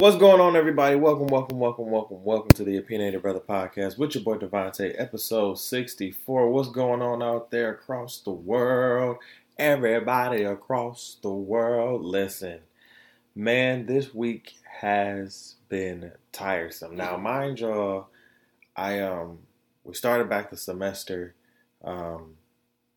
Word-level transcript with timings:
What's 0.00 0.16
going 0.16 0.40
on, 0.40 0.54
everybody? 0.54 0.94
Welcome, 0.94 1.26
welcome, 1.26 1.58
welcome, 1.58 1.90
welcome, 1.90 2.22
welcome 2.22 2.50
to 2.50 2.62
the 2.62 2.76
Opinionated 2.76 3.20
Brother 3.20 3.40
Podcast 3.40 3.98
with 3.98 4.14
your 4.14 4.22
boy 4.22 4.36
DeVonta', 4.36 4.94
episode 4.96 5.58
64. 5.58 6.48
What's 6.52 6.68
going 6.68 7.02
on 7.02 7.20
out 7.20 7.50
there 7.50 7.72
across 7.72 8.20
the 8.20 8.30
world? 8.30 9.16
Everybody 9.58 10.44
across 10.44 11.16
the 11.20 11.32
world, 11.32 12.04
listen. 12.04 12.60
Man, 13.34 13.86
this 13.86 14.14
week 14.14 14.52
has 14.80 15.56
been 15.68 16.12
tiresome. 16.30 16.94
Now, 16.94 17.16
mind 17.16 17.58
y'all, 17.58 18.06
I 18.76 19.00
um 19.00 19.40
we 19.82 19.94
started 19.94 20.30
back 20.30 20.50
the 20.50 20.56
semester 20.56 21.34
um 21.82 22.36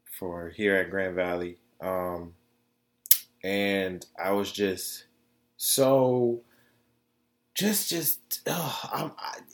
for 0.05 0.49
here 0.49 0.75
at 0.75 0.91
Grand 0.91 1.15
Valley. 1.15 1.57
Um 1.81 2.35
and 3.43 4.05
I 4.23 4.33
was 4.33 4.51
just 4.51 5.05
so 5.57 6.43
just 7.53 7.89
just 7.89 8.19
I, 8.47 9.11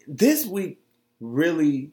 this 0.08 0.46
week 0.46 0.80
really 1.20 1.92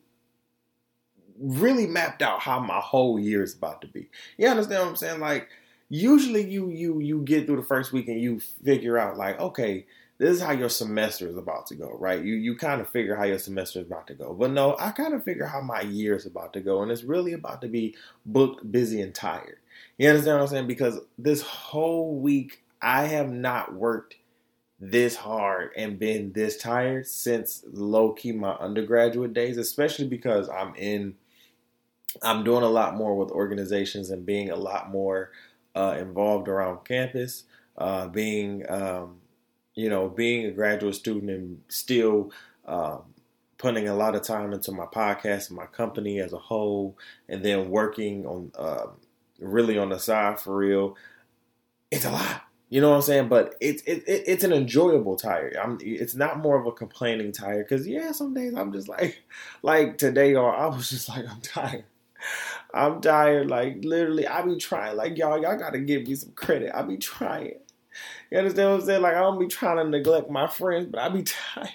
really 1.38 1.86
mapped 1.86 2.22
out 2.22 2.40
how 2.40 2.60
my 2.60 2.78
whole 2.78 3.18
year 3.18 3.42
is 3.42 3.54
about 3.54 3.80
to 3.82 3.88
be. 3.88 4.09
You 4.36 4.48
understand 4.48 4.82
what 4.82 4.88
I'm 4.90 4.96
saying? 4.96 5.20
Like 5.20 5.48
usually 5.88 6.48
you 6.48 6.70
you 6.70 7.00
you 7.00 7.22
get 7.22 7.46
through 7.46 7.56
the 7.56 7.62
first 7.62 7.92
week 7.92 8.09
and 8.09 8.20
you 8.20 8.40
figure 8.64 8.98
out 8.98 9.16
like 9.16 9.38
okay 9.40 9.86
this 10.18 10.30
is 10.30 10.40
how 10.40 10.52
your 10.52 10.68
semester 10.68 11.28
is 11.28 11.36
about 11.36 11.66
to 11.66 11.74
go, 11.74 11.96
right? 11.98 12.23
You 12.23 12.34
you 12.34 12.56
kind 12.56 12.80
of 12.80 12.88
figure 12.88 13.16
how 13.16 13.24
your 13.24 13.38
semester 13.38 13.80
is 13.80 13.86
about 13.86 14.06
to 14.06 14.14
go. 14.14 14.32
But 14.32 14.52
no, 14.52 14.76
I 14.78 14.90
kind 14.90 15.12
of 15.12 15.24
figure 15.24 15.46
how 15.46 15.60
my 15.60 15.80
year 15.80 16.14
is 16.14 16.26
about 16.26 16.52
to 16.52 16.60
go, 16.60 16.82
and 16.82 16.92
it's 16.92 17.02
really 17.02 17.32
about 17.32 17.60
to 17.62 17.68
be 17.68 17.96
booked, 18.24 18.70
busy, 18.70 19.00
and 19.00 19.14
tired. 19.14 19.59
You 19.98 20.09
understand 20.09 20.38
what 20.38 20.42
I'm 20.45 20.48
saying? 20.48 20.66
Because 20.68 21.00
this 21.18 21.42
whole 21.42 22.16
week 22.16 22.62
I 22.80 23.06
have 23.06 23.30
not 23.30 23.74
worked 23.74 24.14
this 24.91 25.16
hard 25.16 25.70
and 25.77 25.98
been 25.98 26.33
this 26.33 26.59
tired 26.59 27.06
since 27.06 27.65
low 27.73 28.12
key 28.12 28.33
my 28.33 28.52
undergraduate 28.52 29.32
days, 29.32 29.57
especially 29.57 30.07
because 30.07 30.49
I'm 30.49 30.74
in, 30.76 31.15
I'm 32.23 32.45
doing 32.45 32.63
a 32.63 32.68
lot 32.68 32.95
more 32.95 33.16
with 33.16 33.30
organizations 33.30 34.10
and 34.10 34.26
being 34.26 34.51
a 34.51 34.57
lot 34.57 34.91
more 34.91 35.30
uh, 35.74 35.96
involved 35.99 36.49
around 36.49 36.85
campus, 36.85 37.45
uh, 37.79 38.09
being, 38.09 38.68
um, 38.71 39.21
you 39.74 39.88
know, 39.88 40.09
being 40.09 40.46
a 40.46 40.52
graduate 40.52 40.95
student 40.95 41.30
and 41.30 41.63
still 41.69 42.30
um, 42.66 43.02
putting 43.57 43.88
a 43.88 43.95
lot 43.95 44.15
of 44.15 44.23
time 44.23 44.52
into 44.52 44.71
my 44.71 44.85
podcast 44.85 45.48
and 45.48 45.57
my 45.57 45.66
company 45.66 46.21
as 46.21 46.35
a 46.35 46.38
whole, 46.38 46.98
and 47.29 47.43
then 47.43 47.71
working 47.71 48.26
on 48.26 48.52
uh, 48.59 48.87
really 49.38 49.79
on 49.79 49.88
the 49.88 49.98
side 49.98 50.38
for 50.38 50.57
real. 50.57 50.96
It's 51.91 52.04
a 52.04 52.10
lot 52.10 52.43
you 52.74 52.80
know 52.80 52.90
what 52.90 52.96
I'm 52.96 53.02
saying? 53.02 53.28
But 53.28 53.54
it's 53.60 53.84
it, 53.84 54.02
it, 54.08 54.24
it's 54.26 54.42
an 54.42 54.52
enjoyable 54.52 55.14
tire. 55.14 55.52
I'm 55.62 55.78
it's 55.80 56.16
not 56.16 56.40
more 56.40 56.58
of 56.58 56.66
a 56.66 56.72
complaining 56.72 57.30
tire 57.30 57.62
because 57.62 57.86
yeah, 57.86 58.10
some 58.10 58.34
days 58.34 58.52
I'm 58.56 58.72
just 58.72 58.88
like 58.88 59.22
like 59.62 59.96
today 59.96 60.34
or 60.34 60.52
I 60.52 60.66
was 60.66 60.90
just 60.90 61.08
like 61.08 61.24
I'm 61.30 61.40
tired. 61.40 61.84
I'm 62.74 63.00
tired. 63.00 63.48
Like 63.48 63.84
literally, 63.84 64.26
I 64.26 64.42
be 64.42 64.56
trying. 64.56 64.97
Like 64.97 65.16
y'all, 65.16 65.41
y'all 65.41 65.56
gotta 65.56 65.78
give 65.78 66.08
me 66.08 66.16
some 66.16 66.32
credit. 66.32 66.72
I 66.75 66.82
be 66.82 66.97
trying. 66.97 67.60
You 68.32 68.38
understand 68.38 68.70
what 68.70 68.80
I'm 68.80 68.86
saying? 68.86 69.02
Like 69.02 69.14
I 69.14 69.20
don't 69.20 69.38
be 69.38 69.47
trying 69.47 69.76
to 69.76 69.84
neglect 69.84 70.28
my 70.28 70.48
friends, 70.48 70.88
but 70.91 71.00
I 71.00 71.10
be 71.10 71.22
tired. 71.54 71.69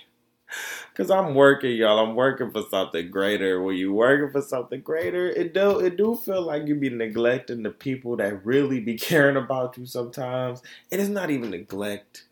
Cause 0.99 1.09
I'm 1.09 1.33
working, 1.33 1.77
y'all. 1.77 1.97
I'm 1.97 2.13
working 2.13 2.51
for 2.51 2.61
something 2.69 3.09
greater. 3.09 3.61
When 3.61 3.77
you 3.77 3.93
working 3.93 4.31
for 4.33 4.41
something 4.41 4.81
greater, 4.81 5.29
it 5.29 5.53
do 5.53 5.79
it 5.79 5.95
do 5.95 6.13
feel 6.13 6.41
like 6.41 6.67
you 6.67 6.75
be 6.75 6.89
neglecting 6.89 7.63
the 7.63 7.69
people 7.69 8.17
that 8.17 8.45
really 8.45 8.81
be 8.81 8.97
caring 8.97 9.37
about 9.37 9.77
you 9.77 9.85
sometimes. 9.85 10.61
And 10.91 10.99
it's 10.99 11.09
not 11.09 11.29
even 11.29 11.51
neglect. 11.51 12.25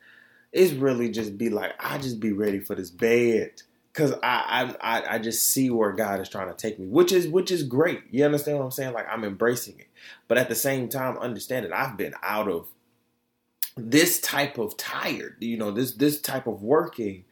It's 0.52 0.74
really 0.74 1.08
just 1.10 1.38
be 1.38 1.50
like, 1.50 1.76
I 1.80 1.98
just 1.98 2.20
be 2.20 2.34
ready 2.34 2.60
for 2.60 2.76
this 2.76 2.90
bed. 2.90 3.62
Cause 3.94 4.12
I, 4.22 4.76
I 4.82 5.16
I 5.16 5.20
just 5.20 5.48
see 5.50 5.70
where 5.70 5.94
God 5.94 6.20
is 6.20 6.28
trying 6.28 6.50
to 6.50 6.54
take 6.54 6.78
me, 6.78 6.88
which 6.88 7.14
is 7.14 7.26
which 7.30 7.52
is 7.52 7.64
great. 7.64 8.02
You 8.12 8.26
understand 8.26 8.58
what 8.58 8.66
I'm 8.66 8.72
saying? 8.72 8.92
Like 8.92 9.08
I'm 9.10 9.24
embracing 9.24 9.80
it. 9.80 9.88
But 10.28 10.40
at 10.40 10.50
the 10.50 10.56
same 10.56 10.90
time, 10.90 11.18
understand 11.20 11.64
that 11.64 11.74
I've 11.74 11.96
been 11.96 12.16
out 12.22 12.50
of 12.50 12.68
this 13.78 14.20
type 14.20 14.58
of 14.58 14.76
tired, 14.76 15.38
you 15.40 15.56
know, 15.56 15.72
this 15.72 15.94
this 15.94 16.20
type 16.20 16.48
of 16.48 16.62
working 16.62 17.24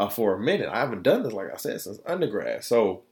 uh, 0.00 0.08
for 0.08 0.32
a 0.34 0.40
minute. 0.40 0.70
I 0.70 0.78
haven't 0.78 1.02
done 1.02 1.22
this, 1.22 1.34
like 1.34 1.52
I 1.52 1.58
said, 1.58 1.78
since 1.78 2.00
undergrad. 2.06 2.64
So 2.64 3.02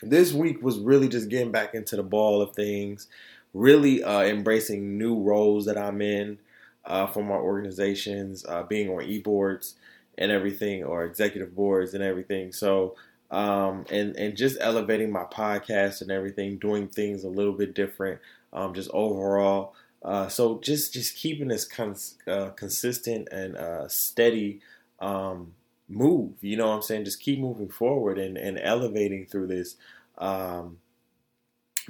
this 0.00 0.32
week 0.32 0.62
was 0.62 0.78
really 0.78 1.08
just 1.08 1.28
getting 1.28 1.50
back 1.50 1.74
into 1.74 1.96
the 1.96 2.04
ball 2.04 2.40
of 2.40 2.54
things, 2.54 3.08
really 3.52 4.04
uh, 4.04 4.22
embracing 4.22 4.96
new 4.96 5.20
roles 5.20 5.66
that 5.66 5.76
I'm 5.76 6.00
in 6.00 6.38
uh, 6.84 7.08
for 7.08 7.24
my 7.24 7.34
organizations, 7.34 8.46
uh, 8.48 8.62
being 8.62 8.90
on 8.90 9.02
e-boards 9.02 9.74
and 10.16 10.30
everything, 10.30 10.84
or 10.84 11.04
executive 11.04 11.56
boards 11.56 11.94
and 11.94 12.04
everything. 12.04 12.52
So, 12.52 12.94
um, 13.32 13.84
and 13.90 14.14
and 14.14 14.36
just 14.36 14.58
elevating 14.60 15.10
my 15.10 15.24
podcast 15.24 16.00
and 16.00 16.12
everything, 16.12 16.58
doing 16.58 16.86
things 16.86 17.24
a 17.24 17.28
little 17.28 17.54
bit 17.54 17.74
different, 17.74 18.20
um, 18.52 18.72
just 18.72 18.90
overall. 18.94 19.74
Uh, 20.04 20.28
so 20.28 20.60
just 20.60 20.92
just 20.92 21.16
keeping 21.16 21.48
this 21.48 21.64
cons- 21.64 22.18
uh, 22.28 22.50
consistent 22.50 23.28
and 23.32 23.56
uh, 23.56 23.88
steady 23.88 24.60
um, 25.00 25.54
move. 25.92 26.32
You 26.40 26.56
know 26.56 26.68
what 26.68 26.76
I'm 26.76 26.82
saying? 26.82 27.04
Just 27.04 27.20
keep 27.20 27.38
moving 27.38 27.68
forward 27.68 28.18
and, 28.18 28.36
and 28.36 28.58
elevating 28.58 29.26
through 29.26 29.48
this 29.48 29.76
um, 30.18 30.78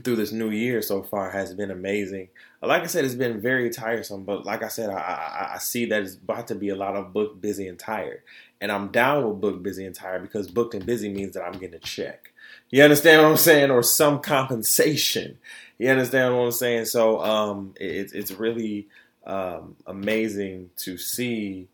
through 0.02 0.16
this 0.16 0.32
new 0.32 0.50
year 0.50 0.80
so 0.80 1.02
far 1.02 1.30
has 1.30 1.54
been 1.54 1.70
amazing. 1.70 2.28
Like 2.62 2.82
I 2.82 2.86
said, 2.86 3.04
it's 3.04 3.14
been 3.14 3.40
very 3.40 3.68
tiresome, 3.70 4.24
but 4.24 4.46
like 4.46 4.62
I 4.62 4.68
said, 4.68 4.90
I, 4.90 4.98
I, 4.98 5.50
I 5.54 5.58
see 5.58 5.86
that 5.86 6.02
it's 6.02 6.14
about 6.14 6.48
to 6.48 6.54
be 6.54 6.70
a 6.70 6.76
lot 6.76 6.96
of 6.96 7.12
booked, 7.12 7.40
busy, 7.40 7.68
and 7.68 7.78
tired. 7.78 8.22
And 8.60 8.72
I'm 8.72 8.88
down 8.88 9.28
with 9.28 9.40
booked, 9.40 9.62
busy, 9.62 9.84
and 9.84 9.94
tired 9.94 10.22
because 10.22 10.50
booked 10.50 10.74
and 10.74 10.86
busy 10.86 11.12
means 11.12 11.34
that 11.34 11.42
I'm 11.42 11.58
getting 11.58 11.74
a 11.74 11.80
check. 11.80 12.32
You 12.70 12.82
understand 12.82 13.22
what 13.22 13.30
I'm 13.30 13.36
saying? 13.36 13.70
Or 13.70 13.82
some 13.82 14.20
compensation. 14.20 15.38
You 15.78 15.90
understand 15.90 16.34
what 16.34 16.44
I'm 16.44 16.52
saying? 16.52 16.86
So 16.86 17.20
um, 17.20 17.74
it, 17.78 18.12
it's 18.14 18.30
really 18.30 18.88
um, 19.26 19.76
amazing 19.86 20.70
to 20.76 20.96
see 20.96 21.68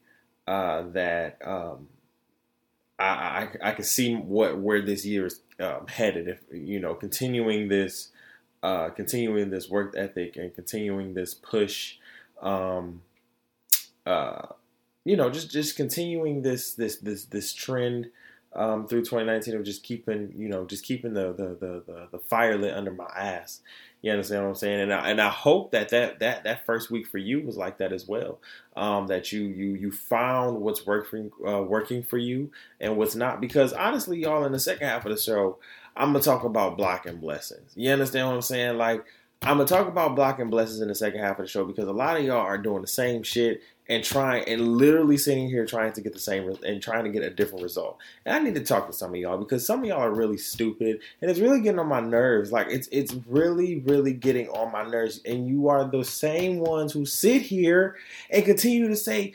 uh, 0.46 0.82
that 0.92 1.38
um, 1.44 1.88
I, 2.98 3.04
I, 3.04 3.48
I 3.62 3.72
can 3.72 3.84
see 3.84 4.14
what 4.14 4.58
where 4.58 4.82
this 4.82 5.04
year 5.04 5.26
is 5.26 5.40
um, 5.60 5.86
headed. 5.88 6.28
If 6.28 6.40
you 6.50 6.80
know, 6.80 6.94
continuing 6.94 7.68
this, 7.68 8.08
uh, 8.62 8.90
continuing 8.90 9.50
this 9.50 9.68
work 9.68 9.94
ethic 9.96 10.36
and 10.36 10.54
continuing 10.54 11.14
this 11.14 11.34
push, 11.34 11.96
um, 12.42 13.02
uh, 14.06 14.46
you 15.04 15.16
know, 15.16 15.30
just 15.30 15.50
just 15.50 15.76
continuing 15.76 16.42
this 16.42 16.74
this 16.74 16.96
this 16.96 17.24
this 17.26 17.52
trend 17.52 18.10
um, 18.54 18.86
through 18.86 19.00
2019 19.00 19.54
of 19.54 19.64
just 19.64 19.82
keeping 19.82 20.32
you 20.36 20.48
know 20.48 20.64
just 20.64 20.84
keeping 20.84 21.14
the 21.14 21.32
the 21.32 21.48
the 21.48 21.82
the, 21.86 22.08
the 22.12 22.18
fire 22.18 22.56
lit 22.56 22.74
under 22.74 22.92
my 22.92 23.10
ass 23.16 23.60
you 24.00 24.12
understand 24.12 24.42
what 24.42 24.50
I'm 24.50 24.54
saying? 24.54 24.80
And 24.80 24.92
I, 24.92 25.10
and 25.10 25.20
I 25.20 25.28
hope 25.28 25.72
that, 25.72 25.88
that 25.88 26.20
that 26.20 26.44
that 26.44 26.64
first 26.64 26.90
week 26.90 27.06
for 27.08 27.18
you 27.18 27.40
was 27.42 27.56
like 27.56 27.78
that 27.78 27.92
as 27.92 28.06
well. 28.06 28.38
Um, 28.76 29.08
that 29.08 29.32
you 29.32 29.42
you 29.42 29.74
you 29.74 29.90
found 29.90 30.60
what's 30.60 30.86
working 30.86 31.32
uh, 31.46 31.62
working 31.62 32.02
for 32.04 32.18
you 32.18 32.52
and 32.80 32.96
what's 32.96 33.16
not. 33.16 33.40
Because 33.40 33.72
honestly, 33.72 34.18
y'all, 34.18 34.44
in 34.44 34.52
the 34.52 34.60
second 34.60 34.86
half 34.86 35.04
of 35.04 35.10
the 35.10 35.20
show, 35.20 35.58
I'm 35.96 36.12
gonna 36.12 36.22
talk 36.22 36.44
about 36.44 36.76
blocking 36.76 37.16
blessings. 37.16 37.72
You 37.74 37.90
understand 37.90 38.28
what 38.28 38.34
I'm 38.34 38.42
saying? 38.42 38.78
Like 38.78 39.04
I'm 39.42 39.56
gonna 39.56 39.68
talk 39.68 39.88
about 39.88 40.14
blocking 40.14 40.50
blessings 40.50 40.80
in 40.80 40.88
the 40.88 40.94
second 40.94 41.20
half 41.20 41.38
of 41.38 41.46
the 41.46 41.50
show 41.50 41.64
because 41.64 41.88
a 41.88 41.92
lot 41.92 42.16
of 42.16 42.24
y'all 42.24 42.38
are 42.38 42.58
doing 42.58 42.82
the 42.82 42.88
same 42.88 43.22
shit 43.22 43.62
and 43.88 44.04
trying 44.04 44.44
and 44.48 44.76
literally 44.76 45.16
sitting 45.16 45.48
here 45.48 45.64
trying 45.64 45.92
to 45.92 46.00
get 46.00 46.12
the 46.12 46.18
same 46.18 46.54
and 46.62 46.82
trying 46.82 47.04
to 47.04 47.10
get 47.10 47.22
a 47.22 47.30
different 47.30 47.62
result. 47.62 47.98
And 48.26 48.34
I 48.34 48.38
need 48.38 48.54
to 48.56 48.64
talk 48.64 48.86
to 48.86 48.92
some 48.92 49.10
of 49.10 49.16
y'all 49.16 49.38
because 49.38 49.66
some 49.66 49.80
of 49.80 49.86
y'all 49.86 50.00
are 50.00 50.14
really 50.14 50.36
stupid 50.36 51.00
and 51.22 51.30
it's 51.30 51.40
really 51.40 51.60
getting 51.60 51.80
on 51.80 51.88
my 51.88 52.00
nerves. 52.00 52.52
Like 52.52 52.68
it's 52.70 52.88
it's 52.92 53.14
really 53.26 53.80
really 53.80 54.12
getting 54.12 54.48
on 54.50 54.72
my 54.72 54.88
nerves. 54.88 55.20
And 55.24 55.48
you 55.48 55.68
are 55.68 55.88
the 55.88 56.04
same 56.04 56.58
ones 56.58 56.92
who 56.92 57.06
sit 57.06 57.42
here 57.42 57.96
and 58.30 58.44
continue 58.44 58.88
to 58.88 58.96
say 58.96 59.34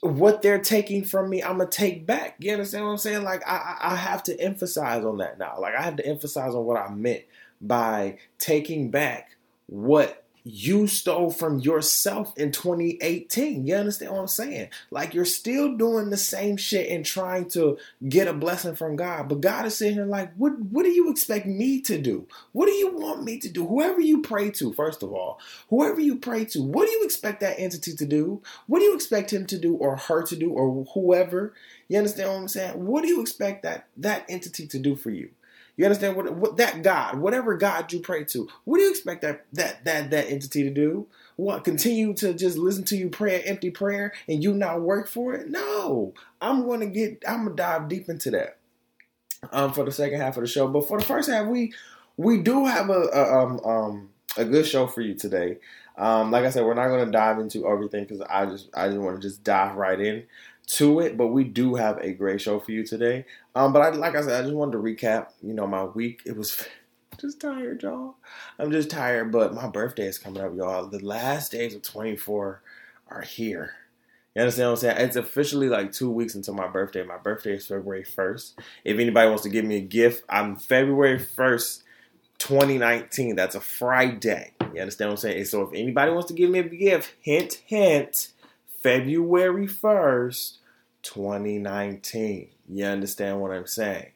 what 0.00 0.42
they're 0.42 0.60
taking 0.60 1.02
from 1.02 1.30
me, 1.30 1.42
I'm 1.42 1.58
gonna 1.58 1.70
take 1.70 2.06
back. 2.06 2.36
You 2.38 2.52
understand 2.52 2.84
what 2.84 2.90
I'm 2.92 2.98
saying? 2.98 3.24
Like 3.24 3.46
I, 3.46 3.76
I 3.80 3.96
have 3.96 4.22
to 4.24 4.38
emphasize 4.40 5.04
on 5.04 5.18
that 5.18 5.38
now. 5.38 5.58
Like 5.58 5.74
I 5.74 5.82
have 5.82 5.96
to 5.96 6.06
emphasize 6.06 6.54
on 6.54 6.64
what 6.64 6.78
I 6.78 6.90
meant 6.90 7.22
by 7.60 8.18
taking 8.38 8.90
back 8.90 9.36
what 9.66 10.23
you 10.46 10.86
stole 10.86 11.30
from 11.30 11.58
yourself 11.58 12.36
in 12.36 12.52
2018. 12.52 13.66
You 13.66 13.76
understand 13.76 14.12
what 14.12 14.20
I'm 14.20 14.26
saying? 14.26 14.68
Like 14.90 15.14
you're 15.14 15.24
still 15.24 15.74
doing 15.74 16.10
the 16.10 16.18
same 16.18 16.58
shit 16.58 16.90
and 16.90 17.04
trying 17.04 17.48
to 17.50 17.78
get 18.06 18.28
a 18.28 18.34
blessing 18.34 18.74
from 18.74 18.96
God. 18.96 19.28
But 19.30 19.40
God 19.40 19.64
is 19.64 19.78
sitting 19.78 19.94
here 19.94 20.04
like, 20.04 20.34
what 20.34 20.58
what 20.60 20.84
do 20.84 20.90
you 20.90 21.10
expect 21.10 21.46
me 21.46 21.80
to 21.82 21.98
do? 21.98 22.26
What 22.52 22.66
do 22.66 22.72
you 22.72 22.94
want 22.94 23.24
me 23.24 23.38
to 23.38 23.48
do? 23.48 23.66
Whoever 23.66 24.00
you 24.00 24.20
pray 24.20 24.50
to, 24.52 24.74
first 24.74 25.02
of 25.02 25.14
all, 25.14 25.40
whoever 25.70 26.00
you 26.00 26.16
pray 26.16 26.44
to, 26.46 26.62
what 26.62 26.86
do 26.86 26.92
you 26.92 27.04
expect 27.04 27.40
that 27.40 27.58
entity 27.58 27.96
to 27.96 28.04
do? 28.04 28.42
What 28.66 28.80
do 28.80 28.84
you 28.84 28.94
expect 28.94 29.32
him 29.32 29.46
to 29.46 29.58
do 29.58 29.74
or 29.76 29.96
her 29.96 30.22
to 30.24 30.36
do 30.36 30.50
or 30.50 30.84
whoever? 30.92 31.54
You 31.88 31.96
understand 31.96 32.28
what 32.28 32.36
I'm 32.36 32.48
saying? 32.48 32.84
What 32.84 33.02
do 33.02 33.08
you 33.08 33.22
expect 33.22 33.62
that 33.62 33.86
that 33.96 34.26
entity 34.28 34.66
to 34.66 34.78
do 34.78 34.94
for 34.94 35.10
you? 35.10 35.30
You 35.76 35.84
understand 35.84 36.16
what, 36.16 36.32
what 36.34 36.56
that 36.58 36.82
God, 36.82 37.18
whatever 37.18 37.56
God 37.56 37.92
you 37.92 38.00
pray 38.00 38.24
to, 38.24 38.48
what 38.64 38.78
do 38.78 38.84
you 38.84 38.90
expect 38.90 39.22
that 39.22 39.46
that 39.52 39.84
that 39.84 40.10
that 40.10 40.30
entity 40.30 40.62
to 40.62 40.70
do? 40.70 41.06
What 41.36 41.64
continue 41.64 42.14
to 42.14 42.32
just 42.32 42.56
listen 42.56 42.84
to 42.84 42.96
you 42.96 43.10
pray 43.10 43.40
an 43.40 43.48
empty 43.48 43.70
prayer 43.70 44.12
and 44.28 44.42
you 44.42 44.54
not 44.54 44.82
work 44.82 45.08
for 45.08 45.34
it? 45.34 45.48
No, 45.48 46.14
I'm 46.40 46.66
gonna 46.66 46.86
get. 46.86 47.22
I'm 47.26 47.44
gonna 47.44 47.56
dive 47.56 47.88
deep 47.88 48.08
into 48.08 48.30
that 48.32 48.58
um, 49.52 49.72
for 49.72 49.84
the 49.84 49.92
second 49.92 50.20
half 50.20 50.36
of 50.36 50.42
the 50.42 50.48
show. 50.48 50.68
But 50.68 50.86
for 50.86 50.98
the 50.98 51.04
first 51.04 51.28
half, 51.28 51.46
we 51.46 51.72
we 52.16 52.40
do 52.42 52.66
have 52.66 52.90
a, 52.90 53.08
a 53.12 53.38
um 53.42 53.60
um 53.64 54.10
a 54.36 54.44
good 54.44 54.66
show 54.66 54.86
for 54.86 55.00
you 55.00 55.14
today. 55.14 55.58
Um, 55.96 56.30
like 56.32 56.44
I 56.44 56.50
said, 56.50 56.64
we're 56.64 56.74
not 56.74 56.88
going 56.88 57.04
to 57.04 57.10
dive 57.12 57.38
into 57.38 57.68
everything 57.68 58.04
because 58.04 58.20
I 58.20 58.46
just 58.46 58.68
I 58.74 58.88
just 58.88 58.98
want 58.98 59.20
to 59.20 59.28
just 59.28 59.44
dive 59.44 59.76
right 59.76 60.00
in 60.00 60.24
to 60.66 61.00
it. 61.00 61.16
But 61.16 61.28
we 61.28 61.44
do 61.44 61.74
have 61.74 61.98
a 61.98 62.12
great 62.12 62.40
show 62.40 62.60
for 62.60 62.72
you 62.72 62.84
today. 62.84 63.26
Um, 63.54 63.72
but 63.72 63.82
I, 63.82 63.90
like 63.90 64.14
I 64.14 64.22
said, 64.22 64.40
I 64.40 64.42
just 64.42 64.54
wanted 64.54 64.72
to 64.72 64.78
recap. 64.78 65.28
You 65.42 65.54
know, 65.54 65.66
my 65.66 65.84
week. 65.84 66.22
It 66.24 66.36
was 66.36 66.66
just 67.20 67.40
tired, 67.40 67.82
y'all. 67.82 68.16
I'm 68.58 68.70
just 68.70 68.90
tired. 68.90 69.32
But 69.32 69.54
my 69.54 69.68
birthday 69.68 70.06
is 70.06 70.18
coming 70.18 70.42
up, 70.42 70.54
y'all. 70.56 70.86
The 70.86 71.04
last 71.04 71.52
days 71.52 71.74
of 71.74 71.82
24 71.82 72.62
are 73.08 73.22
here. 73.22 73.74
You 74.34 74.42
understand 74.42 74.66
what 74.66 74.72
I'm 74.72 74.80
saying? 74.80 74.96
It's 74.98 75.16
officially 75.16 75.68
like 75.68 75.92
two 75.92 76.10
weeks 76.10 76.34
until 76.34 76.54
my 76.54 76.66
birthday. 76.66 77.04
My 77.04 77.18
birthday 77.18 77.54
is 77.54 77.66
February 77.66 78.04
1st. 78.04 78.54
If 78.82 78.98
anybody 78.98 79.28
wants 79.28 79.44
to 79.44 79.48
give 79.48 79.64
me 79.64 79.76
a 79.76 79.80
gift, 79.80 80.24
I'm 80.28 80.56
February 80.56 81.20
1st, 81.20 81.84
2019. 82.38 83.36
That's 83.36 83.54
a 83.54 83.60
Friday. 83.60 84.50
You 84.74 84.80
understand 84.80 85.10
what 85.10 85.18
I'm 85.24 85.30
saying? 85.30 85.44
So 85.44 85.62
if 85.62 85.70
anybody 85.72 86.10
wants 86.10 86.26
to 86.28 86.34
give 86.34 86.50
me 86.50 86.58
a 86.58 86.64
gift, 86.64 87.14
hint, 87.20 87.62
hint, 87.64 88.32
February 88.84 89.66
1st, 89.66 90.58
2019. 91.02 92.50
You 92.68 92.84
understand 92.84 93.40
what 93.40 93.50
I'm 93.50 93.66
saying? 93.66 94.10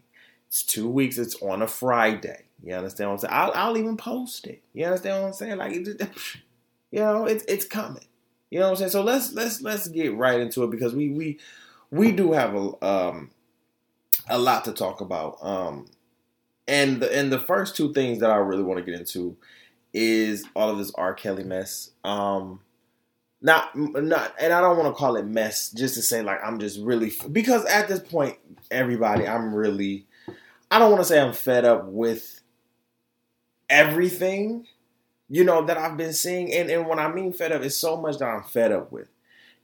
It's 0.46 0.62
two 0.62 0.90
weeks. 0.90 1.16
It's 1.16 1.36
on 1.36 1.62
a 1.62 1.66
Friday. 1.66 2.44
You 2.62 2.74
understand 2.74 3.08
what 3.08 3.14
I'm 3.14 3.20
saying? 3.20 3.32
I'll, 3.34 3.52
I'll 3.54 3.78
even 3.78 3.96
post 3.96 4.46
it. 4.46 4.62
You 4.74 4.84
understand 4.84 5.22
what 5.22 5.28
I'm 5.28 5.32
saying? 5.32 5.56
Like, 5.56 5.72
you 6.90 7.00
know, 7.00 7.24
it's 7.24 7.44
it's 7.48 7.64
coming. 7.64 8.04
You 8.50 8.58
know 8.58 8.66
what 8.66 8.72
I'm 8.72 8.76
saying? 8.76 8.90
So 8.90 9.02
let's 9.02 9.32
let's 9.32 9.62
let's 9.62 9.88
get 9.88 10.14
right 10.14 10.38
into 10.38 10.62
it 10.64 10.70
because 10.70 10.94
we 10.94 11.08
we 11.08 11.38
we 11.90 12.12
do 12.12 12.32
have 12.32 12.54
a 12.54 12.84
um 12.84 13.30
a 14.28 14.38
lot 14.38 14.66
to 14.66 14.72
talk 14.72 15.00
about. 15.00 15.38
Um, 15.40 15.86
and 16.66 17.00
the 17.00 17.18
and 17.18 17.32
the 17.32 17.40
first 17.40 17.74
two 17.74 17.94
things 17.94 18.18
that 18.20 18.30
I 18.30 18.36
really 18.36 18.64
want 18.64 18.78
to 18.78 18.84
get 18.84 19.00
into 19.00 19.34
is 19.94 20.44
all 20.54 20.68
of 20.68 20.76
this 20.76 20.92
R. 20.94 21.14
Kelly 21.14 21.44
mess. 21.44 21.90
Um, 22.04 22.60
not 23.40 23.76
not 23.76 24.34
and 24.40 24.52
I 24.52 24.60
don't 24.60 24.76
want 24.76 24.94
to 24.94 24.98
call 24.98 25.16
it 25.16 25.26
mess 25.26 25.70
just 25.70 25.94
to 25.94 26.02
say 26.02 26.22
like 26.22 26.40
I'm 26.44 26.58
just 26.58 26.80
really 26.80 27.12
because 27.30 27.64
at 27.66 27.88
this 27.88 28.00
point 28.00 28.36
everybody 28.70 29.26
I'm 29.26 29.54
really 29.54 30.06
I 30.70 30.78
don't 30.78 30.90
want 30.90 31.02
to 31.02 31.08
say 31.08 31.20
I'm 31.20 31.32
fed 31.32 31.64
up 31.64 31.86
with 31.86 32.40
everything 33.70 34.66
you 35.28 35.44
know 35.44 35.64
that 35.66 35.78
I've 35.78 35.96
been 35.96 36.12
seeing 36.12 36.52
and 36.52 36.68
and 36.70 36.88
when 36.88 36.98
I 36.98 37.12
mean 37.12 37.32
fed 37.32 37.52
up 37.52 37.62
it's 37.62 37.76
so 37.76 37.96
much 37.96 38.18
that 38.18 38.26
I'm 38.26 38.44
fed 38.44 38.72
up 38.72 38.90
with. 38.90 39.08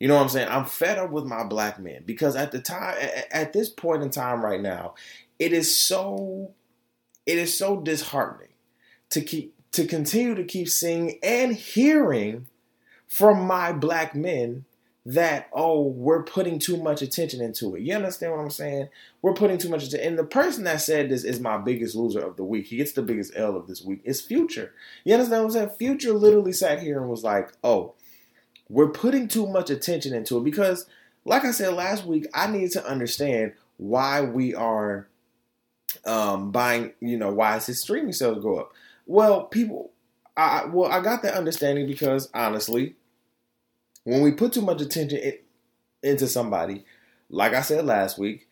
You 0.00 0.09
know 0.09 0.17
what 0.17 0.23
I'm 0.23 0.29
saying? 0.29 0.49
I'm 0.50 0.65
fed 0.65 0.99
up 0.99 1.11
with 1.11 1.25
my 1.25 1.44
black 1.44 1.79
men 1.79 2.03
because 2.05 2.37
at 2.37 2.53
the 2.53 2.61
time 2.61 2.97
at 3.31 3.53
this 3.53 3.71
point 3.71 4.03
in 4.03 4.11
time 4.11 4.44
right 4.44 4.61
now 4.61 4.94
it 5.38 5.53
is 5.53 5.76
so 5.76 6.53
it 7.26 7.38
is 7.38 7.56
so 7.56 7.81
disheartening 7.81 8.53
to 9.11 9.21
keep 9.21 9.55
to 9.73 9.87
continue 9.87 10.35
to 10.35 10.44
keep 10.44 10.69
seeing 10.69 11.19
and 11.23 11.55
hearing 11.55 12.47
from 13.14 13.46
my 13.46 13.70
black 13.70 14.12
men 14.16 14.64
that 15.06 15.49
oh 15.52 15.82
we're 15.82 16.25
putting 16.25 16.58
too 16.58 16.76
much 16.82 17.00
attention 17.00 17.40
into 17.40 17.76
it. 17.76 17.82
You 17.82 17.94
understand 17.94 18.32
what 18.32 18.40
I'm 18.40 18.50
saying? 18.50 18.88
We're 19.22 19.34
putting 19.34 19.56
too 19.56 19.69
much 19.69 19.84
attention. 19.84 20.08
And 20.08 20.19
the 20.19 20.25
person 20.25 20.64
that 20.64 20.81
said 20.81 21.08
this 21.08 21.22
is 21.22 21.38
my 21.38 21.56
biggest 21.56 21.94
loser 21.94 22.19
of 22.19 22.37
the 22.37 22.43
week. 22.43 22.66
He 22.66 22.76
gets 22.76 22.90
the 22.90 23.02
biggest 23.02 23.32
L 23.37 23.55
of 23.55 23.69
this 23.69 23.82
week. 23.82 24.00
It's 24.02 24.20
Future. 24.20 24.72
You 25.05 25.14
understand 25.14 25.44
what 25.44 25.46
I'm 25.46 25.52
saying? 25.52 25.78
Future 25.78 26.12
literally 26.12 26.50
sat 26.50 26.82
here 26.82 27.00
and 27.00 27.08
was 27.08 27.22
like, 27.22 27.52
"Oh, 27.62 27.94
we're 28.69 28.90
putting 28.90 29.28
too 29.28 29.46
much 29.46 29.70
attention 29.70 30.12
into 30.12 30.38
it 30.38 30.43
because, 30.43 30.87
like 31.25 31.44
I 31.44 31.52
said 31.52 31.72
last 31.75 32.05
week, 32.05 32.26
I 32.34 32.49
need 32.49 32.72
to 32.72 32.84
understand 32.84 33.52
why 33.76 34.22
we 34.22 34.56
are 34.56 35.06
um, 36.05 36.50
buying. 36.50 36.94
You 36.99 37.16
know, 37.16 37.32
why 37.32 37.58
is 37.58 37.66
his 37.66 37.81
streaming 37.81 38.12
sales 38.12 38.43
go 38.43 38.56
up? 38.56 38.72
Well, 39.06 39.44
people." 39.44 39.93
I, 40.37 40.64
well, 40.64 40.90
I 40.90 41.00
got 41.00 41.22
that 41.22 41.34
understanding 41.34 41.87
because 41.87 42.28
honestly, 42.34 42.96
when 44.05 44.23
we 44.23 44.33
put 44.33 44.53
too 44.53 44.62
much 44.62 44.81
attention 44.81 45.19
in, 45.19 45.39
into 46.03 46.29
somebody, 46.29 46.85
like 47.29 47.55
I 47.55 47.62
said 47.62 47.85
last 47.85 48.19
week, 48.19 48.49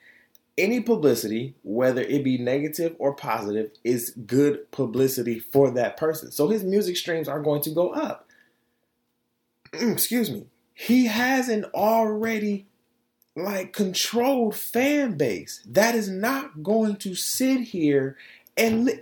any 0.58 0.80
publicity, 0.80 1.54
whether 1.62 2.02
it 2.02 2.24
be 2.24 2.36
negative 2.36 2.94
or 2.98 3.14
positive, 3.14 3.70
is 3.84 4.10
good 4.26 4.70
publicity 4.70 5.38
for 5.38 5.70
that 5.70 5.96
person. 5.96 6.30
So 6.30 6.48
his 6.48 6.62
music 6.62 6.96
streams 6.96 7.28
are 7.28 7.40
going 7.40 7.62
to 7.62 7.70
go 7.70 7.90
up. 7.90 8.28
Excuse 9.72 10.30
me. 10.30 10.46
He 10.74 11.06
has 11.06 11.48
an 11.48 11.64
already 11.74 12.66
like 13.34 13.72
controlled 13.72 14.54
fan 14.54 15.16
base 15.16 15.62
that 15.66 15.94
is 15.94 16.08
not 16.10 16.62
going 16.62 16.96
to 16.96 17.14
sit 17.14 17.60
here 17.62 18.16
and 18.56 18.84
li- 18.84 19.00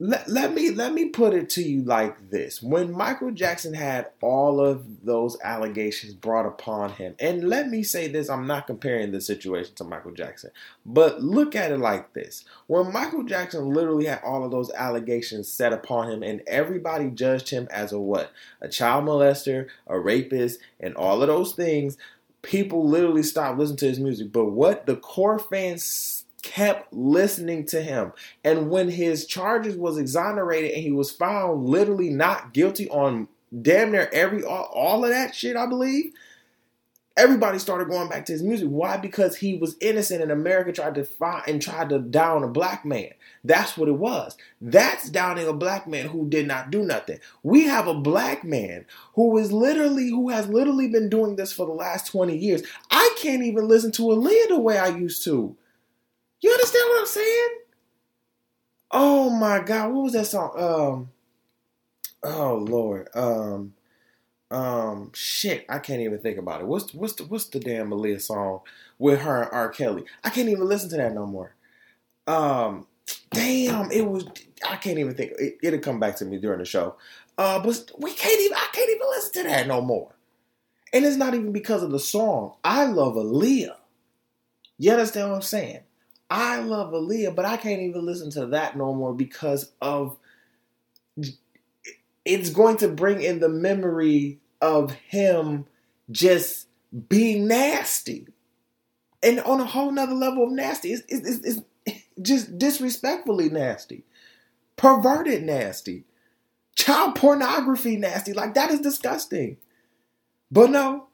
let, 0.00 0.28
let 0.28 0.54
me 0.54 0.70
let 0.70 0.92
me 0.92 1.06
put 1.06 1.34
it 1.34 1.50
to 1.50 1.62
you 1.62 1.82
like 1.82 2.30
this. 2.30 2.62
When 2.62 2.92
michael 2.92 3.32
jackson 3.32 3.74
had 3.74 4.10
all 4.20 4.60
of 4.60 5.04
those 5.04 5.36
allegations 5.42 6.14
brought 6.14 6.46
upon 6.46 6.92
him 6.92 7.16
and 7.18 7.48
let 7.48 7.68
me 7.68 7.82
say 7.82 8.06
this 8.06 8.30
i'm 8.30 8.46
not 8.46 8.68
comparing 8.68 9.10
the 9.10 9.20
situation 9.20 9.74
to 9.74 9.84
michael 9.84 10.12
jackson 10.12 10.50
but 10.86 11.20
look 11.20 11.56
at 11.56 11.72
it 11.72 11.78
like 11.78 12.12
this. 12.12 12.44
When 12.68 12.92
michael 12.92 13.24
jackson 13.24 13.72
literally 13.72 14.06
had 14.06 14.22
all 14.24 14.44
of 14.44 14.52
those 14.52 14.70
allegations 14.70 15.50
set 15.50 15.72
upon 15.72 16.10
him 16.10 16.22
and 16.22 16.42
everybody 16.46 17.10
judged 17.10 17.50
him 17.50 17.66
as 17.70 17.92
a 17.92 17.98
what? 17.98 18.32
A 18.60 18.68
child 18.68 19.04
molester 19.04 19.66
a 19.88 19.98
rapist 19.98 20.60
and 20.78 20.94
all 20.94 21.22
of 21.22 21.28
those 21.28 21.54
things 21.54 21.96
people 22.42 22.88
literally 22.88 23.22
stopped 23.22 23.58
listening 23.58 23.76
to 23.78 23.88
his 23.88 24.00
music. 24.00 24.32
But 24.32 24.46
what 24.46 24.86
the 24.86 24.96
core 24.96 25.38
fans 25.38 26.24
kept 26.48 26.92
listening 26.94 27.66
to 27.66 27.82
him. 27.82 28.12
And 28.42 28.70
when 28.70 28.88
his 28.88 29.26
charges 29.26 29.76
was 29.76 29.98
exonerated 29.98 30.72
and 30.72 30.82
he 30.82 30.90
was 30.90 31.10
found 31.10 31.68
literally 31.68 32.08
not 32.08 32.54
guilty 32.54 32.88
on 32.88 33.28
damn 33.60 33.92
near 33.92 34.08
every 34.12 34.42
all, 34.42 34.70
all 34.74 35.04
of 35.04 35.10
that 35.10 35.34
shit, 35.34 35.56
I 35.56 35.66
believe. 35.66 36.12
Everybody 37.18 37.58
started 37.58 37.88
going 37.88 38.08
back 38.08 38.26
to 38.26 38.32
his 38.32 38.44
music. 38.44 38.68
Why? 38.68 38.96
Because 38.96 39.36
he 39.36 39.58
was 39.58 39.76
innocent 39.80 40.22
and 40.22 40.30
America 40.30 40.72
tried 40.72 40.94
to 40.94 41.04
find 41.04 41.42
and 41.48 41.60
tried 41.60 41.88
to 41.90 41.98
down 41.98 42.44
a 42.44 42.48
black 42.48 42.84
man. 42.84 43.10
That's 43.44 43.76
what 43.76 43.88
it 43.88 43.96
was. 43.96 44.36
That's 44.60 45.10
downing 45.10 45.48
a 45.48 45.52
black 45.52 45.86
man 45.86 46.06
who 46.06 46.28
did 46.28 46.46
not 46.46 46.70
do 46.70 46.82
nothing. 46.82 47.18
We 47.42 47.64
have 47.64 47.88
a 47.88 47.94
black 47.94 48.44
man 48.44 48.86
who 49.14 49.36
is 49.36 49.52
literally 49.52 50.08
who 50.08 50.30
has 50.30 50.48
literally 50.48 50.88
been 50.88 51.10
doing 51.10 51.36
this 51.36 51.52
for 51.52 51.66
the 51.66 51.72
last 51.72 52.06
20 52.06 52.36
years. 52.36 52.62
I 52.90 53.14
can't 53.18 53.42
even 53.42 53.66
listen 53.68 53.92
to 53.92 54.02
Aaliyah 54.02 54.48
the 54.48 54.60
way 54.60 54.78
I 54.78 54.88
used 54.88 55.24
to. 55.24 55.56
You 56.40 56.50
understand 56.50 56.84
what 56.88 57.00
I'm 57.00 57.06
saying? 57.06 57.48
Oh 58.90 59.30
my 59.30 59.60
God, 59.60 59.92
what 59.92 60.04
was 60.04 60.12
that 60.14 60.26
song? 60.26 60.52
Um, 60.56 61.10
oh 62.22 62.54
Lord, 62.56 63.08
um, 63.14 63.74
um, 64.50 65.10
shit, 65.14 65.66
I 65.68 65.78
can't 65.78 66.00
even 66.00 66.20
think 66.20 66.38
about 66.38 66.60
it. 66.60 66.66
What's 66.66 66.94
what's 66.94 67.14
the 67.14 67.24
what's 67.24 67.46
the 67.46 67.60
damn 67.60 67.90
Aaliyah 67.90 68.20
song 68.20 68.60
with 68.98 69.20
her 69.20 69.42
and 69.42 69.52
R. 69.52 69.68
Kelly? 69.68 70.04
I 70.24 70.30
can't 70.30 70.48
even 70.48 70.66
listen 70.66 70.88
to 70.90 70.96
that 70.96 71.14
no 71.14 71.26
more. 71.26 71.54
Um, 72.26 72.86
damn, 73.30 73.90
it 73.90 74.08
was. 74.08 74.26
I 74.66 74.76
can't 74.76 74.98
even 74.98 75.14
think. 75.14 75.32
It, 75.38 75.58
it'll 75.62 75.80
come 75.80 76.00
back 76.00 76.16
to 76.16 76.24
me 76.24 76.38
during 76.38 76.60
the 76.60 76.64
show. 76.64 76.96
Uh, 77.36 77.58
but 77.60 77.90
we 77.98 78.12
can't 78.12 78.40
even. 78.40 78.56
I 78.56 78.68
can't 78.72 78.90
even 78.90 79.08
listen 79.10 79.42
to 79.42 79.48
that 79.50 79.66
no 79.66 79.82
more. 79.82 80.14
And 80.94 81.04
it's 81.04 81.16
not 81.16 81.34
even 81.34 81.52
because 81.52 81.82
of 81.82 81.90
the 81.90 82.00
song. 82.00 82.54
I 82.64 82.84
love 82.86 83.14
Aaliyah. 83.14 83.76
You 84.78 84.92
understand 84.92 85.28
what 85.28 85.36
I'm 85.36 85.42
saying? 85.42 85.80
I 86.30 86.60
love 86.60 86.92
Aaliyah, 86.92 87.34
but 87.34 87.44
I 87.44 87.56
can't 87.56 87.80
even 87.82 88.04
listen 88.04 88.30
to 88.32 88.46
that 88.46 88.76
no 88.76 88.94
more 88.94 89.14
because 89.14 89.72
of 89.80 90.16
it's 92.24 92.50
going 92.50 92.76
to 92.78 92.88
bring 92.88 93.22
in 93.22 93.40
the 93.40 93.48
memory 93.48 94.40
of 94.60 94.92
him 94.92 95.64
just 96.10 96.68
being 97.08 97.46
nasty. 97.46 98.28
And 99.22 99.40
on 99.40 99.60
a 99.60 99.64
whole 99.64 99.90
nother 99.90 100.14
level 100.14 100.44
of 100.44 100.52
nasty. 100.52 100.92
It's, 100.92 101.02
it's, 101.08 101.44
it's, 101.44 101.60
it's 101.86 102.04
just 102.20 102.58
disrespectfully 102.58 103.48
nasty. 103.48 104.04
Perverted 104.76 105.42
nasty. 105.42 106.04
Child 106.76 107.16
pornography 107.16 107.96
nasty. 107.96 108.32
Like 108.32 108.54
that 108.54 108.70
is 108.70 108.80
disgusting. 108.80 109.56
But 110.50 110.70
no, 110.70 111.08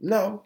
no 0.00 0.42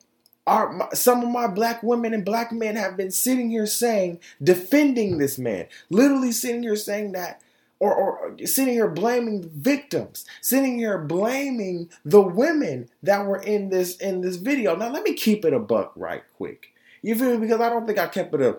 our, 0.47 0.89
some 0.95 1.23
of 1.23 1.29
my 1.29 1.47
black 1.47 1.83
women 1.83 2.15
and 2.15 2.25
black 2.25 2.51
men 2.53 2.77
have 2.77 2.97
been 2.97 3.11
sitting 3.11 3.51
here 3.51 3.67
saying, 3.67 4.21
defending 4.43 5.19
this 5.19 5.39
man, 5.39 5.67
literally 5.91 6.33
sitting 6.33 6.63
here 6.63 6.77
saying 6.77 7.13
that, 7.13 7.43
or, 7.79 7.95
or 7.95 8.37
sitting 8.45 8.75
here 8.75 8.89
blaming 8.89 9.49
victims, 9.49 10.27
sitting 10.43 10.79
here 10.79 10.99
blaming 10.99 11.89
the 12.05 12.21
women 12.21 12.89
that 13.03 13.25
were 13.25 13.41
in 13.41 13.71
this 13.71 13.97
in 13.97 14.21
this 14.21 14.37
video. 14.37 14.77
Now 14.77 14.91
let 14.91 15.03
me 15.03 15.15
keep 15.15 15.47
it 15.47 15.55
a 15.55 15.59
buck 15.59 15.93
right 15.97 16.23
quick. 16.37 16.75
You 17.01 17.15
feel 17.15 17.31
me? 17.31 17.39
Because 17.39 17.61
I 17.61 17.71
don't 17.71 17.87
think 17.87 17.99
I 17.99 18.07
kept 18.07 18.35
it 18.35 18.43
a 18.43 18.59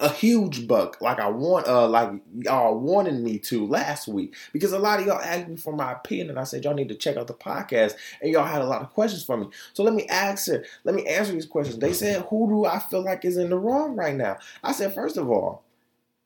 a 0.00 0.08
huge 0.08 0.66
buck 0.66 1.00
like 1.00 1.18
I 1.18 1.28
want 1.28 1.66
uh 1.66 1.88
like 1.88 2.10
y'all 2.38 2.78
wanted 2.78 3.14
me 3.14 3.38
to 3.40 3.66
last 3.66 4.08
week 4.08 4.34
because 4.52 4.72
a 4.72 4.78
lot 4.78 5.00
of 5.00 5.06
y'all 5.06 5.20
asked 5.20 5.48
me 5.48 5.56
for 5.56 5.74
my 5.74 5.92
opinion 5.92 6.30
and 6.30 6.38
I 6.38 6.44
said 6.44 6.64
y'all 6.64 6.74
need 6.74 6.88
to 6.88 6.94
check 6.94 7.16
out 7.16 7.26
the 7.26 7.34
podcast 7.34 7.94
and 8.20 8.30
y'all 8.32 8.44
had 8.44 8.62
a 8.62 8.66
lot 8.66 8.82
of 8.82 8.92
questions 8.92 9.24
for 9.24 9.36
me. 9.36 9.48
So 9.72 9.82
let 9.82 9.94
me 9.94 10.06
answer 10.06 10.64
let 10.84 10.94
me 10.94 11.06
answer 11.06 11.32
these 11.32 11.46
questions. 11.46 11.78
They 11.78 11.92
said 11.92 12.26
who 12.30 12.48
do 12.48 12.64
I 12.64 12.78
feel 12.78 13.02
like 13.02 13.24
is 13.24 13.36
in 13.36 13.50
the 13.50 13.58
wrong 13.58 13.96
right 13.96 14.14
now? 14.14 14.38
I 14.62 14.72
said 14.72 14.94
first 14.94 15.16
of 15.16 15.30
all, 15.30 15.64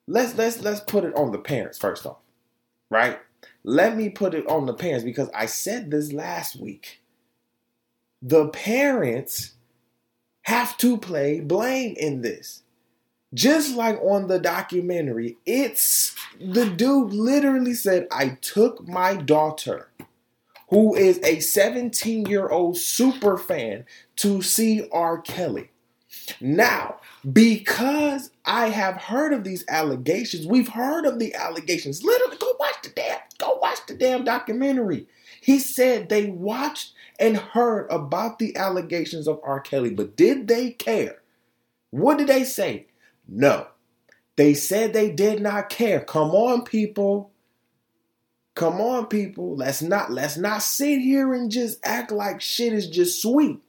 let's 0.06 0.34
let's 0.36 0.60
let's 0.60 0.80
put 0.80 1.04
it 1.04 1.14
on 1.14 1.32
the 1.32 1.38
parents 1.38 1.78
first 1.78 2.06
off. 2.06 2.18
Right? 2.90 3.18
Let 3.64 3.96
me 3.96 4.08
put 4.08 4.34
it 4.34 4.46
on 4.46 4.66
the 4.66 4.74
parents 4.74 5.04
because 5.04 5.28
I 5.34 5.46
said 5.46 5.90
this 5.90 6.12
last 6.12 6.56
week. 6.56 7.00
The 8.22 8.48
parents 8.48 9.52
have 10.42 10.76
to 10.78 10.96
play 10.96 11.40
blame 11.40 11.94
in 11.98 12.22
this 12.22 12.62
just 13.34 13.76
like 13.76 13.98
on 14.00 14.28
the 14.28 14.38
documentary, 14.38 15.36
it's 15.44 16.14
the 16.40 16.68
dude 16.68 17.12
literally 17.12 17.74
said, 17.74 18.08
I 18.10 18.38
took 18.40 18.86
my 18.88 19.16
daughter, 19.16 19.90
who 20.70 20.94
is 20.94 21.20
a 21.22 21.40
17 21.40 22.26
year 22.26 22.48
old 22.48 22.78
super 22.78 23.36
fan, 23.36 23.84
to 24.16 24.42
see 24.42 24.88
R. 24.92 25.20
Kelly. 25.20 25.70
Now, 26.40 27.00
because 27.30 28.30
I 28.44 28.68
have 28.68 28.96
heard 28.96 29.32
of 29.32 29.44
these 29.44 29.64
allegations, 29.68 30.46
we've 30.46 30.68
heard 30.68 31.04
of 31.04 31.18
the 31.18 31.34
allegations. 31.34 32.02
Literally, 32.02 32.36
go 32.38 32.54
watch 32.58 32.76
the 32.82 32.90
damn, 32.90 33.18
go 33.38 33.58
watch 33.60 33.78
the 33.86 33.94
damn 33.94 34.24
documentary. 34.24 35.06
He 35.40 35.58
said 35.58 36.08
they 36.08 36.26
watched 36.26 36.92
and 37.18 37.36
heard 37.36 37.86
about 37.90 38.38
the 38.38 38.56
allegations 38.56 39.28
of 39.28 39.40
R. 39.42 39.60
Kelly, 39.60 39.90
but 39.90 40.16
did 40.16 40.48
they 40.48 40.70
care? 40.70 41.22
What 41.90 42.18
did 42.18 42.26
they 42.26 42.44
say? 42.44 42.87
No. 43.28 43.68
They 44.36 44.54
said 44.54 44.92
they 44.92 45.10
did 45.10 45.42
not 45.42 45.68
care. 45.68 46.00
Come 46.00 46.30
on, 46.30 46.64
people. 46.64 47.30
Come 48.54 48.80
on, 48.80 49.06
people. 49.06 49.54
Let's 49.56 49.82
not 49.82 50.10
let's 50.10 50.36
not 50.36 50.62
sit 50.62 51.00
here 51.00 51.32
and 51.34 51.50
just 51.50 51.78
act 51.84 52.10
like 52.10 52.40
shit 52.40 52.72
is 52.72 52.88
just 52.88 53.22
sweet. 53.22 53.60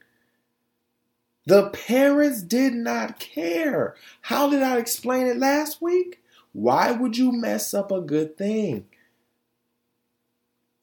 The 1.46 1.70
parents 1.70 2.42
did 2.42 2.74
not 2.74 3.18
care. 3.18 3.96
How 4.22 4.48
did 4.50 4.62
I 4.62 4.78
explain 4.78 5.26
it 5.26 5.38
last 5.38 5.80
week? 5.82 6.22
Why 6.52 6.92
would 6.92 7.16
you 7.16 7.32
mess 7.32 7.74
up 7.74 7.92
a 7.92 8.00
good 8.00 8.36
thing? 8.36 8.86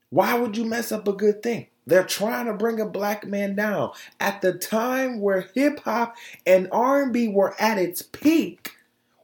Why 0.09 0.37
would 0.37 0.55
you 0.55 0.65
mess 0.65 0.91
up 0.91 1.07
a 1.07 1.13
good 1.13 1.43
thing? 1.43 1.67
They're 1.87 2.03
trying 2.03 2.47
to 2.47 2.53
bring 2.53 2.81
a 2.81 2.85
black 2.85 3.25
man 3.25 3.55
down 3.55 3.91
at 4.19 4.41
the 4.41 4.53
time 4.53 5.21
where 5.21 5.49
hip 5.55 5.79
hop 5.79 6.17
and 6.45 6.67
R&B 6.69 7.29
were 7.29 7.55
at 7.59 7.77
its 7.77 8.01
peak. 8.01 8.73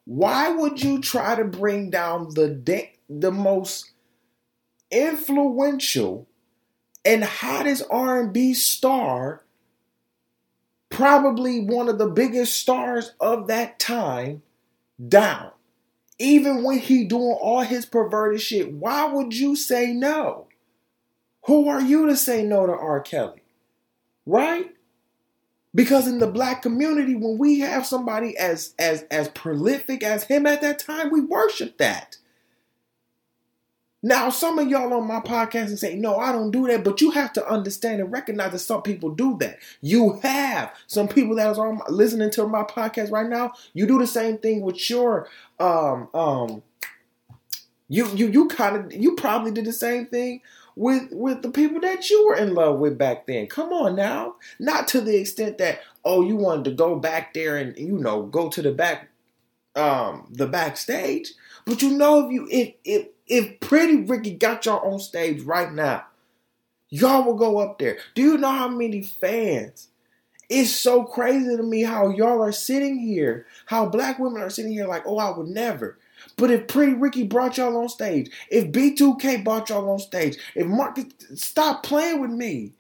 Why 0.06 0.50
would 0.50 0.82
you 0.82 1.02
try 1.02 1.36
to 1.36 1.44
bring 1.44 1.90
down 1.90 2.34
the 2.34 2.48
de- 2.48 2.94
the 3.10 3.32
most 3.34 3.92
influential 4.90 6.26
and 7.04 7.26
hottest 7.26 7.84
R&B 7.92 8.54
star, 8.54 9.44
probably 10.90 11.60
one 11.60 11.90
of 11.90 11.98
the 11.98 12.08
biggest 12.08 12.56
stars 12.56 13.12
of 13.20 13.48
that 13.48 13.78
time, 13.78 14.42
down? 15.06 15.52
Even 16.18 16.64
when 16.64 16.80
he 16.80 17.04
doing 17.04 17.38
all 17.42 17.62
his 17.62 17.86
perverted 17.86 18.40
shit, 18.40 18.72
why 18.72 19.06
would 19.06 19.34
you 19.34 19.58
say 19.58 19.92
no? 19.92 20.48
Who 21.46 21.68
are 21.68 21.82
you 21.82 22.08
to 22.08 22.16
say 22.16 22.44
no 22.44 22.66
to 22.66 22.74
R. 22.74 23.02
Kelly? 23.02 23.42
Right? 24.26 24.72
Because 25.76 26.08
in 26.08 26.20
the 26.20 26.28
black 26.28 26.62
community, 26.62 27.16
when 27.16 27.38
we 27.38 27.60
have 27.60 27.86
somebody 27.86 28.38
as 28.38 28.76
as 28.78 29.06
as 29.10 29.28
prolific 29.30 30.04
as 30.04 30.24
him 30.24 30.46
at 30.46 30.62
that 30.62 30.80
time, 30.80 31.12
we 31.12 31.20
worship 31.20 31.78
that. 31.80 32.18
Now, 34.06 34.30
some 34.30 34.60
of 34.60 34.68
y'all 34.68 34.94
on 34.94 35.08
my 35.08 35.22
podcast 35.22 35.68
and 35.68 35.80
say, 35.80 35.96
no, 35.96 36.18
I 36.18 36.34
don't 36.34 36.52
do 36.52 36.68
that, 36.68 36.84
but 36.84 37.00
you 37.00 37.12
have 37.12 37.32
to 37.34 37.48
understand 37.48 38.02
and 38.02 38.12
recognize 38.12 38.52
that 38.52 38.60
some 38.60 38.82
people 38.82 39.12
do 39.12 39.38
that. 39.40 39.60
You 39.80 40.20
have 40.22 40.74
some 40.88 41.08
people 41.08 41.38
that 41.38 41.58
are 41.58 41.80
listening 41.90 42.30
to 42.32 42.46
my 42.46 42.64
podcast 42.64 43.12
right 43.12 43.30
now. 43.30 43.54
You 43.74 43.88
do 43.88 43.98
the 43.98 44.06
same 44.06 44.38
thing 44.40 44.62
with 44.62 44.90
your 44.90 45.30
um 45.60 46.10
um 46.14 46.64
you 47.88 48.08
you 48.14 48.28
you 48.28 48.48
kind 48.48 48.76
of 48.76 48.94
you 48.94 49.16
probably 49.16 49.52
did 49.52 49.66
the 49.66 49.74
same 49.74 50.08
thing 50.08 50.42
with 50.76 51.10
with 51.12 51.42
the 51.42 51.52
people 51.52 51.80
that 51.82 52.10
you 52.10 52.28
were 52.28 52.36
in 52.36 52.54
love 52.54 52.80
with 52.80 52.98
back 52.98 53.28
then. 53.28 53.48
Come 53.48 53.72
on 53.72 53.96
now. 53.96 54.36
Not 54.60 54.88
to 54.90 55.02
the 55.02 55.20
extent 55.20 55.58
that 55.60 55.80
oh 56.04 56.24
you 56.24 56.36
wanted 56.36 56.66
to 56.66 56.72
go 56.72 56.98
back 56.98 57.34
there 57.34 57.58
and 57.58 57.78
you 57.78 57.98
know 57.98 58.24
go 58.24 58.50
to 58.50 58.62
the 58.62 58.72
back 58.72 59.10
um 59.76 60.28
the 60.32 60.48
backstage. 60.48 61.34
But 61.66 61.82
you 61.82 61.92
know 61.92 62.26
if 62.26 62.32
you 62.32 62.48
if 62.52 62.74
if 62.84 63.08
if 63.28 63.60
Pretty 63.60 64.02
Ricky 64.02 64.34
got 64.34 64.66
y'all 64.66 64.94
on 64.94 65.00
stage 65.00 65.42
right 65.42 65.72
now, 65.72 66.06
y'all 66.90 67.24
will 67.24 67.36
go 67.36 67.60
up 67.60 67.80
there. 67.80 67.98
Do 68.16 68.22
you 68.22 68.38
know 68.38 68.52
how 68.52 68.68
many 68.68 69.02
fans? 69.04 69.90
It's 70.50 70.72
so 70.72 71.04
crazy 71.04 71.56
to 71.56 71.64
me 71.64 71.84
how 71.84 72.10
y'all 72.10 72.44
are 72.44 72.52
sitting 72.52 73.00
here, 73.00 73.48
how 73.66 73.88
black 73.88 74.20
women 74.20 74.42
are 74.42 74.50
sitting 74.50 74.74
here 74.74 74.88
like, 74.88 75.04
oh, 75.06 75.18
I 75.18 75.36
would 75.36 75.48
never. 75.48 75.98
But 76.38 76.52
if 76.52 76.68
Pretty 76.68 76.94
Ricky 76.94 77.24
brought 77.24 77.58
y'all 77.58 77.78
on 77.78 77.90
stage, 77.90 78.30
if 78.50 78.72
B2K 78.72 79.44
brought 79.44 79.70
y'all 79.70 79.90
on 79.90 80.00
stage, 80.00 80.38
if 80.56 80.66
Marques, 80.66 81.06
stop 81.36 81.84
playing 81.84 82.22
with 82.22 82.32
me. 82.32 82.74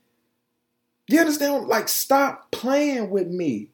You 1.07 1.19
understand? 1.19 1.67
Like, 1.67 1.87
stop 1.87 2.51
playing 2.51 3.09
with 3.09 3.27
me. 3.27 3.69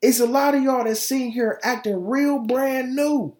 It's 0.00 0.20
a 0.20 0.26
lot 0.26 0.54
of 0.54 0.62
y'all 0.62 0.84
that's 0.84 1.00
sitting 1.00 1.30
here 1.30 1.60
acting 1.62 2.06
real 2.06 2.38
brand 2.38 2.94
new. 2.94 3.36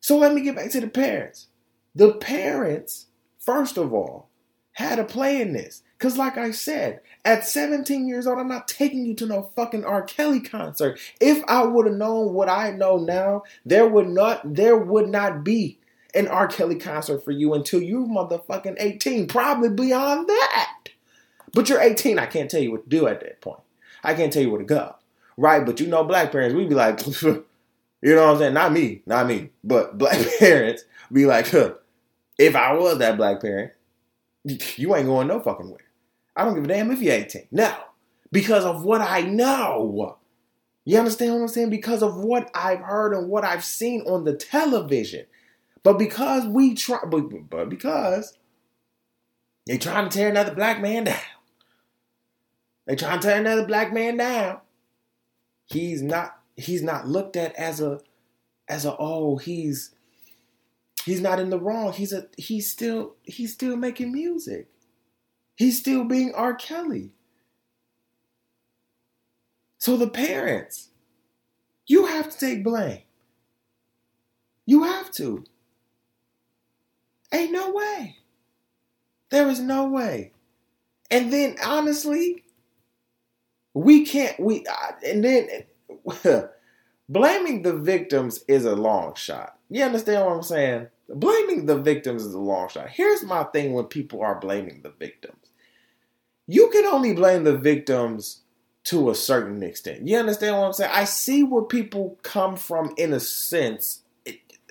So 0.00 0.18
let 0.18 0.34
me 0.34 0.42
get 0.42 0.56
back 0.56 0.70
to 0.70 0.80
the 0.80 0.88
parents. 0.88 1.48
The 1.94 2.14
parents, 2.14 3.06
first 3.38 3.76
of 3.76 3.92
all, 3.92 4.28
had 4.72 4.98
a 4.98 5.04
play 5.04 5.40
in 5.40 5.52
this. 5.52 5.82
Because, 5.98 6.18
like 6.18 6.36
I 6.36 6.50
said, 6.50 7.00
at 7.26 7.44
17 7.44 8.06
years 8.06 8.26
old, 8.26 8.38
I'm 8.38 8.48
not 8.48 8.68
taking 8.68 9.04
you 9.04 9.12
to 9.16 9.26
no 9.26 9.50
fucking 9.56 9.84
R. 9.84 10.02
Kelly 10.02 10.40
concert. 10.40 10.98
If 11.20 11.42
I 11.48 11.64
would 11.64 11.86
have 11.86 11.96
known 11.96 12.32
what 12.32 12.48
I 12.48 12.70
know 12.70 12.98
now, 12.98 13.42
there 13.66 13.86
would 13.86 14.08
not 14.08 14.54
there 14.54 14.78
would 14.78 15.08
not 15.08 15.42
be 15.42 15.78
an 16.14 16.28
R. 16.28 16.46
Kelly 16.46 16.76
concert 16.76 17.24
for 17.24 17.32
you 17.32 17.52
until 17.52 17.82
you 17.82 18.06
motherfucking 18.06 18.76
18. 18.78 19.26
Probably 19.26 19.68
beyond 19.68 20.28
that. 20.28 20.88
But 21.52 21.68
you're 21.68 21.80
18, 21.80 22.18
I 22.18 22.26
can't 22.26 22.48
tell 22.48 22.62
you 22.62 22.70
what 22.70 22.84
to 22.84 22.88
do 22.88 23.08
at 23.08 23.20
that 23.20 23.40
point. 23.40 23.60
I 24.04 24.14
can't 24.14 24.32
tell 24.32 24.42
you 24.42 24.50
where 24.50 24.60
to 24.60 24.64
go. 24.64 24.94
Right? 25.36 25.66
But 25.66 25.80
you 25.80 25.88
know, 25.88 26.04
black 26.04 26.30
parents, 26.30 26.54
we'd 26.54 26.68
be 26.68 26.76
like, 26.76 27.04
you 27.22 27.44
know 28.02 28.26
what 28.26 28.34
I'm 28.34 28.38
saying? 28.38 28.54
Not 28.54 28.72
me, 28.72 29.02
not 29.04 29.26
me. 29.26 29.50
But 29.64 29.98
black 29.98 30.24
parents 30.38 30.84
be 31.12 31.26
like, 31.26 31.50
huh, 31.50 31.74
if 32.38 32.54
I 32.54 32.72
was 32.74 32.98
that 32.98 33.16
black 33.16 33.40
parent, 33.40 33.72
you 34.44 34.94
ain't 34.94 35.06
going 35.06 35.26
no 35.26 35.40
fucking 35.40 35.68
way. 35.68 35.80
I 36.36 36.44
don't 36.44 36.54
give 36.54 36.64
a 36.64 36.68
damn 36.68 36.90
if 36.90 37.00
you're 37.00 37.14
18. 37.14 37.48
Now, 37.50 37.84
because 38.30 38.64
of 38.64 38.84
what 38.84 39.00
I 39.00 39.22
know, 39.22 40.18
you 40.84 40.98
understand 40.98 41.34
what 41.34 41.40
I'm 41.40 41.48
saying? 41.48 41.70
Because 41.70 42.02
of 42.02 42.16
what 42.16 42.50
I've 42.54 42.80
heard 42.80 43.14
and 43.14 43.28
what 43.28 43.44
I've 43.44 43.64
seen 43.64 44.02
on 44.02 44.24
the 44.24 44.34
television. 44.34 45.26
But 45.82 45.98
because 45.98 46.46
we 46.46 46.74
try, 46.74 46.98
but, 47.06 47.48
but 47.48 47.68
because 47.68 48.36
they 49.66 49.78
trying 49.78 50.08
to 50.08 50.16
tear 50.16 50.28
another 50.28 50.54
black 50.54 50.80
man 50.80 51.04
down. 51.04 51.20
They 52.86 52.96
trying 52.96 53.20
to 53.20 53.26
tear 53.26 53.40
another 53.40 53.66
black 53.66 53.92
man 53.92 54.16
down. 54.16 54.60
He's 55.66 56.02
not. 56.02 56.38
He's 56.56 56.82
not 56.82 57.06
looked 57.06 57.36
at 57.36 57.54
as 57.56 57.80
a, 57.80 58.00
as 58.66 58.86
a 58.86 58.96
oh 58.98 59.36
he's 59.36 59.96
He's 61.06 61.20
not 61.20 61.38
in 61.38 61.50
the 61.50 61.60
wrong. 61.60 61.92
He's 61.92 62.12
a 62.12 62.26
he's 62.36 62.68
still 62.68 63.14
he's 63.22 63.52
still 63.52 63.76
making 63.76 64.10
music. 64.10 64.66
He's 65.56 65.78
still 65.78 66.04
being 66.04 66.34
R. 66.34 66.54
Kelly. 66.54 67.10
So 69.78 69.96
the 69.96 70.08
parents, 70.08 70.88
you 71.86 72.06
have 72.06 72.30
to 72.30 72.38
take 72.38 72.64
blame. 72.64 73.02
You 74.66 74.82
have 74.82 75.10
to. 75.12 75.44
Ain't 77.32 77.52
no 77.52 77.72
way. 77.72 78.16
There 79.30 79.48
is 79.48 79.60
no 79.60 79.88
way. 79.88 80.32
And 81.10 81.32
then 81.32 81.56
honestly, 81.64 82.44
we 83.74 84.06
can't 84.06 84.38
we 84.40 84.64
and 85.06 85.22
then 85.22 85.48
blaming 87.08 87.62
the 87.62 87.74
victims 87.74 88.44
is 88.48 88.64
a 88.64 88.74
long 88.74 89.14
shot. 89.14 89.58
You 89.70 89.84
understand 89.84 90.24
what 90.24 90.34
I'm 90.34 90.42
saying? 90.42 90.88
Blaming 91.08 91.66
the 91.66 91.78
victims 91.78 92.24
is 92.24 92.34
a 92.34 92.38
long 92.40 92.68
shot. 92.68 92.88
Here's 92.88 93.22
my 93.22 93.44
thing 93.44 93.72
when 93.72 93.84
people 93.86 94.22
are 94.22 94.40
blaming 94.40 94.82
the 94.82 94.90
victims. 94.90 95.45
You 96.46 96.70
can 96.70 96.84
only 96.86 97.12
blame 97.12 97.44
the 97.44 97.56
victims 97.56 98.42
to 98.84 99.10
a 99.10 99.14
certain 99.14 99.62
extent. 99.62 100.06
You 100.06 100.16
understand 100.16 100.56
what 100.56 100.66
I'm 100.66 100.72
saying? 100.72 100.92
I 100.94 101.04
see 101.04 101.42
where 101.42 101.64
people 101.64 102.18
come 102.22 102.56
from 102.56 102.94
in 102.96 103.12
a 103.12 103.20
sense, 103.20 104.02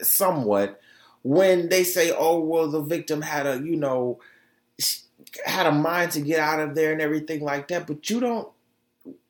somewhat, 0.01 0.79
when 1.21 1.69
they 1.69 1.83
say, 1.83 2.13
oh, 2.17 2.39
well, 2.39 2.69
the 2.69 2.81
victim 2.81 3.21
had 3.21 3.45
a, 3.45 3.57
you 3.57 3.75
know, 3.75 4.19
had 5.45 5.65
a 5.65 5.71
mind 5.71 6.11
to 6.11 6.21
get 6.21 6.39
out 6.39 6.61
of 6.61 6.75
there 6.75 6.93
and 6.93 7.01
everything 7.01 7.41
like 7.41 7.67
that. 7.67 7.87
But 7.87 8.09
you 8.09 8.19
don't, 8.19 8.47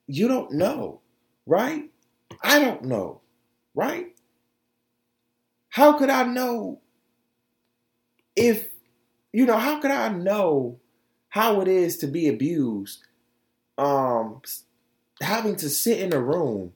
you 0.05 0.27
don't 0.27 0.51
know, 0.51 1.01
right? 1.47 1.89
I 2.43 2.59
don't 2.59 2.83
know, 2.83 3.21
right? 3.73 4.07
How 5.69 5.97
could 5.97 6.09
I 6.09 6.23
know 6.23 6.79
if, 8.35 8.69
you 9.33 9.45
know, 9.45 9.57
how 9.57 9.79
could 9.79 9.91
I 9.91 10.09
know 10.09 10.79
how 11.35 11.59
it 11.59 11.67
is 11.67 11.97
to 11.97 12.07
be 12.07 12.29
abused? 12.29 13.03
Um, 13.77 14.41
having 15.21 15.57
to 15.57 15.69
sit 15.69 15.99
in 15.99 16.13
a 16.13 16.21
room, 16.21 16.71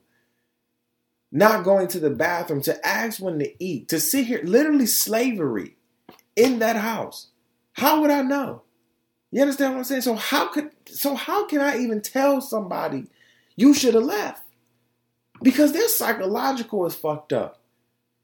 not 1.32 1.63
going 1.63 1.88
to 1.88 2.00
the 2.01 2.10
bathroom, 2.10 2.62
to 2.63 2.86
ask 2.86 3.22
when 3.22 3.39
to 3.39 3.63
eat, 3.63 3.88
to 3.88 4.01
sit 4.01 4.25
here, 4.25 4.42
literally 4.44 4.86
slavery 4.86 5.78
in 6.36 6.60
that 6.60 6.75
house. 6.75 7.28
How 7.72 8.01
would 8.01 8.12
I 8.12 8.22
know? 8.22 8.63
You 9.32 9.44
understand 9.44 9.75
what 9.75 9.78
I'm 9.78 9.84
saying? 9.86 10.01
So 10.01 10.16
how 10.16 10.50
could 10.50 10.72
so 10.88 11.16
how 11.16 11.48
can 11.48 11.62
I 11.62 11.78
even 11.78 12.01
tell 12.01 12.42
somebody 12.42 13.06
you 13.56 13.74
should 13.74 13.94
have 13.94 14.04
left? 14.04 14.44
Because 15.42 15.72
their 15.72 15.88
psychological 15.88 16.86
is 16.86 16.96
fucked 16.96 17.32
up. 17.32 17.62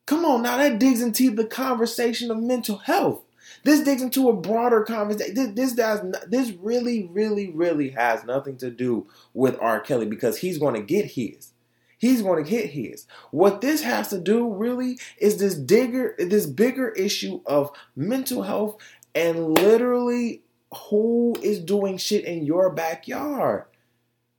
Come 0.05 0.25
on 0.25 0.41
now, 0.41 0.57
that 0.57 0.79
digs 0.79 1.01
into 1.01 1.31
the 1.31 1.45
conversation 1.45 2.29
of 2.29 2.43
mental 2.43 2.79
health. 2.79 3.24
This 3.63 3.81
digs 3.81 4.01
into 4.01 4.29
a 4.29 4.35
broader 4.35 4.83
conversation. 4.83 5.35
This, 5.35 5.51
this 5.53 5.73
does 5.73 6.01
this 6.27 6.51
really, 6.51 7.05
really, 7.05 7.51
really 7.51 7.89
has 7.89 8.23
nothing 8.23 8.57
to 8.57 8.69
do 8.69 9.07
with 9.33 9.57
R. 9.59 9.79
Kelly 9.79 10.05
because 10.05 10.37
he's 10.37 10.57
going 10.57 10.75
to 10.75 10.81
get 10.81 11.05
his. 11.05 11.51
He's 11.97 12.21
going 12.21 12.43
to 12.43 12.49
get 12.49 12.69
his. 12.71 13.07
What 13.31 13.61
this 13.61 13.81
has 13.81 14.09
to 14.09 14.19
do 14.19 14.51
really 14.53 14.99
is 15.17 15.37
this 15.37 15.55
digger, 15.55 16.15
this 16.19 16.45
bigger 16.45 16.89
issue 16.89 17.41
of 17.45 17.71
mental 17.95 18.43
health 18.43 18.77
and 19.13 19.57
literally 19.57 20.43
who 20.89 21.35
is 21.41 21.59
doing 21.59 21.97
shit 21.97 22.25
in 22.25 22.45
your 22.45 22.69
backyard. 22.69 23.65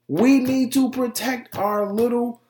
We 0.08 0.38
need 0.38 0.72
to 0.74 0.90
protect 0.90 1.56
our 1.56 1.92
little 1.92 2.40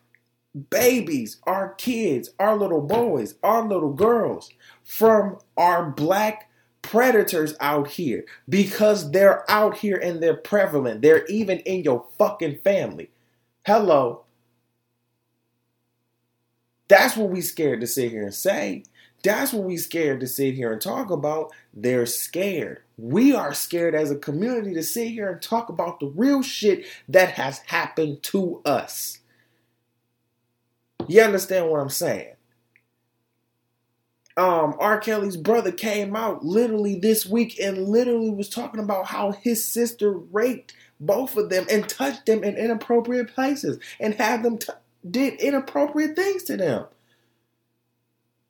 babies, 0.70 1.38
our 1.44 1.74
kids, 1.74 2.30
our 2.38 2.56
little 2.56 2.80
boys, 2.80 3.34
our 3.42 3.66
little 3.66 3.92
girls 3.92 4.50
from 4.84 5.38
our 5.56 5.90
black 5.90 6.50
predators 6.82 7.54
out 7.60 7.88
here 7.88 8.24
because 8.48 9.10
they're 9.10 9.48
out 9.50 9.78
here 9.78 9.96
and 9.96 10.22
they're 10.22 10.36
prevalent. 10.36 11.02
They're 11.02 11.26
even 11.26 11.58
in 11.60 11.82
your 11.82 12.06
fucking 12.16 12.58
family. 12.62 13.10
Hello. 13.66 14.24
That's 16.88 17.16
what 17.16 17.30
we 17.30 17.40
scared 17.40 17.80
to 17.80 17.86
sit 17.86 18.12
here 18.12 18.22
and 18.22 18.34
say. 18.34 18.84
That's 19.24 19.52
what 19.52 19.64
we 19.64 19.76
scared 19.76 20.20
to 20.20 20.28
sit 20.28 20.54
here 20.54 20.72
and 20.72 20.80
talk 20.80 21.10
about. 21.10 21.52
They're 21.74 22.06
scared. 22.06 22.82
We 22.96 23.34
are 23.34 23.52
scared 23.52 23.96
as 23.96 24.12
a 24.12 24.16
community 24.16 24.72
to 24.74 24.84
sit 24.84 25.08
here 25.08 25.28
and 25.32 25.42
talk 25.42 25.68
about 25.68 25.98
the 25.98 26.06
real 26.06 26.42
shit 26.42 26.86
that 27.08 27.32
has 27.32 27.58
happened 27.66 28.22
to 28.24 28.62
us. 28.64 29.18
You 31.08 31.22
understand 31.22 31.70
what 31.70 31.80
I'm 31.80 31.90
saying? 31.90 32.34
Um, 34.36 34.76
R. 34.80 34.98
Kelly's 34.98 35.36
brother 35.36 35.72
came 35.72 36.14
out 36.14 36.44
literally 36.44 36.98
this 36.98 37.24
week 37.24 37.58
and 37.60 37.88
literally 37.88 38.30
was 38.30 38.50
talking 38.50 38.80
about 38.80 39.06
how 39.06 39.32
his 39.32 39.64
sister 39.64 40.12
raped 40.12 40.74
both 41.00 41.36
of 41.36 41.48
them 41.50 41.66
and 41.70 41.88
touched 41.88 42.26
them 42.26 42.44
in 42.44 42.56
inappropriate 42.56 43.34
places 43.34 43.78
and 43.98 44.14
had 44.14 44.42
them 44.42 44.58
t- 44.58 44.72
did 45.10 45.40
inappropriate 45.40 46.16
things 46.16 46.42
to 46.44 46.56
them. 46.56 46.86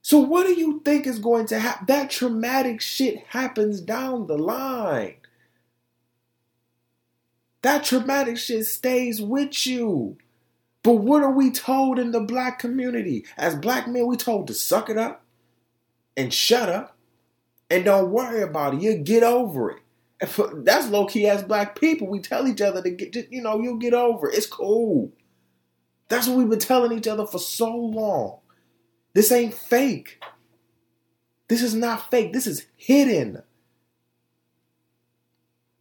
So 0.02 0.18
what 0.20 0.46
do 0.46 0.54
you 0.54 0.80
think 0.84 1.06
is 1.06 1.18
going 1.18 1.46
to 1.48 1.58
happen? 1.60 1.86
That 1.86 2.10
traumatic 2.10 2.80
shit 2.80 3.24
happens 3.28 3.80
down 3.80 4.26
the 4.26 4.38
line. 4.38 5.16
That 7.62 7.84
traumatic 7.84 8.38
shit 8.38 8.66
stays 8.66 9.20
with 9.20 9.66
you. 9.66 10.16
But 10.86 10.98
what 10.98 11.24
are 11.24 11.32
we 11.32 11.50
told 11.50 11.98
in 11.98 12.12
the 12.12 12.20
black 12.20 12.60
community? 12.60 13.24
As 13.36 13.56
black 13.56 13.88
men, 13.88 14.06
we 14.06 14.16
told 14.16 14.46
to 14.46 14.54
suck 14.54 14.88
it 14.88 14.96
up 14.96 15.24
and 16.16 16.32
shut 16.32 16.68
up 16.68 16.96
and 17.68 17.84
don't 17.84 18.12
worry 18.12 18.40
about 18.40 18.74
it. 18.74 18.82
You 18.82 18.96
get 18.98 19.24
over 19.24 19.72
it. 19.72 19.78
That's 20.62 20.88
low 20.88 21.06
key 21.06 21.26
as 21.26 21.42
black 21.42 21.76
people. 21.76 22.06
We 22.06 22.20
tell 22.20 22.46
each 22.46 22.60
other 22.60 22.82
to 22.82 22.90
get, 22.90 23.32
you 23.32 23.42
know, 23.42 23.60
you'll 23.60 23.78
get 23.78 23.94
over 23.94 24.30
it. 24.30 24.36
It's 24.36 24.46
cool. 24.46 25.10
That's 26.08 26.28
what 26.28 26.36
we've 26.36 26.48
been 26.48 26.60
telling 26.60 26.96
each 26.96 27.08
other 27.08 27.26
for 27.26 27.40
so 27.40 27.74
long. 27.74 28.38
This 29.12 29.32
ain't 29.32 29.54
fake. 29.54 30.22
This 31.48 31.64
is 31.64 31.74
not 31.74 32.12
fake. 32.12 32.32
This 32.32 32.46
is 32.46 32.64
hidden. 32.76 33.42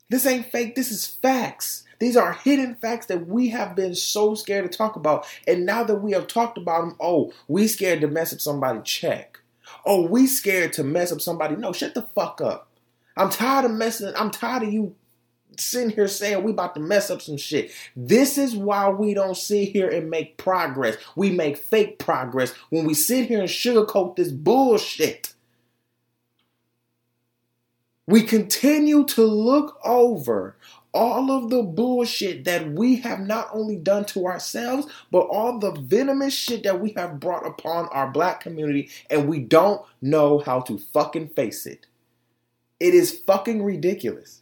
This 0.10 0.26
ain't 0.26 0.48
fake. 0.48 0.74
This 0.74 0.90
is 0.90 1.06
facts. 1.06 1.84
These 2.00 2.18
are 2.18 2.34
hidden 2.34 2.76
facts 2.76 3.08
that 3.08 3.28
we 3.28 3.50
have 3.50 3.76
been 3.76 3.96
so 3.96 4.36
scared 4.36 4.70
to 4.70 4.78
talk 4.78 4.96
about. 4.96 5.26
And 5.48 5.66
now 5.66 5.84
that 5.84 5.96
we 5.96 6.12
have 6.12 6.28
talked 6.28 6.58
about 6.58 6.82
them, 6.82 6.96
oh, 7.00 7.34
we 7.48 7.68
scared 7.68 8.02
to 8.02 8.08
mess 8.08 8.34
up 8.34 8.42
somebody 8.42 8.82
check. 8.84 9.40
Oh, 9.86 10.08
we 10.08 10.28
scared 10.28 10.74
to 10.74 10.84
mess 10.84 11.12
up 11.12 11.22
somebody. 11.22 11.56
No, 11.56 11.74
shut 11.74 11.94
the 11.94 12.02
fuck 12.02 12.42
up. 12.42 12.70
I'm 13.18 13.30
tired 13.30 13.66
of 13.66 13.72
messing. 13.72 14.14
I'm 14.16 14.32
tired 14.32 14.64
of 14.64 14.74
you 14.74 14.96
sitting 15.60 15.90
here 15.90 16.08
saying 16.08 16.44
we 16.44 16.52
about 16.52 16.76
to 16.76 16.82
mess 16.82 17.10
up 17.10 17.22
some 17.22 17.38
shit. 17.38 17.72
This 17.96 18.38
is 18.38 18.56
why 18.56 18.90
we 18.90 19.14
don't 19.14 19.38
sit 19.38 19.70
here 19.70 19.90
and 19.90 20.10
make 20.10 20.38
progress. 20.38 20.98
We 21.16 21.32
make 21.32 21.58
fake 21.58 22.00
progress 22.00 22.52
when 22.70 22.86
we 22.86 22.94
sit 22.94 23.28
here 23.28 23.40
and 23.40 23.50
sugarcoat 23.50 24.16
this 24.16 24.32
bullshit. 24.32 25.34
We 28.08 28.22
continue 28.22 29.06
to 29.06 29.24
look 29.24 29.80
over 29.84 30.56
all 30.96 31.30
of 31.30 31.50
the 31.50 31.62
bullshit 31.62 32.46
that 32.46 32.72
we 32.72 32.96
have 32.96 33.20
not 33.20 33.50
only 33.54 33.76
done 33.76 34.06
to 34.06 34.26
ourselves, 34.26 34.88
but 35.12 35.28
all 35.28 35.60
the 35.60 35.74
venomous 35.74 36.34
shit 36.34 36.64
that 36.64 36.80
we 36.80 36.92
have 36.92 37.20
brought 37.20 37.46
upon 37.46 37.88
our 37.90 38.10
black 38.10 38.40
community, 38.40 38.90
and 39.10 39.28
we 39.28 39.40
don't 39.40 39.86
know 40.02 40.40
how 40.40 40.62
to 40.62 40.80
fucking 40.80 41.28
face 41.28 41.66
it. 41.66 41.86
It 42.80 42.94
is 42.94 43.20
fucking 43.20 43.62
ridiculous. 43.64 44.42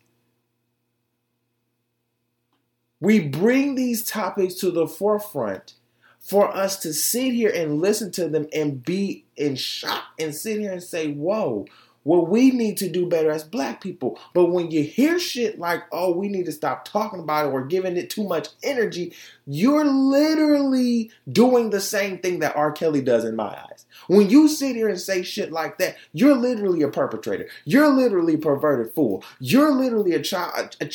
We 2.99 3.19
bring 3.27 3.75
these 3.75 4.05
topics 4.05 4.53
to 4.55 4.71
the 4.71 4.87
forefront 4.87 5.73
for 6.19 6.55
us 6.55 6.79
to 6.79 6.93
sit 6.93 7.33
here 7.33 7.51
and 7.53 7.81
listen 7.81 8.11
to 8.11 8.29
them 8.29 8.47
and 8.53 8.81
be 8.81 9.25
in 9.35 9.55
shock 9.55 10.03
and 10.17 10.33
sit 10.33 10.59
here 10.59 10.71
and 10.71 10.81
say, 10.81 11.11
whoa, 11.11 11.65
well, 12.03 12.25
we 12.25 12.51
need 12.51 12.77
to 12.77 12.89
do 12.89 13.05
better 13.05 13.31
as 13.31 13.43
black 13.43 13.81
people. 13.81 14.19
But 14.33 14.45
when 14.45 14.71
you 14.71 14.83
hear 14.83 15.19
shit 15.19 15.59
like, 15.59 15.83
oh, 15.91 16.11
we 16.11 16.27
need 16.27 16.45
to 16.45 16.51
stop 16.51 16.85
talking 16.85 17.19
about 17.19 17.47
it 17.47 17.53
or 17.53 17.65
giving 17.65 17.97
it 17.97 18.09
too 18.09 18.23
much 18.23 18.49
energy, 18.61 19.13
you're 19.45 19.85
literally 19.85 21.11
doing 21.31 21.69
the 21.69 21.81
same 21.81 22.17
thing 22.19 22.39
that 22.39 22.55
R. 22.55 22.71
Kelly 22.71 23.01
does 23.01 23.23
in 23.23 23.35
my 23.35 23.57
eyes. 23.57 23.85
When 24.07 24.29
you 24.29 24.47
sit 24.47 24.75
here 24.75 24.89
and 24.89 24.99
say 24.99 25.23
shit 25.23 25.51
like 25.51 25.77
that, 25.77 25.95
you're 26.11 26.35
literally 26.35 26.81
a 26.81 26.89
perpetrator. 26.89 27.47
You're 27.65 27.89
literally 27.89 28.35
a 28.35 28.39
perverted 28.39 28.93
fool. 28.93 29.23
You're 29.39 29.71
literally 29.71 30.13
a 30.13 30.21
child. 30.21 30.75
A, 30.81 30.89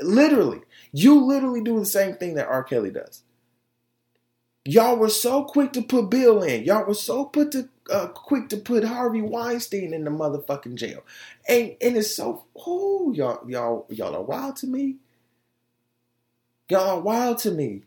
literally. 0.00 0.60
You 0.92 1.24
literally 1.24 1.62
do 1.62 1.78
the 1.78 1.86
same 1.86 2.16
thing 2.16 2.34
that 2.34 2.48
R. 2.48 2.62
Kelly 2.62 2.90
does. 2.90 3.21
Y'all 4.64 4.96
were 4.96 5.08
so 5.08 5.44
quick 5.44 5.72
to 5.72 5.82
put 5.82 6.10
Bill 6.10 6.42
in. 6.42 6.64
Y'all 6.64 6.84
were 6.86 6.94
so 6.94 7.24
put 7.24 7.50
to 7.52 7.68
uh, 7.90 8.06
quick 8.08 8.48
to 8.50 8.56
put 8.56 8.84
Harvey 8.84 9.20
Weinstein 9.22 9.92
in 9.92 10.04
the 10.04 10.10
motherfucking 10.10 10.76
jail. 10.76 11.04
And 11.48 11.76
and 11.80 11.96
it's 11.96 12.14
so 12.14 12.44
oh 12.56 13.12
y'all 13.12 13.48
y'all 13.48 13.86
y'all 13.88 14.14
are 14.14 14.22
wild 14.22 14.56
to 14.56 14.66
me. 14.66 14.96
Y'all 16.68 16.98
are 16.98 17.00
wild 17.00 17.38
to 17.38 17.50
me. 17.50 17.82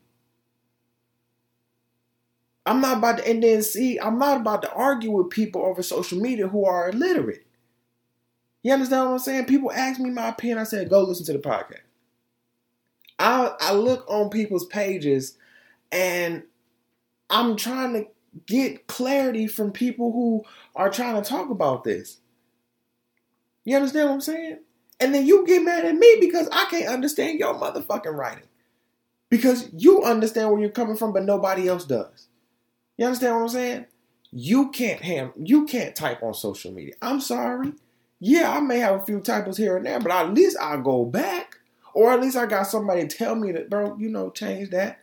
I'm 2.65 2.81
not 2.81 2.97
about 2.97 3.19
to 3.19 3.29
and 3.29 3.41
then 3.41 3.61
see, 3.61 3.99
I'm 3.99 4.19
not 4.19 4.41
about 4.41 4.61
to 4.63 4.73
argue 4.73 5.11
with 5.11 5.29
people 5.29 5.61
over 5.61 5.81
social 5.81 6.19
media 6.19 6.47
who 6.47 6.65
are 6.65 6.89
illiterate. 6.89 7.45
You 8.63 8.73
understand 8.73 9.05
what 9.05 9.11
I'm 9.11 9.19
saying? 9.19 9.45
People 9.45 9.71
ask 9.71 9.99
me 9.99 10.09
my 10.09 10.29
opinion. 10.29 10.57
I 10.57 10.63
said, 10.63 10.89
go 10.89 11.03
listen 11.03 11.25
to 11.27 11.33
the 11.33 11.39
podcast. 11.39 11.81
I 13.17 13.53
I 13.61 13.73
look 13.73 14.05
on 14.09 14.29
people's 14.29 14.65
pages 14.65 15.37
and 15.91 16.43
I'm 17.29 17.55
trying 17.55 17.93
to 17.93 18.07
get 18.45 18.87
clarity 18.87 19.47
from 19.47 19.71
people 19.71 20.11
who 20.11 20.43
are 20.75 20.89
trying 20.89 21.21
to 21.21 21.27
talk 21.27 21.49
about 21.49 21.83
this. 21.83 22.19
You 23.63 23.75
understand 23.75 24.09
what 24.09 24.15
I'm 24.15 24.21
saying? 24.21 24.59
And 24.99 25.13
then 25.13 25.25
you 25.25 25.45
get 25.45 25.63
mad 25.63 25.85
at 25.85 25.95
me 25.95 26.17
because 26.19 26.47
I 26.51 26.65
can't 26.65 26.87
understand 26.87 27.39
your 27.39 27.55
motherfucking 27.55 28.15
writing. 28.15 28.47
Because 29.29 29.69
you 29.73 30.03
understand 30.03 30.51
where 30.51 30.61
you're 30.61 30.69
coming 30.69 30.95
from, 30.95 31.11
but 31.11 31.23
nobody 31.23 31.67
else 31.67 31.85
does. 31.85 32.27
You 32.97 33.05
understand 33.05 33.35
what 33.35 33.41
I'm 33.41 33.49
saying? 33.49 33.85
You 34.31 34.69
can't 34.71 35.01
ham 35.01 35.31
you 35.37 35.65
can't 35.65 35.95
type 35.95 36.21
on 36.21 36.33
social 36.33 36.71
media. 36.71 36.93
I'm 37.01 37.21
sorry. 37.21 37.73
Yeah, 38.19 38.51
I 38.51 38.59
may 38.59 38.79
have 38.79 39.01
a 39.01 39.05
few 39.05 39.19
typos 39.19 39.57
here 39.57 39.77
and 39.77 39.85
there, 39.85 39.99
but 39.99 40.11
at 40.11 40.33
least 40.33 40.57
I'll 40.59 40.81
go 40.81 41.05
back. 41.05 41.57
Or 41.93 42.11
at 42.11 42.21
least 42.21 42.35
I 42.35 42.45
got 42.45 42.67
somebody 42.67 43.07
tell 43.07 43.35
me 43.35 43.53
that, 43.53 43.69
bro, 43.69 43.97
you 43.97 44.09
know, 44.09 44.29
change 44.29 44.69
that. 44.71 44.99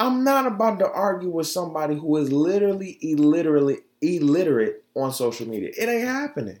I'm 0.00 0.24
not 0.24 0.46
about 0.46 0.80
to 0.80 0.90
argue 0.90 1.30
with 1.30 1.46
somebody 1.46 1.94
who 1.94 2.16
is 2.16 2.32
literally 2.32 2.98
illiterate, 3.02 3.84
illiterate 4.00 4.84
on 4.96 5.12
social 5.12 5.46
media. 5.46 5.70
It 5.78 5.88
ain't 5.88 6.08
happening. 6.08 6.58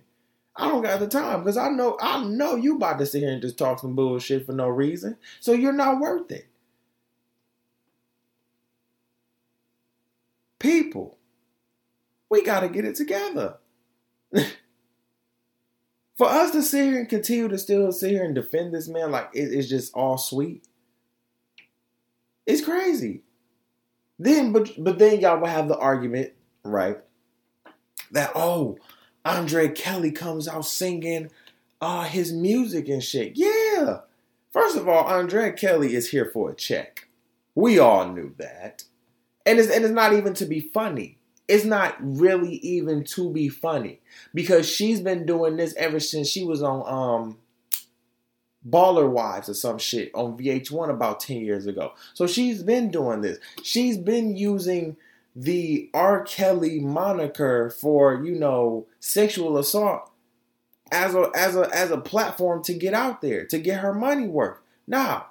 I 0.54 0.68
don't 0.68 0.82
got 0.82 1.00
the 1.00 1.08
time 1.08 1.40
because 1.40 1.56
I 1.56 1.70
know 1.70 1.96
I 2.00 2.22
know 2.22 2.54
you 2.54 2.76
about 2.76 2.98
to 3.00 3.06
sit 3.06 3.20
here 3.20 3.32
and 3.32 3.42
just 3.42 3.58
talk 3.58 3.80
some 3.80 3.96
bullshit 3.96 4.46
for 4.46 4.52
no 4.52 4.68
reason. 4.68 5.16
So 5.40 5.52
you're 5.52 5.72
not 5.72 6.00
worth 6.00 6.30
it. 6.30 6.50
people, 10.60 11.18
we 12.28 12.44
got 12.44 12.60
to 12.60 12.68
get 12.68 12.84
it 12.84 12.94
together. 12.94 13.56
For 16.16 16.28
us 16.28 16.52
to 16.52 16.62
sit 16.62 16.84
here 16.84 17.00
and 17.00 17.08
continue 17.08 17.48
to 17.48 17.58
still 17.58 17.90
sit 17.90 18.10
here 18.10 18.22
and 18.22 18.34
defend 18.34 18.72
this 18.72 18.86
man 18.86 19.10
like 19.10 19.30
it, 19.32 19.52
it's 19.52 19.68
just 19.68 19.92
all 19.94 20.18
sweet, 20.18 20.68
it's 22.46 22.64
crazy. 22.64 23.22
Then, 24.20 24.52
but 24.52 24.70
but 24.76 24.98
then 24.98 25.20
y'all 25.20 25.40
will 25.40 25.46
have 25.46 25.66
the 25.66 25.78
argument, 25.78 26.32
right? 26.62 26.98
That 28.12 28.32
oh, 28.34 28.76
Andrea 29.24 29.70
Kelly 29.70 30.12
comes 30.12 30.46
out 30.46 30.66
singing 30.66 31.30
uh 31.80 32.04
his 32.04 32.30
music 32.30 32.86
and 32.88 33.02
shit. 33.02 33.32
Yeah. 33.34 34.00
First 34.52 34.76
of 34.76 34.86
all, 34.86 35.08
Andrea 35.08 35.52
Kelly 35.54 35.94
is 35.94 36.10
here 36.10 36.26
for 36.26 36.50
a 36.50 36.54
check. 36.54 37.08
We 37.54 37.78
all 37.78 38.12
knew 38.12 38.34
that. 38.36 38.84
And 39.46 39.58
it's 39.58 39.70
and 39.70 39.84
it's 39.84 39.94
not 39.94 40.12
even 40.12 40.34
to 40.34 40.44
be 40.44 40.60
funny. 40.60 41.16
It's 41.48 41.64
not 41.64 41.96
really 41.98 42.56
even 42.56 43.04
to 43.04 43.30
be 43.30 43.48
funny 43.48 44.00
because 44.34 44.68
she's 44.68 45.00
been 45.00 45.24
doing 45.24 45.56
this 45.56 45.74
ever 45.76 45.98
since 45.98 46.28
she 46.28 46.44
was 46.44 46.62
on 46.62 46.82
um 46.86 47.38
Baller 48.68 49.08
Wives 49.08 49.48
or 49.48 49.54
some 49.54 49.78
shit 49.78 50.10
on 50.14 50.36
VH1 50.36 50.90
about 50.90 51.20
10 51.20 51.38
years 51.38 51.66
ago. 51.66 51.92
So 52.14 52.26
she's 52.26 52.62
been 52.62 52.90
doing 52.90 53.22
this. 53.22 53.38
She's 53.62 53.96
been 53.96 54.36
using 54.36 54.96
the 55.34 55.88
R. 55.94 56.22
Kelly 56.24 56.80
moniker 56.80 57.70
for, 57.70 58.22
you 58.22 58.34
know, 58.34 58.86
sexual 58.98 59.56
assault 59.58 60.10
as 60.92 61.14
a 61.14 61.30
as 61.34 61.56
a 61.56 61.70
as 61.72 61.90
a 61.90 61.98
platform 61.98 62.62
to 62.64 62.74
get 62.74 62.94
out 62.94 63.22
there, 63.22 63.46
to 63.46 63.58
get 63.58 63.80
her 63.80 63.94
money 63.94 64.26
worth. 64.26 64.58
Now, 64.86 65.26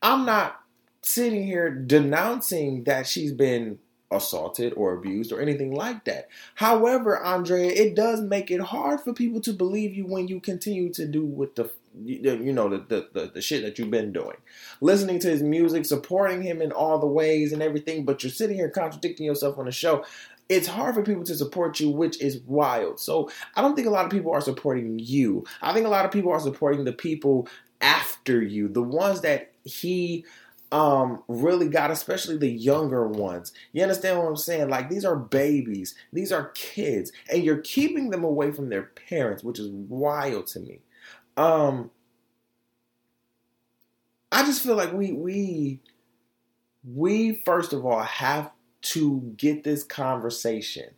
I'm 0.00 0.24
not 0.24 0.60
sitting 1.02 1.44
here 1.44 1.70
denouncing 1.70 2.84
that 2.84 3.06
she's 3.06 3.32
been 3.32 3.78
assaulted 4.10 4.72
or 4.74 4.94
abused 4.94 5.32
or 5.32 5.40
anything 5.40 5.74
like 5.74 6.04
that. 6.04 6.28
However, 6.54 7.22
Andrea, 7.22 7.70
it 7.70 7.94
does 7.94 8.20
make 8.20 8.50
it 8.50 8.60
hard 8.60 9.00
for 9.00 9.12
people 9.12 9.40
to 9.42 9.52
believe 9.52 9.94
you 9.94 10.06
when 10.06 10.28
you 10.28 10.40
continue 10.40 10.92
to 10.92 11.06
do 11.06 11.24
with 11.24 11.56
the 11.56 11.70
you 12.04 12.52
know 12.52 12.68
the, 12.68 12.78
the, 12.78 13.08
the 13.12 13.30
the 13.34 13.40
shit 13.40 13.62
that 13.62 13.78
you've 13.78 13.90
been 13.90 14.12
doing. 14.12 14.36
Listening 14.80 15.18
to 15.20 15.28
his 15.28 15.42
music 15.42 15.84
supporting 15.84 16.42
him 16.42 16.60
in 16.60 16.72
all 16.72 16.98
the 16.98 17.06
ways 17.06 17.52
and 17.52 17.62
everything 17.62 18.04
but 18.04 18.22
you're 18.22 18.30
sitting 18.30 18.56
here 18.56 18.70
contradicting 18.70 19.26
yourself 19.26 19.58
on 19.58 19.66
the 19.66 19.72
show. 19.72 20.04
It's 20.48 20.68
hard 20.68 20.94
for 20.94 21.02
people 21.02 21.24
to 21.24 21.34
support 21.34 21.80
you, 21.80 21.90
which 21.90 22.20
is 22.20 22.38
wild. 22.46 23.00
So 23.00 23.30
I 23.56 23.62
don't 23.62 23.74
think 23.74 23.88
a 23.88 23.90
lot 23.90 24.04
of 24.04 24.12
people 24.12 24.32
are 24.32 24.40
supporting 24.40 25.00
you. 25.00 25.44
I 25.60 25.72
think 25.72 25.86
a 25.86 25.90
lot 25.90 26.04
of 26.04 26.12
people 26.12 26.30
are 26.30 26.38
supporting 26.38 26.84
the 26.84 26.92
people 26.92 27.48
after 27.80 28.40
you, 28.40 28.68
the 28.68 28.82
ones 28.82 29.22
that 29.22 29.52
he 29.64 30.24
um 30.72 31.22
really 31.28 31.68
got 31.68 31.92
especially 31.92 32.36
the 32.36 32.50
younger 32.50 33.06
ones. 33.06 33.52
You 33.72 33.82
understand 33.82 34.18
what 34.18 34.26
i'm 34.26 34.36
saying? 34.36 34.68
Like 34.68 34.90
these 34.90 35.04
are 35.04 35.16
babies. 35.16 35.94
These 36.12 36.32
are 36.32 36.50
kids. 36.54 37.12
And 37.30 37.44
you're 37.44 37.58
keeping 37.58 38.10
them 38.10 38.24
away 38.24 38.50
from 38.52 38.68
their 38.68 38.90
parents 39.08 39.44
which 39.44 39.60
is 39.60 39.68
wild 39.68 40.48
to 40.48 40.60
me 40.60 40.80
um 41.36 41.90
i 44.32 44.44
just 44.44 44.62
feel 44.62 44.76
like 44.76 44.92
we 44.92 45.12
we 45.12 45.80
we 46.84 47.42
first 47.44 47.72
of 47.72 47.84
all 47.84 48.02
have 48.02 48.50
to 48.80 49.32
get 49.36 49.64
this 49.64 49.82
conversation 49.82 50.90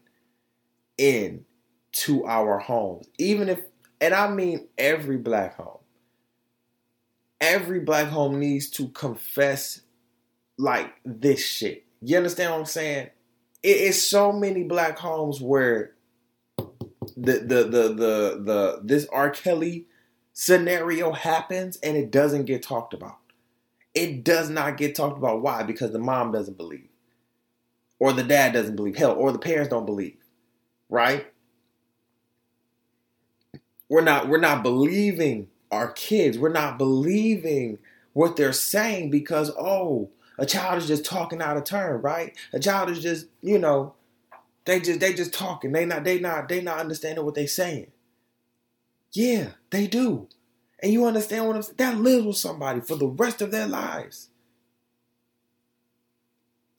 in 0.97 1.45
to 1.93 2.25
our 2.27 2.59
homes 2.59 3.09
even 3.19 3.49
if 3.49 3.61
and 4.01 4.15
i 4.15 4.29
mean 4.29 4.69
every 4.77 5.17
black 5.17 5.57
home 5.57 5.79
every 7.41 7.81
black 7.81 8.09
home 8.09 8.39
needs 8.39 8.69
to 8.71 8.89
confess 8.89 9.81
like 10.59 10.93
this 11.05 11.45
shit. 11.45 11.85
You 12.01 12.17
understand 12.17 12.53
what 12.53 12.61
I'm 12.61 12.67
saying? 12.67 13.11
It 13.63 13.77
is 13.77 14.07
so 14.07 14.33
many 14.33 14.65
black 14.65 14.99
homes 14.99 15.41
where 15.41 15.95
the 17.17 17.39
the 17.39 17.65
the 17.65 17.83
the 17.95 18.43
the 18.45 18.81
this 18.85 19.07
R. 19.13 19.31
Kelly 19.31 19.87
scenario 20.41 21.11
happens 21.11 21.79
and 21.79 21.97
it 21.97 22.13
doesn't 22.13 22.45
get 22.45 22.63
talked 22.63 22.95
about. 22.95 23.19
It 23.93 24.23
does 24.23 24.49
not 24.49 24.77
get 24.77 24.95
talked 24.95 25.19
about. 25.19 25.43
Why? 25.43 25.65
Because 25.65 25.91
the 25.91 25.99
mom 25.99 26.31
doesn't 26.31 26.57
believe. 26.57 26.87
Or 27.99 28.13
the 28.13 28.23
dad 28.23 28.53
doesn't 28.53 28.77
believe. 28.77 28.95
Hell, 28.95 29.17
or 29.17 29.33
the 29.33 29.41
parents 29.41 29.69
don't 29.69 29.85
believe. 29.85 30.17
Right? 30.89 31.27
We're 33.89 34.03
not 34.03 34.29
we're 34.29 34.39
not 34.39 34.63
believing 34.63 35.49
our 35.73 35.91
kids. 35.91 36.39
We're 36.39 36.51
not 36.51 36.79
believing 36.79 37.79
what 38.13 38.37
they're 38.37 38.53
saying 38.53 39.11
because, 39.11 39.51
oh, 39.59 40.11
a 40.39 40.47
child 40.47 40.79
is 40.79 40.87
just 40.87 41.05
talking 41.05 41.43
out 41.43 41.57
of 41.57 41.65
turn, 41.65 42.01
right? 42.01 42.37
A 42.53 42.61
child 42.61 42.91
is 42.91 43.01
just, 43.01 43.27
you 43.43 43.59
know, 43.59 43.95
they 44.67 44.79
just 44.79 45.01
they 45.01 45.15
just 45.15 45.35
talking. 45.35 45.73
They 45.73 45.85
not 45.85 46.05
they 46.05 46.21
not 46.21 46.49
they 46.49 46.61
not 46.61 46.79
understanding 46.79 47.25
what 47.25 47.35
they're 47.35 47.49
saying. 47.49 47.91
Yeah, 49.13 49.51
they 49.71 49.87
do. 49.87 50.29
And 50.83 50.93
you 50.93 51.07
understand 51.07 51.47
what 51.47 51.57
I'm 51.57 51.63
saying? 51.63 51.77
That 51.79 51.99
lives 51.99 52.27
with 52.27 52.37
somebody 52.37 52.81
for 52.81 52.97
the 52.97 53.09
rest 53.09 53.43
of 53.43 53.51
their 53.51 53.67
lives. 53.67 54.29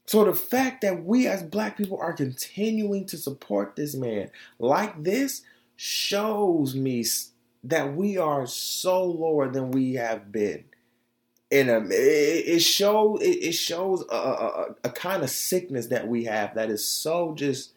So 0.06 0.24
the 0.24 0.34
fact 0.34 0.82
that 0.82 1.06
we 1.06 1.28
as 1.28 1.44
black 1.44 1.78
people 1.78 2.00
are 2.00 2.13
continuing 2.13 3.06
to 3.08 3.18
support 3.18 3.76
this 3.76 3.94
man 3.94 4.32
like 4.58 5.04
this 5.04 5.44
shows 5.76 6.74
me 6.74 7.06
that 7.63 7.96
we 7.96 8.18
are 8.18 8.48
so 8.48 9.04
lower 9.04 9.52
than 9.52 9.70
we 9.70 9.94
have 9.96 10.32
been. 10.32 10.63
And 11.52 11.70
um, 11.70 11.92
it, 11.92 11.96
it 11.96 12.60
shows 12.62 13.20
it, 13.22 13.52
shows 13.52 14.04
a, 14.10 14.15
a, 14.15 14.65
a 14.86 14.89
kind 14.89 15.24
of 15.24 15.30
sickness 15.30 15.88
that 15.88 16.08
we 16.08 16.24
have 16.24 16.56
that 16.56 16.70
is 16.72 16.88
so 16.88 17.36
just 17.36 17.74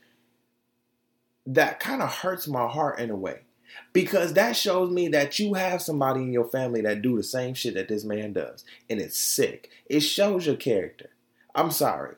that 1.44 1.80
kind 1.80 2.00
of 2.00 2.14
hurts 2.14 2.48
my 2.48 2.66
heart 2.66 2.98
in 2.98 3.10
a 3.10 3.16
way 3.16 3.40
because 3.92 4.32
that 4.34 4.56
shows 4.56 4.90
me 4.90 5.08
that 5.08 5.38
you 5.38 5.54
have 5.54 5.82
somebody 5.82 6.22
in 6.22 6.32
your 6.32 6.48
family 6.48 6.80
that 6.82 7.02
do 7.02 7.16
the 7.16 7.22
same 7.22 7.54
shit 7.54 7.74
that 7.74 7.88
this 7.88 8.04
man 8.04 8.32
does 8.32 8.64
and 8.88 9.00
it's 9.00 9.18
sick. 9.18 9.70
It 9.86 10.00
shows 10.00 10.46
your 10.46 10.56
character. 10.56 11.10
I'm 11.54 11.70
sorry. 11.70 12.16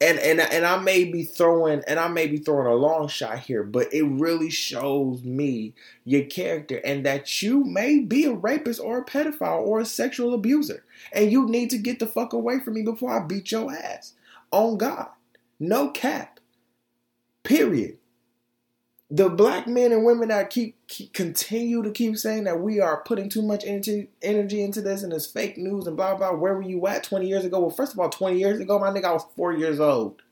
And 0.00 0.18
and 0.18 0.40
and 0.40 0.66
I 0.66 0.78
may 0.78 1.04
be 1.04 1.22
throwing 1.22 1.82
and 1.86 2.00
I 2.00 2.08
may 2.08 2.26
be 2.26 2.38
throwing 2.38 2.66
a 2.66 2.74
long 2.74 3.06
shot 3.06 3.38
here, 3.38 3.62
but 3.62 3.92
it 3.94 4.02
really 4.02 4.50
shows 4.50 5.22
me 5.22 5.74
your 6.04 6.24
character 6.24 6.80
and 6.84 7.06
that 7.06 7.40
you 7.40 7.62
may 7.62 8.00
be 8.00 8.24
a 8.24 8.32
rapist 8.32 8.80
or 8.80 8.98
a 8.98 9.04
pedophile 9.04 9.60
or 9.60 9.78
a 9.78 9.84
sexual 9.84 10.34
abuser, 10.34 10.82
and 11.12 11.30
you 11.30 11.46
need 11.46 11.70
to 11.70 11.78
get 11.78 12.00
the 12.00 12.06
fuck 12.06 12.32
away 12.32 12.58
from 12.58 12.74
me 12.74 12.82
before 12.82 13.12
I 13.12 13.24
beat 13.24 13.52
your 13.52 13.72
ass. 13.72 14.14
On 14.50 14.76
God, 14.76 15.08
no 15.60 15.90
cap. 15.90 16.40
Period 17.44 17.98
the 19.14 19.28
black 19.28 19.66
men 19.66 19.92
and 19.92 20.06
women 20.06 20.30
that 20.30 20.48
keep, 20.48 20.74
keep, 20.88 21.12
continue 21.12 21.82
to 21.82 21.90
keep 21.90 22.16
saying 22.16 22.44
that 22.44 22.60
we 22.60 22.80
are 22.80 23.02
putting 23.02 23.28
too 23.28 23.42
much 23.42 23.62
energy 23.62 24.08
energy 24.22 24.62
into 24.62 24.80
this 24.80 25.02
and 25.02 25.12
it's 25.12 25.26
fake 25.26 25.58
news 25.58 25.86
and 25.86 25.98
blah 25.98 26.14
blah. 26.14 26.32
Where 26.32 26.54
were 26.54 26.62
you 26.62 26.86
at 26.86 27.04
20 27.04 27.28
years 27.28 27.44
ago? 27.44 27.60
Well, 27.60 27.68
first 27.68 27.92
of 27.92 27.98
all, 27.98 28.08
20 28.08 28.38
years 28.38 28.58
ago, 28.58 28.78
my 28.78 28.88
nigga, 28.88 29.04
I 29.04 29.12
was 29.12 29.26
four 29.36 29.52
years 29.52 29.80
old. 29.80 30.22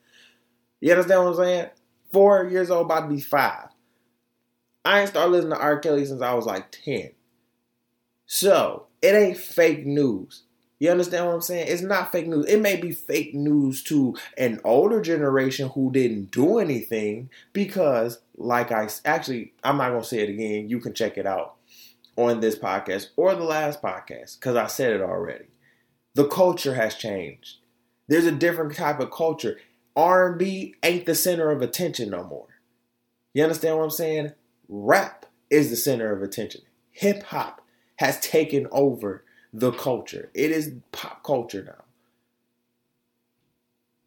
You 0.79 0.93
understand 0.93 1.23
what 1.23 1.29
I'm 1.29 1.35
saying? 1.35 1.69
Four 2.11 2.47
years 2.47 2.71
old, 2.71 2.87
about 2.87 3.01
to 3.01 3.15
be 3.15 3.21
five. 3.21 3.67
I 4.83 5.01
ain't 5.01 5.09
started 5.09 5.31
listening 5.31 5.53
to 5.53 5.61
R. 5.61 5.77
Kelly 5.77 6.03
since 6.05 6.23
I 6.23 6.33
was 6.33 6.47
like 6.47 6.71
10. 6.71 7.11
So 8.25 8.87
it 9.03 9.13
ain't 9.13 9.37
fake 9.37 9.85
news. 9.85 10.41
You 10.81 10.89
understand 10.89 11.27
what 11.27 11.35
I'm 11.35 11.41
saying? 11.41 11.67
It's 11.69 11.83
not 11.83 12.11
fake 12.11 12.25
news. 12.25 12.47
It 12.47 12.59
may 12.59 12.75
be 12.75 12.91
fake 12.91 13.35
news 13.35 13.83
to 13.83 14.15
an 14.35 14.59
older 14.63 14.99
generation 14.99 15.69
who 15.69 15.91
didn't 15.91 16.31
do 16.31 16.57
anything 16.57 17.29
because, 17.53 18.19
like 18.41 18.71
I 18.71 18.89
actually, 19.05 19.53
I'm 19.63 19.77
not 19.77 19.89
going 19.89 20.01
to 20.01 20.07
say 20.07 20.19
it 20.19 20.29
again. 20.29 20.69
You 20.69 20.79
can 20.79 20.93
check 20.93 21.17
it 21.17 21.25
out 21.25 21.55
on 22.17 22.39
this 22.39 22.57
podcast 22.57 23.07
or 23.15 23.33
the 23.35 23.43
last 23.43 23.81
podcast 23.81 24.39
because 24.39 24.55
I 24.55 24.67
said 24.67 24.93
it 24.93 25.01
already. 25.01 25.45
The 26.15 26.27
culture 26.27 26.75
has 26.75 26.95
changed. 26.95 27.57
There's 28.07 28.25
a 28.25 28.31
different 28.31 28.75
type 28.75 28.99
of 28.99 29.11
culture. 29.11 29.57
R&B 29.95 30.75
ain't 30.83 31.05
the 31.05 31.15
center 31.15 31.51
of 31.51 31.61
attention 31.61 32.09
no 32.09 32.23
more. 32.23 32.47
You 33.33 33.43
understand 33.43 33.77
what 33.77 33.85
I'm 33.85 33.89
saying? 33.91 34.33
Rap 34.67 35.25
is 35.49 35.69
the 35.69 35.75
center 35.75 36.11
of 36.11 36.21
attention. 36.21 36.61
Hip 36.91 37.23
hop 37.23 37.61
has 37.97 38.19
taken 38.19 38.67
over 38.71 39.23
the 39.53 39.71
culture. 39.71 40.29
It 40.33 40.51
is 40.51 40.73
pop 40.91 41.23
culture 41.23 41.63
now. 41.63 41.80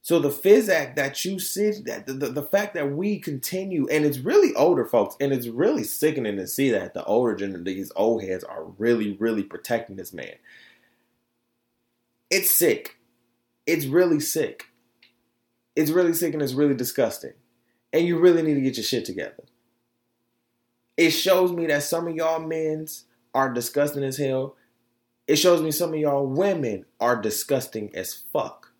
So 0.05 0.19
the 0.19 0.69
Act 0.71 0.97
that 0.97 1.25
you 1.25 1.38
see, 1.38 1.71
that 1.87 2.07
the, 2.07 2.12
the, 2.12 2.29
the, 2.29 2.43
fact 2.43 2.75
that 2.75 2.93
we 2.93 3.19
continue, 3.19 3.88
and 3.90 4.05
it's 4.05 4.19
really 4.19 4.55
older 4.55 4.85
folks, 4.85 5.17
and 5.19 5.33
it's 5.33 5.49
really 5.49 5.83
sickening 5.83 6.37
to 6.37 6.47
see 6.47 6.71
that 6.73 6.93
the 6.93 7.03
older 7.05 7.35
generation, 7.35 7.64
these 7.64 7.90
old 7.97 8.23
heads 8.23 8.45
are 8.45 8.64
really, 8.77 9.17
really 9.17 9.43
protecting 9.43 9.97
this 9.97 10.12
man. 10.12 10.35
It's 12.29 12.51
sick. 12.51 12.99
It's 13.67 13.87
really 13.87 14.21
sick. 14.21 14.67
It's 15.75 15.90
really 15.90 16.12
sick 16.12 16.35
and 16.35 16.43
it's 16.43 16.53
really 16.53 16.75
disgusting. 16.75 17.33
And 17.90 18.07
you 18.07 18.19
really 18.19 18.43
need 18.43 18.55
to 18.55 18.61
get 18.61 18.77
your 18.77 18.85
shit 18.85 19.07
together. 19.07 19.45
It 20.99 21.12
shows 21.12 21.51
me 21.51 21.67
that 21.69 21.83
some 21.83 22.07
of 22.07 22.14
y'all 22.14 22.40
men's 22.40 23.07
are 23.33 23.51
disgusting 23.51 24.05
as 24.05 24.19
hell 24.19 24.55
it 25.27 25.37
shows 25.37 25.62
me 25.62 25.71
some 25.71 25.95
of 25.95 25.99
y'all 25.99 26.27
women 26.27 26.85
are 27.01 27.17
disgusting 27.17 27.95
as 27.95 28.12
fuck. 28.12 28.74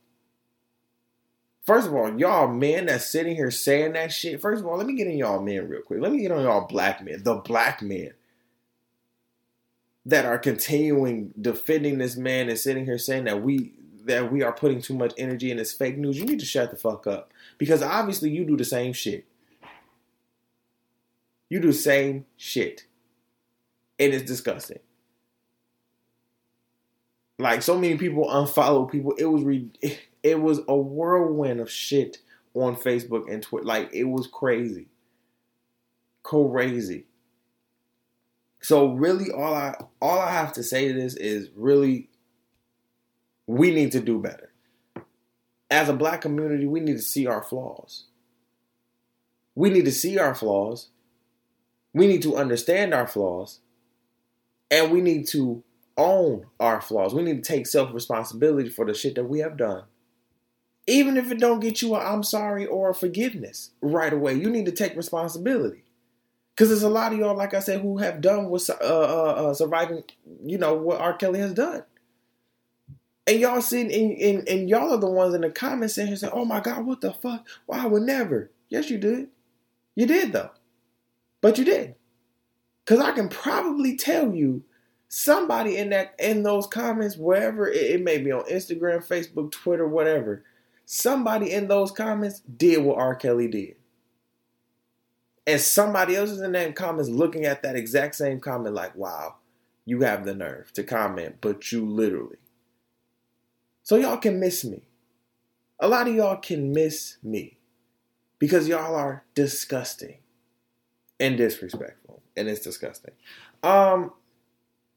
First 1.65 1.89
of 1.89 1.95
all, 1.95 2.19
y'all 2.19 2.49
men 2.49 2.87
that's 2.87 3.07
sitting 3.07 3.35
here 3.37 3.51
saying 3.51 3.95
that 3.95 4.13
shit. 4.13 4.41
First 4.41 4.61
of 4.61 4.67
all, 4.67 4.77
let 4.77 4.87
me 4.87 4.95
get 4.95 5.07
in 5.07 5.17
y'all 5.17 5.41
men 5.43 5.67
real 5.69 5.81
quick. 5.83 6.01
Let 6.01 6.13
me 6.13 6.21
get 6.21 6.33
on 6.33 6.43
y'all 6.43 6.67
black 6.67 7.03
men, 7.03 7.23
the 7.23 7.37
black 7.37 7.81
men 7.81 8.13
that 10.07 10.27
are 10.27 10.39
continuing 10.39 11.33
defending 11.41 11.99
this 11.99 12.17
man 12.17 12.51
and 12.51 12.59
sitting 12.59 12.85
here 12.85 12.99
saying 12.99 13.25
that 13.25 13.43
we 13.43 13.73
that 14.05 14.31
we 14.31 14.43
are 14.43 14.53
putting 14.53 14.83
too 14.83 14.95
much 14.95 15.15
energy 15.17 15.51
in 15.51 15.57
this 15.57 15.73
fake 15.73 15.97
news. 15.97 16.19
You 16.19 16.27
need 16.27 16.41
to 16.41 16.45
shut 16.47 16.71
the 16.71 16.77
fuck 16.77 17.07
up 17.07 17.33
because 17.57 17.83
obviously 17.83 18.31
you 18.31 18.45
do 18.45 18.57
the 18.57 18.65
same 18.65 18.93
shit. 18.93 19.25
You 21.49 21.61
do 21.61 21.69
the 21.69 21.73
same 21.73 22.27
shit. 22.37 22.85
And 23.99 24.13
It 24.13 24.17
is 24.17 24.23
disgusting. 24.25 24.81
Like 27.39 27.63
so 27.63 27.79
many 27.79 27.97
people 27.97 28.27
unfollow 28.27 28.91
people. 28.91 29.15
It 29.17 29.25
was 29.25 29.43
re- 29.43 29.71
it 30.25 30.41
was 30.41 30.61
a 30.67 30.77
whirlwind 30.77 31.61
of 31.61 31.71
shit 31.71 32.19
on 32.55 32.75
Facebook 32.75 33.31
and 33.31 33.43
Twitter. 33.43 33.67
Like 33.67 33.95
it 33.95 34.05
was 34.05 34.27
crazy. 34.27 34.89
Crazy. 36.25 37.05
So 38.61 38.95
really 38.95 39.31
all 39.31 39.55
I 39.55 39.77
all 40.01 40.19
I 40.19 40.33
have 40.33 40.55
to 40.55 40.63
say 40.63 40.89
to 40.89 40.95
this 40.95 41.15
is 41.15 41.51
really 41.55 42.09
we 43.47 43.71
need 43.71 43.93
to 43.93 44.01
do 44.01 44.19
better. 44.19 44.51
As 45.71 45.91
a 45.91 45.93
black 45.93 46.23
community, 46.23 46.67
we 46.67 46.81
need 46.81 46.97
to 46.97 47.03
see 47.03 47.27
our 47.27 47.43
flaws. 47.43 48.05
We 49.55 49.69
need 49.69 49.85
to 49.85 49.93
see 49.93 50.19
our 50.19 50.35
flaws. 50.35 50.89
We 51.93 52.07
need 52.07 52.23
to 52.23 52.37
understand 52.37 52.95
our 52.95 53.07
flaws. 53.07 53.61
And 54.71 54.91
we 54.91 55.01
need 55.01 55.29
to 55.29 55.63
own 55.97 56.47
our 56.59 56.81
flaws. 56.81 57.15
We 57.15 57.23
need 57.23 57.45
to 57.45 57.53
take 57.53 57.67
self-responsibility 57.67 58.71
for 58.71 58.87
the 58.87 58.95
shit 58.95 59.15
that 59.17 59.25
we 59.25 59.41
have 59.41 59.57
done. 59.57 59.85
Even 60.87 61.17
if 61.17 61.31
it 61.33 61.39
don't 61.39 61.61
get 61.61 61.81
you 61.81 61.95
a 61.95 61.99
I'm 61.99 62.23
sorry 62.23 62.67
or 62.67 62.91
a 62.91 62.95
forgiveness 62.95 63.71
right 63.81 64.13
away, 64.13 64.35
you 64.35 64.51
need 64.51 64.67
to 64.67 64.73
take 64.73 64.97
responsibility. 64.97 65.85
Because 66.55 66.69
there's 66.69 66.83
a 66.83 66.89
lot 66.89 67.13
of 67.13 67.19
y'all, 67.19 67.37
like 67.37 67.53
I 67.53 67.59
said, 67.59 67.81
who 67.81 67.99
have 67.99 68.21
done 68.21 68.49
with 68.49 68.71
uh, 68.71 68.75
uh, 68.81 69.35
uh, 69.37 69.55
surviving, 69.55 70.05
you 70.45 70.57
know, 70.57 70.75
what 70.75 71.01
R. 71.01 71.15
Kelly 71.15 71.41
has 71.41 71.53
done. 71.53 71.83
And 73.27 73.41
y'all 73.41 73.63
sitting 73.63 74.23
and, 74.23 74.47
and 74.47 74.69
y'all 74.69 74.93
are 74.93 74.99
the 74.99 75.09
ones 75.09 75.35
in 75.35 75.41
the 75.41 75.51
comments 75.51 75.95
saying, 75.95 76.17
"Oh 76.33 76.45
my 76.45 76.61
God, 76.61 76.85
what 76.85 77.01
the 77.01 77.13
fuck? 77.13 77.47
Why 77.67 77.79
well, 77.79 77.91
would 77.91 78.03
never?" 78.03 78.51
Yes, 78.69 78.91
you 78.91 78.99
did. 78.99 79.29
You 79.95 80.07
did 80.07 80.33
though, 80.33 80.51
but 81.41 81.57
you 81.57 81.65
did, 81.65 81.95
because 82.85 83.01
I 83.01 83.13
can 83.13 83.29
probably 83.31 83.97
tell 83.97 84.35
you 84.35 84.63
somebody 85.09 85.79
in 85.79 85.91
that 85.91 86.15
in 86.19 86.43
those 86.43 86.67
comments, 86.67 87.17
wherever 87.17 87.67
it, 87.67 87.77
it 87.77 88.03
may 88.03 88.19
be 88.19 88.31
on 88.31 88.45
Instagram, 88.45 89.07
Facebook, 89.07 89.53
Twitter, 89.53 89.89
whatever. 89.89 90.45
Somebody 90.87 91.53
in 91.53 91.69
those 91.69 91.91
comments 91.91 92.41
did 92.41 92.85
what 92.85 92.99
R. 92.99 93.15
Kelly 93.15 93.49
did. 93.49 93.77
And 95.47 95.61
somebody 95.61 96.17
else 96.17 96.31
is 96.31 96.41
in 96.41 96.53
that 96.53 96.75
comments 96.75 97.11
looking 97.11 97.45
at 97.45 97.63
that 97.63 97.77
exact 97.77 98.15
same 98.15 98.41
comment, 98.41 98.75
like, 98.75 98.97
wow, 98.97 99.37
you 99.85 100.01
have 100.03 100.25
the 100.25 100.35
nerve 100.35 100.73
to 100.73 100.83
comment, 100.83 101.37
but 101.41 101.71
you 101.71 101.87
literally 101.87 102.39
so 103.85 103.97
y'all 103.97 104.17
can 104.17 104.41
miss 104.41 104.65
me. 104.65 104.89
A 105.79 105.87
lot 105.87 106.09
of 106.09 106.15
y'all 106.15 106.39
can 106.39 106.73
miss 106.73 107.19
me 107.23 107.59
because 108.39 108.67
y'all 108.67 108.97
are 108.97 109.25
disgusting 109.35 110.17
and 111.21 111.37
disrespectful, 111.37 112.23
and 112.37 112.49
it's 112.49 112.63
disgusting. 112.63 113.13
Um, 113.63 114.13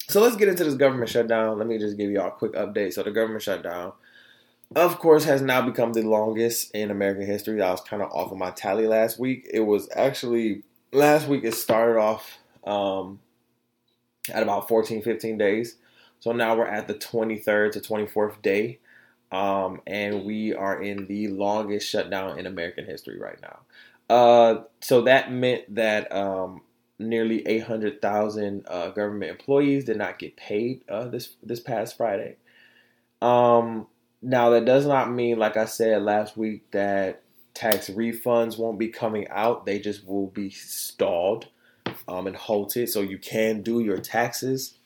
so 0.07 0.21
let's 0.21 0.37
get 0.37 0.47
into 0.47 0.63
this 0.63 0.75
government 0.75 1.09
shutdown. 1.09 1.57
Let 1.57 1.67
me 1.67 1.77
just 1.77 1.97
give 1.97 2.09
y'all 2.09 2.29
a 2.29 2.31
quick 2.31 2.53
update. 2.53 2.93
So 2.93 3.03
the 3.03 3.11
government 3.11 3.43
shutdown, 3.43 3.91
of 4.75 4.99
course, 4.99 5.23
has 5.23 5.41
now 5.41 5.61
become 5.61 5.93
the 5.93 6.01
longest 6.01 6.71
in 6.75 6.91
American 6.91 7.25
history. 7.25 7.61
I 7.61 7.71
was 7.71 7.81
kind 7.81 8.01
of 8.01 8.11
off 8.11 8.31
of 8.31 8.37
my 8.37 8.51
tally 8.51 8.87
last 8.87 9.19
week. 9.19 9.47
It 9.51 9.61
was 9.61 9.89
actually 9.95 10.63
last 10.91 11.27
week. 11.27 11.43
It 11.43 11.53
started 11.53 11.99
off 11.99 12.37
um, 12.65 13.19
at 14.33 14.43
about 14.43 14.67
14, 14.67 15.01
15 15.01 15.37
days. 15.37 15.77
So 16.19 16.31
now 16.31 16.55
we're 16.57 16.67
at 16.67 16.87
the 16.87 16.95
23rd 16.95 17.73
to 17.73 17.79
24th 17.79 18.41
day. 18.41 18.79
Um, 19.31 19.81
and 19.85 20.23
we 20.25 20.53
are 20.53 20.81
in 20.81 21.05
the 21.07 21.27
longest 21.27 21.89
shutdown 21.89 22.39
in 22.39 22.45
American 22.45 22.85
history 22.85 23.19
right 23.19 23.39
now. 23.41 23.59
Uh, 24.09 24.63
so 24.79 25.01
that 25.01 25.31
meant 25.31 25.75
that 25.75 26.11
um, 26.13 26.61
nearly 26.97 27.45
800,000 27.45 28.65
uh, 28.67 28.89
government 28.89 29.31
employees 29.31 29.85
did 29.85 29.97
not 29.97 30.17
get 30.17 30.37
paid 30.37 30.83
uh, 30.89 31.07
this 31.07 31.35
this 31.43 31.59
past 31.59 31.97
Friday. 31.97 32.37
Um, 33.21 33.87
now 34.21 34.51
that 34.51 34.65
does 34.65 34.85
not 34.85 35.11
mean, 35.11 35.37
like 35.37 35.57
I 35.57 35.65
said 35.65 36.01
last 36.01 36.37
week, 36.37 36.71
that 36.71 37.23
tax 37.53 37.89
refunds 37.89 38.57
won't 38.57 38.79
be 38.79 38.89
coming 38.89 39.27
out. 39.29 39.65
They 39.65 39.79
just 39.79 40.05
will 40.05 40.27
be 40.27 40.49
stalled 40.49 41.47
um, 42.07 42.27
and 42.27 42.35
halted, 42.35 42.89
so 42.89 43.01
you 43.01 43.17
can 43.17 43.61
do 43.61 43.79
your 43.79 43.97
taxes 43.97 44.77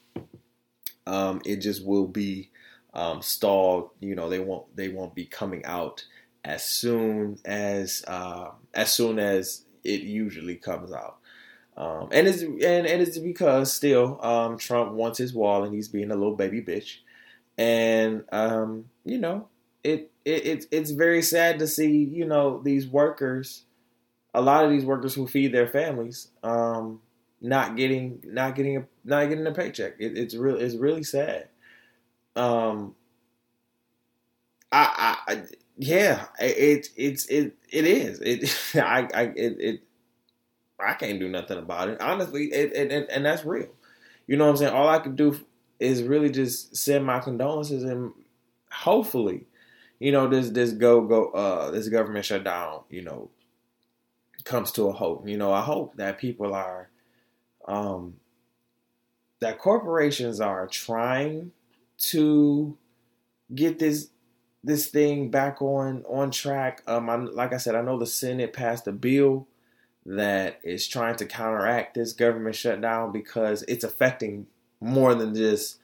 um, 1.07 1.41
it 1.45 1.57
just 1.57 1.85
will 1.85 2.07
be 2.07 2.49
um, 2.93 3.21
stalled. 3.21 3.91
You 3.99 4.15
know, 4.15 4.29
they 4.29 4.39
won't 4.39 4.75
they 4.75 4.89
won't 4.89 5.15
be 5.15 5.25
coming 5.25 5.65
out 5.65 6.05
as 6.43 6.63
soon 6.63 7.37
as 7.45 8.03
uh, 8.07 8.49
as 8.73 8.93
soon 8.93 9.19
as 9.19 9.65
it 9.83 10.01
usually 10.01 10.55
comes 10.55 10.91
out. 10.91 11.17
Um, 11.77 12.09
and 12.11 12.27
it's 12.27 12.41
and, 12.41 12.63
and 12.63 13.01
it's 13.01 13.17
because 13.17 13.73
still 13.73 14.23
um, 14.23 14.57
Trump 14.57 14.93
wants 14.93 15.17
his 15.17 15.33
wall 15.33 15.63
and 15.63 15.73
he's 15.73 15.87
being 15.87 16.11
a 16.11 16.15
little 16.15 16.35
baby 16.35 16.61
bitch, 16.61 16.97
and 17.57 18.23
um, 18.31 18.85
you 19.03 19.17
know 19.17 19.47
it, 19.83 20.11
it 20.25 20.45
it's 20.45 20.67
it's 20.71 20.91
very 20.91 21.21
sad 21.21 21.59
to 21.59 21.67
see 21.67 22.03
you 22.03 22.25
know 22.25 22.61
these 22.63 22.87
workers, 22.87 23.65
a 24.33 24.41
lot 24.41 24.65
of 24.65 24.71
these 24.71 24.85
workers 24.85 25.13
who 25.13 25.27
feed 25.27 25.53
their 25.53 25.67
families, 25.67 26.29
um, 26.43 27.01
not 27.41 27.75
getting 27.75 28.23
not 28.25 28.55
getting 28.55 28.77
a 28.77 28.85
not 29.03 29.29
getting 29.29 29.47
a 29.47 29.51
paycheck. 29.51 29.93
It, 29.99 30.17
it's 30.17 30.35
real 30.35 30.57
it's 30.57 30.75
really 30.75 31.03
sad. 31.03 31.49
Um 32.35 32.95
I, 34.71 35.17
I, 35.27 35.43
yeah, 35.77 36.27
it 36.39 36.87
it's 36.95 37.25
it 37.25 37.55
it 37.69 37.85
is. 37.85 38.19
It 38.21 38.75
I 38.81 39.07
I 39.13 39.21
it, 39.35 39.57
it 39.59 39.81
I 40.79 40.93
can't 40.93 41.19
do 41.19 41.29
nothing 41.29 41.57
about 41.57 41.89
it. 41.89 42.01
Honestly, 42.01 42.45
it, 42.51 42.75
it, 42.75 42.91
it, 42.91 43.09
and 43.11 43.25
that's 43.25 43.45
real. 43.45 43.69
You 44.27 44.37
know 44.37 44.45
what 44.45 44.51
I'm 44.51 44.57
saying? 44.57 44.73
All 44.73 44.89
I 44.89 44.99
can 44.99 45.15
do 45.15 45.39
is 45.79 46.03
really 46.03 46.29
just 46.29 46.75
send 46.75 47.05
my 47.05 47.19
condolences 47.19 47.83
and 47.83 48.13
hopefully, 48.71 49.47
you 49.99 50.11
know, 50.11 50.27
this 50.27 50.49
this 50.49 50.71
go 50.71 51.01
go 51.01 51.29
uh 51.31 51.71
this 51.71 51.89
government 51.89 52.25
shutdown, 52.25 52.81
you 52.89 53.01
know, 53.01 53.29
comes 54.43 54.71
to 54.73 54.87
a 54.87 54.91
hope. 54.91 55.27
You 55.27 55.37
know, 55.37 55.53
I 55.53 55.61
hope 55.61 55.95
that 55.97 56.17
people 56.17 56.53
are 56.53 56.89
um, 57.67 58.15
that 59.39 59.59
corporations 59.59 60.39
are 60.39 60.67
trying 60.67 61.51
to 61.97 62.77
get 63.53 63.79
this 63.79 64.09
this 64.63 64.87
thing 64.87 65.29
back 65.29 65.61
on 65.61 66.03
on 66.07 66.31
track. 66.31 66.83
Um, 66.87 67.09
I, 67.09 67.15
like 67.15 67.53
I 67.53 67.57
said, 67.57 67.75
I 67.75 67.81
know 67.81 67.97
the 67.97 68.05
Senate 68.05 68.53
passed 68.53 68.87
a 68.87 68.91
bill 68.91 69.47
that 70.05 70.59
is 70.63 70.87
trying 70.87 71.15
to 71.17 71.25
counteract 71.25 71.93
this 71.93 72.13
government 72.13 72.55
shutdown 72.55 73.11
because 73.11 73.63
it's 73.63 73.83
affecting 73.83 74.47
more 74.79 75.13
than 75.13 75.35
just 75.35 75.77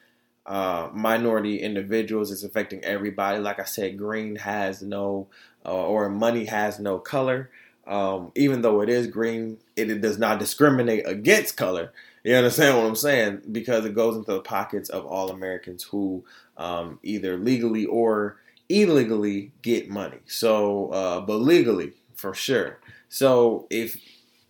uh, 0.48 0.90
minority 0.94 1.62
individuals. 1.62 2.32
It's 2.32 2.44
affecting 2.44 2.84
everybody. 2.84 3.40
Like 3.40 3.60
I 3.60 3.66
said, 3.66 3.98
green 3.98 4.38
has 4.38 4.82
no 4.82 5.28
uh, 5.66 5.74
or 5.74 6.10
money 6.10 6.46
has 6.46 6.80
no 6.80 6.98
color. 7.00 7.52
Um, 7.86 8.32
even 8.36 8.62
though 8.62 8.82
it 8.82 8.90
is 8.90 9.08
green, 9.08 9.60
it, 9.76 9.90
it, 9.90 10.02
does 10.02 10.18
not 10.18 10.40
discriminate 10.40 11.08
against 11.08 11.56
color. 11.56 11.94
You 12.24 12.36
understand 12.36 12.78
what 12.78 12.86
I'm 12.86 12.96
saying? 12.96 13.44
Because 13.50 13.86
it 13.86 13.96
goes 13.96 14.18
into 14.18 14.34
the 14.34 14.42
pockets 14.42 14.90
of 14.90 15.06
all 15.06 15.30
Americans 15.30 15.84
who 15.84 16.26
um, 16.58 17.00
either 17.04 17.38
legally 17.38 17.86
or 17.86 18.38
illegally 18.68 19.54
get 19.62 19.90
money. 19.90 20.20
So, 20.26 20.90
uh, 20.90 21.22
but 21.22 21.38
legally 21.38 21.94
for 22.16 22.34
sure. 22.34 22.80
So 23.08 23.68
if 23.70 23.96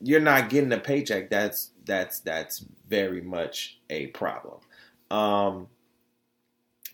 you're 0.02 0.20
not 0.20 0.50
getting 0.50 0.72
a 0.74 0.80
paycheck, 0.80 1.30
that's 1.30 1.72
that's 1.86 2.20
that's 2.22 2.66
very 2.88 3.22
much 3.22 3.80
a 3.90 4.08
problem. 4.08 4.60
Um, 5.12 5.68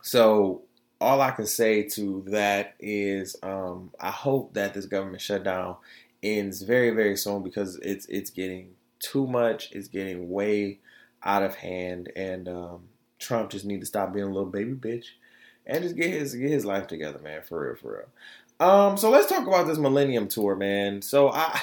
so 0.03 0.61
all 1.01 1.21
I 1.21 1.31
can 1.31 1.47
say 1.47 1.83
to 1.89 2.23
that 2.27 2.75
is 2.79 3.35
um, 3.41 3.91
I 3.99 4.11
hope 4.11 4.53
that 4.53 4.73
this 4.73 4.85
government 4.85 5.21
shutdown 5.21 5.77
ends 6.21 6.61
very 6.61 6.91
very 6.91 7.17
soon 7.17 7.41
because 7.41 7.77
it's 7.77 8.05
it's 8.05 8.29
getting 8.29 8.75
too 8.99 9.25
much. 9.25 9.71
It's 9.71 9.87
getting 9.87 10.29
way 10.29 10.79
out 11.23 11.43
of 11.43 11.55
hand, 11.55 12.11
and 12.15 12.47
um, 12.47 12.81
Trump 13.17 13.49
just 13.49 13.65
need 13.65 13.79
to 13.79 13.85
stop 13.85 14.13
being 14.13 14.25
a 14.25 14.31
little 14.31 14.45
baby 14.45 14.73
bitch 14.73 15.05
and 15.65 15.83
just 15.83 15.95
get 15.95 16.09
his 16.09 16.35
get 16.35 16.51
his 16.51 16.65
life 16.65 16.87
together, 16.87 17.19
man. 17.19 17.41
For 17.41 17.67
real, 17.67 17.75
for 17.75 17.93
real. 17.93 18.67
Um, 18.67 18.97
so 18.97 19.09
let's 19.09 19.27
talk 19.27 19.47
about 19.47 19.67
this 19.67 19.77
Millennium 19.77 20.27
Tour, 20.27 20.55
man. 20.55 21.01
So 21.01 21.29
I 21.29 21.59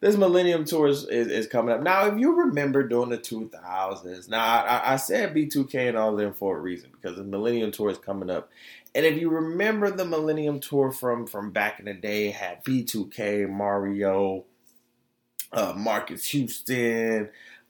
this 0.00 0.16
Millennium 0.16 0.64
Tour 0.64 0.88
is, 0.88 1.04
is, 1.04 1.28
is, 1.28 1.46
coming 1.46 1.74
up. 1.74 1.82
Now, 1.82 2.06
if 2.06 2.18
you 2.18 2.34
remember 2.34 2.86
during 2.86 3.10
the 3.10 3.18
2000s, 3.18 4.28
now 4.28 4.42
I, 4.42 4.94
I, 4.94 4.96
said 4.96 5.34
B2K 5.34 5.88
and 5.88 5.96
all 5.96 6.12
of 6.12 6.18
them 6.18 6.32
for 6.32 6.56
a 6.56 6.60
reason 6.60 6.90
because 6.90 7.16
the 7.18 7.24
Millennium 7.24 7.70
Tour 7.70 7.90
is 7.90 7.98
coming 7.98 8.30
up. 8.30 8.50
And 8.94 9.04
if 9.04 9.20
you 9.20 9.28
remember 9.28 9.90
the 9.90 10.06
Millennium 10.06 10.58
Tour 10.58 10.90
from, 10.90 11.26
from 11.26 11.50
back 11.50 11.78
in 11.78 11.84
the 11.84 11.94
day, 11.94 12.30
had 12.30 12.64
B2K, 12.64 13.48
Mario, 13.48 14.44
uh, 15.52 15.74
Marques 15.76 16.26
Houston, 16.30 17.28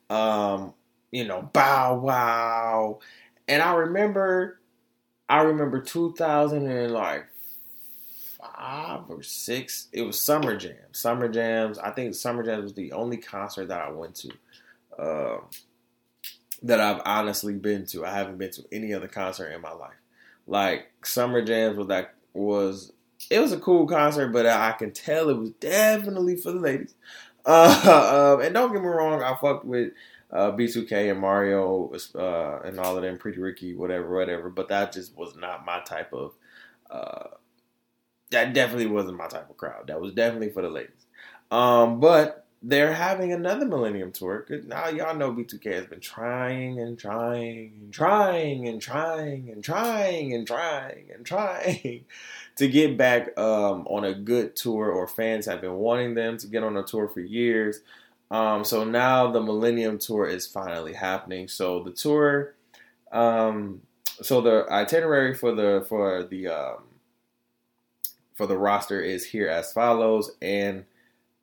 um, 0.09 0.75
you 1.11 1.25
know, 1.25 1.43
Bow 1.53 1.99
Wow. 1.99 3.01
And 3.49 3.61
I 3.61 3.75
remember, 3.75 4.61
I 5.29 5.43
remember 5.43 5.81
2000 5.81 6.67
and 6.69 6.93
like 6.93 7.27
five 8.41 9.03
or 9.09 9.23
six. 9.23 9.89
It 9.93 10.03
was 10.03 10.21
Summer 10.21 10.57
Jam. 10.57 10.93
Summer 10.93 11.29
Jams. 11.29 11.79
I 11.79 11.91
think 11.91 12.15
Summer 12.15 12.43
Jams 12.43 12.63
was 12.63 12.75
the 12.75 12.93
only 12.93 13.17
concert 13.17 13.69
that 13.69 13.83
I 13.83 13.91
went 13.91 14.15
to. 14.17 14.31
Uh, 14.99 15.39
that 16.63 16.81
I've 16.81 17.03
honestly 17.05 17.55
been 17.55 17.87
to. 17.87 18.05
I 18.05 18.11
haven't 18.11 18.39
been 18.39 18.51
to 18.53 18.65
any 18.71 18.93
other 18.93 19.09
concert 19.09 19.49
in 19.49 19.61
my 19.61 19.73
life. 19.73 19.95
Like 20.47 20.89
Summer 21.05 21.43
Jams 21.43 21.77
was 21.77 21.89
that 21.89 22.15
was 22.33 22.93
it 23.31 23.41
was 23.41 23.53
a 23.53 23.61
cool 23.61 23.87
concert, 23.87 24.29
but 24.29 24.47
I 24.47 24.73
can 24.73 24.93
tell 24.93 25.29
it 25.29 25.37
was 25.37 25.51
definitely 25.51 26.37
for 26.37 26.53
the 26.53 26.61
ladies. 26.61 26.95
Uh, 27.43 28.35
um, 28.37 28.45
and 28.45 28.53
don't 28.53 28.71
get 28.71 28.83
me 28.83 28.87
wrong, 28.87 29.23
I 29.23 29.35
fucked 29.35 29.65
with 29.65 29.95
uh, 30.31 30.53
B2K 30.53 31.11
and 31.11 31.19
Mario 31.19 31.91
uh, 32.15 32.61
and 32.61 32.79
all 32.79 32.97
of 32.97 33.03
them, 33.03 33.17
Pretty 33.17 33.41
Ricky, 33.41 33.75
whatever, 33.75 34.15
whatever. 34.15 34.51
But 34.51 34.69
that 34.69 34.93
just 34.93 35.17
was 35.17 35.35
not 35.37 35.65
my 35.65 35.81
type 35.81 36.13
of 36.13 36.35
uh, 36.91 37.29
that 38.31 38.53
definitely 38.55 38.87
wasn't 38.87 39.17
my 39.19 39.29
type 39.29 39.51
of 39.51 39.57
crowd. 39.57 39.89
That 39.89 40.01
was 40.01 40.13
definitely 40.13 40.51
for 40.51 40.63
the 40.63 40.71
ladies. 40.71 41.07
Um, 41.51 42.01
but 42.01 42.47
they're 42.63 42.93
having 42.93 43.33
another 43.33 43.65
Millennium 43.65 44.13
Tour. 44.13 44.47
Now 44.67 44.89
y'all 44.89 45.17
know 45.17 45.33
B2K 45.33 45.73
has 45.73 45.87
been 45.87 46.01
trying 46.01 46.79
and 46.79 46.99
trying 46.99 47.73
and 47.81 47.93
trying 47.93 48.69
and 48.69 48.81
trying 48.81 49.51
and 49.51 49.65
trying 49.65 50.35
and 50.35 50.47
trying 50.47 51.11
and 51.15 51.25
trying 51.25 52.05
to 52.57 52.69
get 52.69 52.99
back 52.99 53.37
um, 53.39 53.87
on 53.87 54.05
a 54.05 54.13
good 54.13 54.57
tour, 54.57 54.91
or 54.91 55.09
fans 55.09 55.47
have 55.47 55.63
been 55.63 55.77
wanting 55.77 56.15
them 56.15 56.37
to 56.39 56.47
get 56.47 56.63
on 56.63 56.77
a 56.77 56.83
tour 56.83 57.09
for 57.09 57.21
years. 57.21 57.81
Um, 58.31 58.65
so 58.65 58.85
now 58.85 59.31
the 59.31 59.41
Millennium 59.41 59.99
Tour 59.99 60.27
is 60.27 60.47
finally 60.47 60.93
happening. 60.93 61.49
So 61.49 61.83
the 61.83 61.91
tour, 61.91 62.55
um, 63.11 63.81
so 64.23 64.41
the 64.41 64.67
itinerary 64.71 65.35
for 65.35 65.53
the 65.53 65.85
for 65.89 66.25
the 66.25 66.49
um, 66.49 66.83
for 68.41 68.47
the 68.47 68.57
roster 68.57 69.03
is 69.03 69.27
here 69.27 69.49
as 69.49 69.71
follows, 69.71 70.31
and 70.41 70.87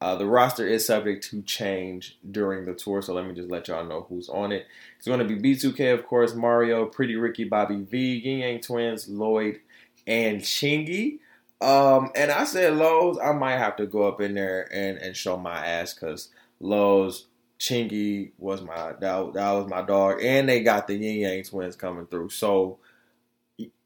uh, 0.01 0.15
the 0.15 0.25
roster 0.25 0.65
is 0.67 0.83
subject 0.83 1.23
to 1.29 1.43
change 1.43 2.17
during 2.31 2.65
the 2.65 2.73
tour. 2.73 3.03
So 3.03 3.13
let 3.13 3.27
me 3.27 3.35
just 3.35 3.51
let 3.51 3.67
y'all 3.67 3.85
know 3.85 4.07
who's 4.09 4.29
on 4.29 4.51
it. 4.51 4.65
It's 4.97 5.05
going 5.05 5.19
to 5.19 5.25
be 5.25 5.37
B2K, 5.37 5.93
of 5.93 6.07
course, 6.07 6.33
Mario, 6.33 6.87
Pretty 6.87 7.15
Ricky, 7.15 7.43
Bobby 7.43 7.85
V, 7.87 8.15
Ying 8.15 8.39
Yang 8.39 8.61
Twins, 8.61 9.07
Lloyd, 9.07 9.59
and 10.07 10.41
Chingy. 10.41 11.19
Um, 11.61 12.09
and 12.15 12.31
I 12.31 12.45
said 12.45 12.73
Lowe's, 12.73 13.19
I 13.19 13.31
might 13.33 13.59
have 13.59 13.75
to 13.75 13.85
go 13.85 14.07
up 14.07 14.19
in 14.19 14.33
there 14.33 14.67
and, 14.73 14.97
and 14.97 15.15
show 15.15 15.37
my 15.37 15.63
ass 15.63 15.93
because 15.93 16.29
Lowe's 16.59 17.27
Chingy 17.59 18.31
was 18.39 18.63
my 18.63 18.93
that, 18.93 19.33
that 19.33 19.51
was 19.51 19.67
my 19.69 19.83
dog, 19.83 20.23
and 20.23 20.49
they 20.49 20.61
got 20.61 20.87
the 20.87 20.95
Ying 20.95 21.21
Yang 21.21 21.43
Twins 21.43 21.75
coming 21.75 22.07
through. 22.07 22.29
So 22.29 22.79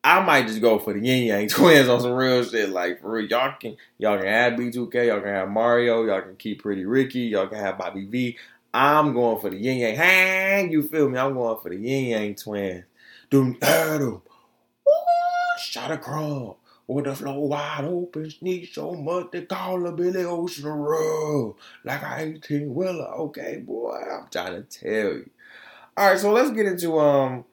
I 0.04 0.20
might 0.24 0.48
just 0.48 0.62
go 0.62 0.80
for 0.80 0.94
the 0.94 1.00
Ying 1.00 1.28
Yang 1.28 1.48
Twins 1.50 1.90
on 1.90 2.02
some 2.02 2.14
real 2.14 2.44
shit. 2.44 2.70
Like 2.70 3.02
for 3.02 3.12
real, 3.12 3.28
y'all 3.28 3.54
can 3.60 3.78
y'all 3.98 4.18
can 4.18 4.28
have 4.28 4.54
B2K, 4.54 5.08
y'all 5.08 5.22
can 5.22 5.30
have 5.30 5.50
Mario, 5.50 6.04
y'all 6.06 6.22
can 6.22 6.36
keep 6.36 6.64
Pretty 6.64 6.86
Ricky, 6.86 7.22
y'all 7.22 7.48
can 7.48 7.60
have 7.60 7.78
Bobby 7.78 8.06
V. 8.06 8.38
I'm 8.74 9.14
going 9.14 9.40
for 9.40 9.50
the 9.50 9.58
Ying 9.58 9.80
Yang. 9.80 9.96
Hang, 9.96 10.72
you 10.72 10.82
feel 10.84 11.10
me? 11.10 11.20
I'm 11.20 11.34
going 11.34 11.60
for 11.62 11.70
the 11.70 11.76
Ying 11.76 12.08
Yang 12.08 12.36
Twins. 12.36 12.86
Doom, 13.30 13.58
Adam, 13.62 14.22
shot 15.58 15.92
a 15.92 15.98
crawl. 15.98 16.58
With 16.88 17.06
the 17.06 17.16
floor 17.16 17.48
wide 17.48 17.86
open, 17.86 18.30
sneak 18.30 18.74
so 18.74 18.94
much 18.94 19.28
they 19.32 19.44
call 19.44 19.86
a 19.88 19.94
Billy 19.94 20.26
Ocean 20.26 20.66
roll 20.66 21.58
like 21.86 22.02
a 22.02 22.20
18 22.20 22.74
wheeler. 22.74 23.06
Okay, 23.06 23.64
boy, 23.66 23.98
I'm 24.12 24.28
trying 24.30 24.62
to 24.62 24.64
tell 24.64 25.14
you. 25.14 25.30
All 25.96 26.10
right, 26.10 26.20
so 26.20 26.34
let's 26.34 26.52
get 26.52 26.66
into 26.66 27.00
um 27.00 27.46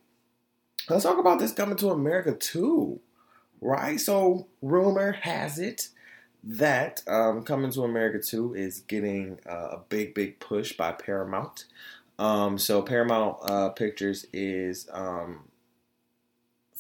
Let's 0.89 1.05
talk 1.05 1.19
about 1.19 1.39
this 1.39 1.53
coming 1.53 1.77
to 1.77 1.91
America 1.91 2.33
too, 2.33 3.01
right? 3.61 4.01
So, 4.01 4.47
rumor 4.63 5.13
has 5.13 5.59
it 5.59 5.89
that 6.43 7.03
um, 7.07 7.43
Coming 7.43 7.71
to 7.73 7.83
America 7.83 8.25
2 8.25 8.55
is 8.55 8.81
getting 8.81 9.39
uh, 9.47 9.69
a 9.73 9.81
big, 9.91 10.15
big 10.15 10.41
push 10.41 10.73
by 10.73 10.93
Paramount. 10.93 11.67
Um, 12.19 12.57
so, 12.57 12.81
Paramount 12.81 13.37
uh, 13.43 13.69
Pictures 13.69 14.25
is 14.33 14.89
um, 14.91 15.41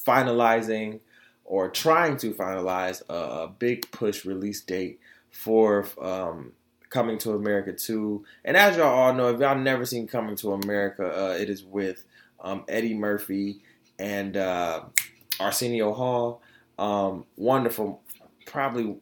finalizing 0.02 1.00
or 1.44 1.68
trying 1.68 2.16
to 2.18 2.32
finalize 2.32 3.02
a, 3.10 3.42
a, 3.42 3.48
big 3.48 3.90
push 3.90 4.24
release 4.24 4.62
date 4.62 5.00
for 5.30 5.86
um, 6.00 6.52
Coming 6.88 7.18
to 7.18 7.32
America 7.32 7.74
2. 7.74 8.24
And 8.46 8.56
as 8.56 8.78
y'all 8.78 8.86
all 8.86 9.12
know, 9.12 9.28
if 9.28 9.40
y'all 9.40 9.58
never 9.58 9.84
seen 9.84 10.06
Coming 10.06 10.36
to 10.36 10.52
America, 10.52 11.04
uh, 11.04 11.34
it 11.34 11.50
is 11.50 11.62
with 11.62 12.06
um, 12.40 12.64
Eddie 12.68 12.94
Murphy 12.94 13.60
and 13.98 14.36
uh, 14.36 14.82
Arsenio 15.40 15.92
Hall. 15.92 16.42
Um, 16.78 17.24
wonderful, 17.36 18.02
probably 18.46 18.96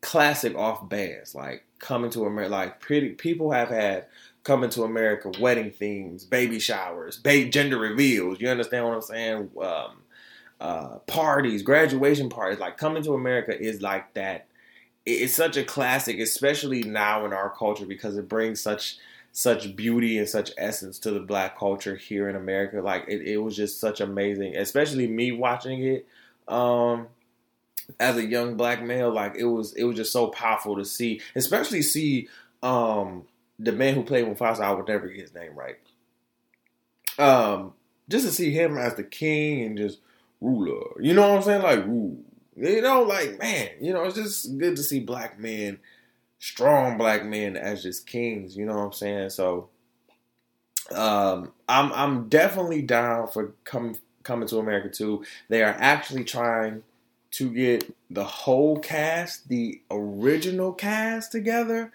classic 0.00 0.54
off 0.56 0.88
bands 0.88 1.34
like 1.34 1.64
coming 1.78 2.10
to 2.10 2.24
America. 2.24 2.52
Like 2.52 2.80
pretty 2.80 3.10
people 3.10 3.50
have 3.50 3.68
had 3.68 4.06
coming 4.44 4.70
to 4.70 4.84
America 4.84 5.32
wedding 5.40 5.72
themes, 5.72 6.24
baby 6.24 6.58
showers, 6.58 7.18
baby 7.18 7.50
gender 7.50 7.78
reveals. 7.78 8.40
You 8.40 8.48
understand 8.48 8.84
what 8.84 8.94
I'm 8.94 9.02
saying? 9.02 9.50
Um, 9.60 10.02
uh, 10.60 10.98
parties, 11.06 11.62
graduation 11.62 12.28
parties. 12.28 12.60
Like 12.60 12.78
coming 12.78 13.02
to 13.02 13.14
America 13.14 13.58
is 13.58 13.82
like 13.82 14.14
that. 14.14 14.46
It's 15.04 15.34
such 15.34 15.56
a 15.56 15.64
classic, 15.64 16.18
especially 16.18 16.82
now 16.82 17.26
in 17.26 17.32
our 17.32 17.50
culture 17.50 17.86
because 17.86 18.16
it 18.16 18.28
brings 18.28 18.60
such 18.60 18.98
such 19.36 19.76
beauty 19.76 20.16
and 20.16 20.26
such 20.26 20.50
essence 20.56 20.98
to 20.98 21.10
the 21.10 21.20
black 21.20 21.58
culture 21.58 21.94
here 21.94 22.26
in 22.26 22.36
America. 22.36 22.80
Like 22.80 23.04
it, 23.06 23.20
it 23.20 23.36
was 23.36 23.54
just 23.54 23.78
such 23.78 24.00
amazing, 24.00 24.56
especially 24.56 25.06
me 25.06 25.30
watching 25.30 25.82
it 25.82 26.06
um, 26.48 27.08
as 28.00 28.16
a 28.16 28.24
young 28.24 28.56
black 28.56 28.82
male. 28.82 29.12
Like 29.12 29.34
it 29.36 29.44
was, 29.44 29.74
it 29.74 29.84
was 29.84 29.96
just 29.96 30.10
so 30.10 30.28
powerful 30.28 30.76
to 30.76 30.86
see, 30.86 31.20
especially 31.34 31.82
see 31.82 32.30
um, 32.62 33.24
the 33.58 33.72
man 33.72 33.94
who 33.94 34.04
played 34.04 34.24
Mufasa. 34.24 34.60
I 34.60 34.72
would 34.72 34.88
never 34.88 35.06
get 35.06 35.20
his 35.20 35.34
name 35.34 35.52
right. 35.54 35.76
Um, 37.18 37.74
just 38.08 38.24
to 38.24 38.32
see 38.32 38.52
him 38.52 38.78
as 38.78 38.94
the 38.94 39.04
king 39.04 39.64
and 39.64 39.76
just 39.76 39.98
ruler, 40.40 40.98
you 40.98 41.12
know 41.12 41.28
what 41.28 41.36
I'm 41.36 41.42
saying? 41.42 41.62
Like, 41.62 41.84
you 42.56 42.80
know, 42.80 43.02
like 43.02 43.38
man, 43.38 43.68
you 43.82 43.92
know, 43.92 44.04
it's 44.04 44.16
just 44.16 44.56
good 44.56 44.76
to 44.76 44.82
see 44.82 45.00
black 45.00 45.38
men 45.38 45.78
strong 46.38 46.98
black 46.98 47.24
men 47.24 47.56
as 47.56 47.82
just 47.82 48.06
kings. 48.06 48.56
You 48.56 48.66
know 48.66 48.76
what 48.76 48.84
I'm 48.84 48.92
saying? 48.92 49.30
So 49.30 49.68
um, 50.94 51.52
I'm 51.68 51.92
I'm 51.92 52.28
definitely 52.28 52.82
down 52.82 53.28
for 53.28 53.54
coming 53.64 53.98
coming 54.22 54.48
to 54.48 54.58
America 54.58 54.88
too. 54.88 55.24
They 55.48 55.62
are 55.62 55.76
actually 55.78 56.24
trying 56.24 56.82
to 57.32 57.50
get 57.50 57.94
the 58.10 58.24
whole 58.24 58.78
cast, 58.78 59.48
the 59.48 59.80
original 59.90 60.72
cast 60.72 61.32
together 61.32 61.92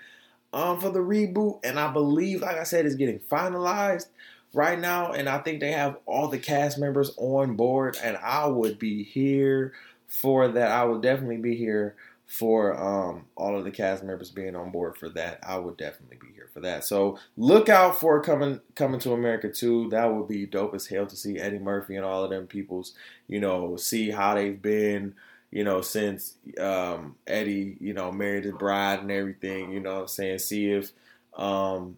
um, 0.54 0.80
for 0.80 0.90
the 0.90 1.00
reboot, 1.00 1.60
and 1.64 1.80
I 1.80 1.92
believe, 1.92 2.42
like 2.42 2.58
I 2.58 2.64
said, 2.64 2.86
it's 2.86 2.96
getting 2.96 3.20
finalized 3.20 4.08
right 4.54 4.78
now. 4.78 5.14
And 5.14 5.30
I 5.30 5.40
think 5.40 5.60
they 5.60 5.72
have 5.72 5.98
all 6.06 6.28
the 6.28 6.38
cast 6.38 6.78
members 6.78 7.12
on 7.18 7.56
board, 7.56 7.98
and 8.04 8.18
I 8.18 8.48
would 8.48 8.78
be 8.78 9.04
here 9.04 9.74
for 10.08 10.50
that. 10.50 10.72
I 10.72 10.84
would 10.84 11.02
definitely 11.02 11.38
be 11.38 11.56
here 11.56 11.96
for 12.32 12.82
um, 12.82 13.26
all 13.36 13.58
of 13.58 13.66
the 13.66 13.72
cast 13.72 14.06
members 14.06 14.32
being 14.32 14.56
on 14.56 14.72
board 14.72 14.96
for 14.96 15.10
that. 15.10 15.38
I 15.44 15.58
would 15.58 15.76
definitely 15.76 16.16
be 16.16 16.34
here 16.34 16.48
for 16.54 16.62
that. 16.62 16.86
So 16.86 17.20
look 17.36 17.68
out 17.68 18.00
for 18.00 18.22
coming 18.22 18.62
coming 18.74 19.02
to 19.02 19.12
America 19.12 19.50
too. 19.50 19.90
That 19.90 20.06
would 20.06 20.30
be 20.30 20.46
dope 20.46 20.74
as 20.74 20.88
hell 20.88 21.06
to 21.08 21.16
see 21.18 21.38
Eddie 21.40 21.60
Murphy 21.60 21.98
and 21.98 22.06
all 22.06 22.24
of 22.24 22.30
them 22.30 22.48
peoples. 22.48 22.94
You 23.28 23.42
know, 23.42 23.76
see 23.76 24.12
how 24.12 24.36
they've 24.36 24.60
been. 24.60 25.14
You 25.52 25.66
know, 25.66 25.82
since 25.82 26.36
um, 26.58 27.18
Eddie, 27.28 27.76
you 27.82 27.92
know, 27.92 28.14
married 28.14 28.46
his 28.46 28.54
bride 28.54 29.02
and 29.02 29.12
everything. 29.12 29.74
You 29.74 29.82
know, 29.82 29.96
what 29.96 30.02
I'm 30.04 30.08
saying, 30.08 30.40
see 30.40 30.72
if 30.72 30.94
um, 31.36 31.98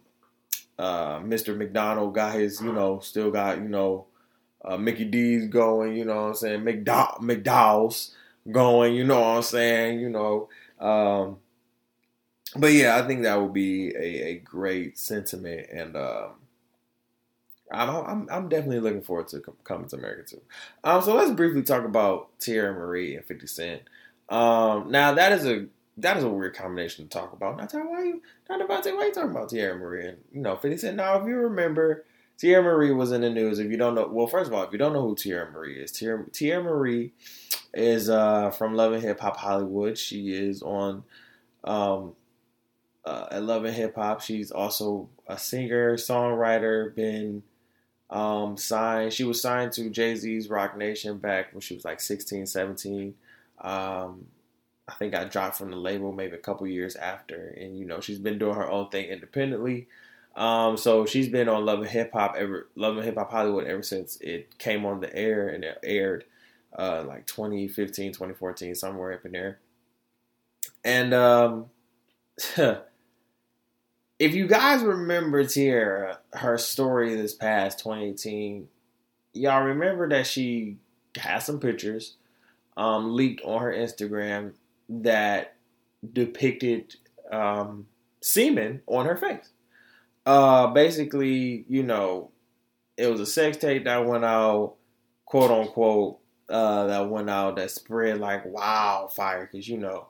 uh, 0.76 1.20
Mr. 1.20 1.56
McDonald 1.56 2.12
got 2.12 2.34
his. 2.34 2.60
You 2.60 2.72
know, 2.72 2.98
still 2.98 3.30
got 3.30 3.58
you 3.58 3.68
know. 3.68 4.06
Uh, 4.66 4.78
Mickey 4.78 5.04
D's 5.04 5.46
going, 5.48 5.94
you 5.94 6.06
know 6.06 6.14
what 6.14 6.28
I'm 6.28 6.34
saying? 6.34 6.60
McDowell, 6.62 7.20
McDowell's, 7.20 8.16
going. 8.50 8.94
You 8.94 9.04
know 9.04 9.20
what 9.20 9.36
I'm 9.36 9.42
saying? 9.42 10.00
You 10.00 10.10
know. 10.10 10.48
Um, 10.78 11.38
but 12.56 12.72
yeah, 12.72 12.96
I 12.96 13.06
think 13.06 13.22
that 13.22 13.40
would 13.40 13.52
be 13.52 13.94
a, 13.96 14.28
a 14.28 14.34
great 14.38 14.98
sentiment, 14.98 15.68
and 15.72 15.96
um, 15.96 16.34
I'm, 17.72 17.88
I'm, 17.88 18.28
I'm 18.30 18.48
definitely 18.48 18.80
looking 18.80 19.02
forward 19.02 19.28
to 19.28 19.40
coming 19.64 19.88
to 19.88 19.96
America 19.96 20.22
too. 20.30 20.42
Um, 20.84 21.02
so 21.02 21.14
let's 21.14 21.30
briefly 21.32 21.62
talk 21.62 21.84
about 21.84 22.38
Teairra 22.38 22.74
Marie 22.74 23.16
and 23.16 23.24
50 23.24 23.46
Cent. 23.46 23.82
Um, 24.28 24.90
now 24.90 25.12
that 25.14 25.32
is 25.32 25.46
a 25.46 25.66
that 25.96 26.16
is 26.16 26.24
a 26.24 26.28
weird 26.28 26.56
combination 26.56 27.06
to 27.06 27.10
talk 27.10 27.32
about. 27.32 27.56
Now, 27.56 27.84
why 27.84 28.04
you, 28.04 28.22
not 28.48 28.60
DeVonta', 28.60 28.96
why 28.96 29.06
you 29.06 29.12
talking 29.12 29.30
about 29.30 29.50
Teairra 29.50 29.78
Marie? 29.78 30.08
And, 30.08 30.18
you 30.32 30.40
know, 30.40 30.56
50 30.56 30.76
Cent. 30.76 30.96
Now, 30.96 31.20
if 31.20 31.26
you 31.26 31.36
remember, 31.36 32.04
Teairra 32.38 32.64
Marie 32.64 32.92
was 32.92 33.12
in 33.12 33.20
the 33.20 33.30
news. 33.30 33.58
If 33.58 33.70
you 33.70 33.76
don't 33.76 33.94
know, 33.94 34.08
well, 34.10 34.26
first 34.26 34.48
of 34.48 34.54
all, 34.54 34.64
if 34.64 34.72
you 34.72 34.78
don't 34.78 34.92
know 34.92 35.02
who 35.02 35.14
Teairra 35.14 35.52
Marie 35.52 35.80
is, 35.80 35.92
Teairra, 35.92 36.30
Teairra 36.32 36.64
Marie 36.64 37.12
is 37.72 38.08
uh, 38.10 38.50
from 38.50 38.74
Love 38.74 38.92
and 38.92 39.02
Hip 39.02 39.20
Hop 39.20 39.36
Hollywood. 39.36 39.96
She 39.96 40.32
is 40.32 40.62
on 40.62 41.04
um, 41.62 42.14
uh, 43.04 43.26
at 43.30 43.42
Love 43.42 43.64
and 43.64 43.74
Hip 43.74 43.94
Hop. 43.96 44.20
She's 44.20 44.50
also 44.50 45.08
a 45.26 45.38
singer, 45.38 45.96
songwriter, 45.96 46.94
been 46.94 47.42
um, 48.10 48.56
signed. 48.56 49.12
She 49.12 49.24
was 49.24 49.40
signed 49.40 49.72
to 49.72 49.90
Jay 49.90 50.14
Z's 50.14 50.48
Roc 50.48 50.76
Nation 50.76 51.18
back 51.18 51.52
when 51.52 51.60
she 51.60 51.74
was 51.74 51.84
like 51.84 52.00
16, 52.00 52.46
17. 52.46 53.14
Um, 53.60 54.26
I 54.86 54.94
think 54.94 55.14
I 55.14 55.24
dropped 55.24 55.56
from 55.56 55.70
the 55.70 55.76
label 55.76 56.12
maybe 56.12 56.34
a 56.34 56.38
couple 56.38 56.66
years 56.66 56.96
after, 56.96 57.54
and 57.58 57.78
you 57.78 57.86
know 57.86 58.00
she's 58.00 58.18
been 58.18 58.38
doing 58.38 58.54
her 58.56 58.70
own 58.70 58.90
thing 58.90 59.06
independently. 59.06 59.88
Um, 60.36 60.76
so 60.76 61.06
she's 61.06 61.28
been 61.28 61.48
on 61.48 61.64
Love 61.64 61.80
and 61.80 61.88
Hip 61.88 62.12
Hop 62.12 62.34
ever 62.36 62.68
Love 62.74 62.96
and 62.96 63.04
Hip 63.04 63.16
Hop 63.16 63.30
Hollywood 63.30 63.66
ever 63.66 63.82
since 63.82 64.16
it 64.20 64.58
came 64.58 64.84
on 64.84 65.00
the 65.00 65.14
air 65.14 65.48
and 65.48 65.62
it 65.62 65.78
aired 65.84 66.24
uh, 66.76 67.04
like 67.06 67.26
2015, 67.26 68.12
2014, 68.12 68.74
somewhere 68.74 69.12
up 69.12 69.24
in 69.24 69.32
there. 69.32 69.60
And 70.84 71.14
um, 71.14 71.66
if 74.18 74.34
you 74.34 74.46
guys 74.46 74.82
remember 74.82 75.44
Teairra, 75.44 76.18
her 76.32 76.58
story 76.58 77.14
this 77.14 77.34
past 77.34 77.78
2018, 77.78 78.68
y'all 79.34 79.62
remember 79.62 80.08
that 80.08 80.26
she 80.26 80.78
had 81.16 81.38
some 81.38 81.60
pictures 81.60 82.16
um, 82.76 83.14
leaked 83.14 83.42
on 83.44 83.62
her 83.62 83.72
Instagram 83.72 84.54
that 84.88 85.54
depicted 86.12 86.96
um, 87.30 87.86
semen 88.20 88.82
on 88.86 89.06
her 89.06 89.16
face. 89.16 89.48
Uh, 90.26 90.68
basically, 90.68 91.64
you 91.68 91.82
know, 91.82 92.30
it 92.96 93.08
was 93.08 93.20
a 93.20 93.26
sex 93.26 93.56
tape 93.56 93.84
that 93.84 94.06
went 94.06 94.24
out, 94.24 94.74
quote 95.26 95.50
unquote, 95.50 96.18
uh, 96.48 96.86
that 96.86 97.08
went 97.08 97.30
out 97.30 97.56
that 97.56 97.70
spread 97.70 98.18
like 98.18 98.44
wildfire 98.44 99.48
because 99.50 99.68
you 99.68 99.78
know 99.78 100.06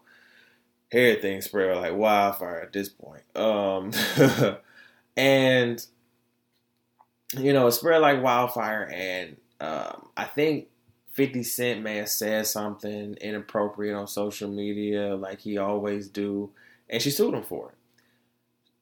everything 0.92 1.40
spread 1.40 1.76
like 1.76 1.94
wildfire 1.94 2.60
at 2.60 2.72
this 2.72 2.88
point. 2.88 3.22
Um, 3.36 3.92
and 5.16 5.84
you 7.36 7.52
know, 7.52 7.66
it 7.66 7.72
spread 7.72 8.00
like 8.00 8.22
wildfire, 8.22 8.88
and 8.92 9.36
um, 9.60 10.08
I 10.16 10.24
think 10.24 10.68
50 11.12 11.42
Cent 11.42 11.82
may 11.82 11.96
have 11.96 12.08
said 12.08 12.46
something 12.46 13.14
inappropriate 13.20 13.96
on 13.96 14.06
social 14.06 14.50
media, 14.50 15.14
like 15.16 15.40
he 15.40 15.58
always 15.58 16.08
do, 16.08 16.50
and 16.88 17.02
she 17.02 17.10
sued 17.10 17.34
him 17.34 17.42
for 17.42 17.70
it. 17.70 17.76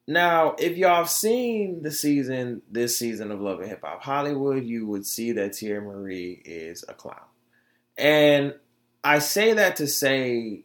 Now, 0.07 0.57
if 0.59 0.77
y'all 0.77 0.97
have 0.97 1.11
seen 1.11 1.83
the 1.83 1.93
season, 1.93 2.63
this 2.71 2.99
season 2.99 3.31
of 3.31 3.41
Love 3.41 3.61
and 3.61 3.69
Hip 3.69 3.83
Hop 3.85 4.03
Hollywood, 4.03 4.65
you 4.65 4.87
would 4.87 5.07
see 5.07 5.33
that 5.33 5.53
Teairra 5.53 5.83
Marie 5.83 6.43
is 6.45 6.85
a 6.89 6.95
clown. 6.95 7.21
And 7.97 8.55
I 9.05 9.21
say 9.21 9.53
that 9.55 9.77
to 9.77 9.87
say, 9.87 10.65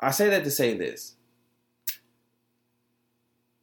I 0.00 0.10
say 0.12 0.30
that 0.30 0.44
to 0.44 0.50
say 0.50 0.76
this. 0.76 1.14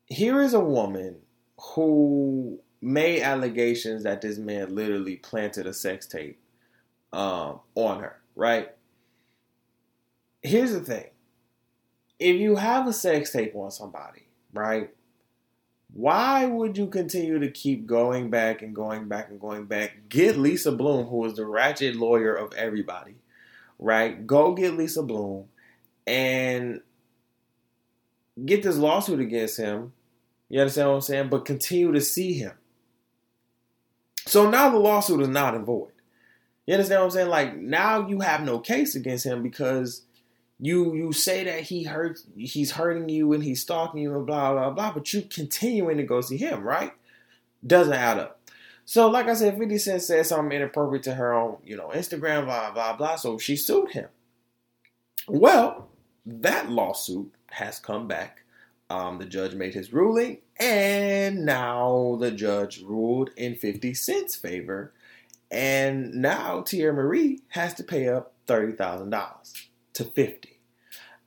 Here 0.05 0.41
is 0.41 0.53
a 0.53 0.59
woman 0.59 1.17
who 1.57 2.59
made 2.81 3.21
allegations 3.21 4.03
that 4.03 4.21
this 4.21 4.37
man 4.37 4.75
literally 4.75 5.15
planted 5.15 5.65
a 5.65 5.73
sex 5.73 6.05
tape 6.05 6.41
um, 7.13 7.61
on 7.75 8.01
her, 8.01 8.19
right? 8.35 8.69
Here's 10.41 10.73
the 10.73 10.81
thing 10.81 11.05
if 12.19 12.35
you 12.35 12.57
have 12.57 12.87
a 12.87 12.93
sex 12.93 13.31
tape 13.31 13.55
on 13.55 13.71
somebody, 13.71 14.27
right? 14.53 14.89
Why 15.93 16.45
would 16.45 16.77
you 16.77 16.87
continue 16.87 17.39
to 17.39 17.51
keep 17.51 17.85
going 17.85 18.29
back 18.29 18.61
and 18.61 18.73
going 18.75 19.07
back 19.07 19.29
and 19.29 19.39
going 19.39 19.65
back? 19.65 20.09
Get 20.09 20.37
Lisa 20.37 20.71
Bloom, 20.71 21.07
who 21.07 21.25
is 21.25 21.35
the 21.35 21.45
ratchet 21.45 21.95
lawyer 21.95 22.33
of 22.33 22.53
everybody, 22.53 23.15
right? 23.77 24.25
Go 24.25 24.53
get 24.53 24.73
Lisa 24.73 25.03
Bloom 25.03 25.49
and 26.07 26.81
get 28.43 28.63
this 28.63 28.77
lawsuit 28.77 29.19
against 29.19 29.57
him. 29.57 29.93
You 30.49 30.61
understand 30.61 30.89
what 30.89 30.95
I'm 30.95 31.01
saying? 31.01 31.29
But 31.29 31.45
continue 31.45 31.91
to 31.91 32.01
see 32.01 32.33
him. 32.33 32.53
So 34.25 34.49
now 34.49 34.69
the 34.69 34.79
lawsuit 34.79 35.21
is 35.21 35.27
not 35.27 35.53
in 35.53 35.65
void. 35.65 35.91
You 36.65 36.73
understand 36.73 37.01
what 37.01 37.05
I'm 37.05 37.11
saying? 37.11 37.29
Like 37.29 37.57
now 37.57 38.07
you 38.07 38.21
have 38.21 38.41
no 38.41 38.59
case 38.59 38.95
against 38.95 39.25
him 39.25 39.43
because 39.43 40.03
you 40.59 40.93
you 40.95 41.13
say 41.13 41.43
that 41.43 41.61
he 41.61 41.83
hurts 41.83 42.25
he's 42.35 42.71
hurting 42.71 43.09
you 43.09 43.33
and 43.33 43.43
he's 43.43 43.61
stalking 43.61 44.01
you 44.01 44.15
and 44.15 44.25
blah 44.25 44.53
blah 44.53 44.69
blah, 44.69 44.93
but 44.93 45.13
you 45.13 45.23
continuing 45.23 45.97
to 45.97 46.03
go 46.03 46.21
see 46.21 46.37
him, 46.37 46.63
right? 46.63 46.93
Doesn't 47.65 47.93
add 47.93 48.19
up. 48.19 48.39
So 48.85 49.09
like 49.09 49.27
I 49.27 49.33
said, 49.33 49.57
50 49.57 49.77
Cent 49.77 50.01
said 50.01 50.25
something 50.25 50.55
inappropriate 50.55 51.03
to 51.03 51.13
her 51.13 51.33
on, 51.33 51.57
you 51.63 51.77
know, 51.77 51.89
Instagram, 51.89 52.45
blah 52.45 52.71
blah 52.71 52.95
blah. 52.95 53.15
So 53.15 53.37
she 53.37 53.55
sued 53.55 53.91
him. 53.91 54.09
Well, 55.27 55.89
that 56.25 56.69
lawsuit 56.69 57.33
has 57.51 57.79
come 57.79 58.07
back. 58.07 58.39
Um, 58.89 59.17
the 59.17 59.25
judge 59.25 59.55
made 59.55 59.73
his 59.73 59.93
ruling, 59.93 60.39
and 60.59 61.45
now 61.45 62.17
the 62.19 62.31
judge 62.31 62.81
ruled 62.81 63.31
in 63.37 63.55
50 63.55 63.93
Cent's 63.93 64.35
favor 64.35 64.93
and 65.53 66.15
now 66.15 66.61
Teairra 66.61 66.95
Marie 66.95 67.41
has 67.49 67.75
to 67.75 67.83
pay 67.83 68.09
up 68.09 68.33
$30,000 68.47 69.67
to 69.93 70.03
50. 70.03 70.49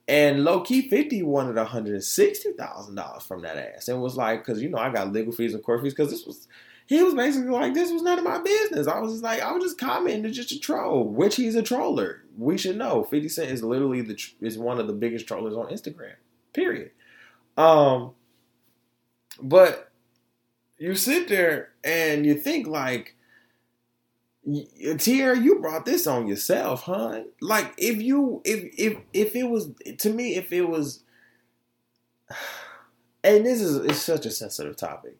And 0.07 0.45
low 0.45 0.61
key 0.61 0.87
50 0.87 1.23
wanted 1.23 1.55
$160,000 1.55 3.21
from 3.23 3.41
that 3.41 3.57
ass 3.57 3.89
and 3.89 4.01
was 4.01 4.15
like, 4.15 4.45
because 4.45 4.61
you 4.61 4.69
know, 4.69 4.77
I 4.77 4.89
got 4.89 5.11
legal 5.11 5.33
fees 5.33 5.53
and 5.53 5.61
court 5.61 5.81
fees 5.81 5.93
because 5.93 6.11
this 6.11 6.25
was, 6.25 6.47
he 6.85 7.03
was 7.03 7.13
basically 7.13 7.49
like, 7.49 7.73
this 7.73 7.91
was 7.91 8.01
none 8.03 8.17
of 8.17 8.23
my 8.23 8.39
business. 8.39 8.87
I 8.87 8.99
was 8.99 9.11
just 9.11 9.23
like, 9.23 9.41
I 9.41 9.51
was 9.51 9.63
just 9.63 9.77
commenting 9.77 10.31
just 10.31 10.53
a 10.53 10.59
troll, 10.59 11.03
which 11.03 11.35
he's 11.35 11.55
a 11.55 11.61
troller. 11.61 12.23
We 12.37 12.57
should 12.57 12.77
know 12.77 13.03
50 13.03 13.27
Cent 13.27 13.51
is 13.51 13.63
literally 13.63 14.01
the, 14.01 14.17
is 14.39 14.57
one 14.57 14.79
of 14.79 14.87
the 14.87 14.93
biggest 14.93 15.27
trollers 15.27 15.55
on 15.55 15.67
Instagram, 15.67 16.15
period. 16.53 16.91
Um, 17.57 18.11
but 19.41 19.91
you 20.77 20.95
sit 20.95 21.27
there 21.27 21.73
and 21.83 22.25
you 22.25 22.35
think 22.35 22.65
like, 22.65 23.16
Teairra, 24.47 25.43
you 25.43 25.59
brought 25.59 25.85
this 25.85 26.07
on 26.07 26.27
yourself, 26.27 26.83
huh? 26.83 27.23
Like 27.41 27.73
if 27.77 28.01
you 28.01 28.41
if 28.45 28.73
if 28.77 28.97
if 29.13 29.35
it 29.35 29.49
was 29.49 29.71
to 29.97 30.09
me, 30.11 30.35
if 30.35 30.53
it 30.53 30.69
was 30.69 31.03
and 33.23 33.45
this 33.45 33.61
is 33.61 33.75
it's 33.77 34.01
such 34.01 34.25
a 34.25 34.31
sensitive 34.31 34.77
topic. 34.77 35.17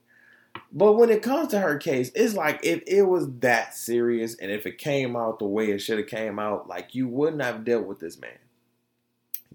But 0.71 0.93
when 0.93 1.09
it 1.09 1.21
comes 1.21 1.49
to 1.49 1.59
her 1.59 1.77
case, 1.77 2.11
it's 2.15 2.35
like 2.35 2.59
if 2.63 2.83
it 2.87 3.03
was 3.03 3.29
that 3.39 3.73
serious 3.75 4.35
and 4.35 4.51
if 4.51 4.65
it 4.65 4.77
came 4.77 5.15
out 5.15 5.39
the 5.39 5.45
way 5.45 5.71
it 5.71 5.79
should 5.79 5.97
have 5.97 6.07
came 6.07 6.39
out, 6.39 6.67
like 6.67 6.95
you 6.95 7.07
wouldn't 7.07 7.41
have 7.41 7.65
dealt 7.65 7.85
with 7.85 7.99
this 7.99 8.19
man. 8.19 8.37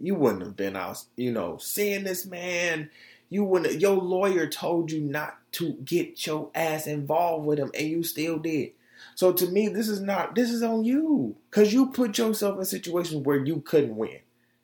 You 0.01 0.15
wouldn't 0.15 0.43
have 0.43 0.57
been 0.57 0.77
out, 0.77 1.05
you 1.17 1.33
know, 1.33 1.59
seeing 1.59 2.05
this 2.05 2.27
man. 2.27 2.91
You 3.31 3.45
wouldn't 3.45 3.81
your 3.81 3.97
lawyer 3.97 4.47
told 4.47 4.91
you 4.91 5.01
not 5.01 5.39
to 5.53 5.73
get 5.85 6.27
your 6.27 6.51
ass 6.55 6.87
involved 6.87 7.47
with 7.47 7.59
him 7.59 7.71
and 7.75 7.89
you 7.89 8.03
still 8.03 8.39
did. 8.39 8.73
So 9.15 9.33
to 9.33 9.47
me, 9.47 9.69
this 9.69 9.89
is 9.89 10.01
not 10.01 10.35
this 10.35 10.51
is 10.51 10.63
on 10.63 10.85
you 10.85 11.37
because 11.51 11.73
you 11.73 11.87
put 11.87 12.19
yourself 12.19 12.59
in 12.59 12.65
situations 12.65 13.25
where 13.25 13.45
you 13.45 13.61
couldn't 13.61 13.97
win. 13.97 14.19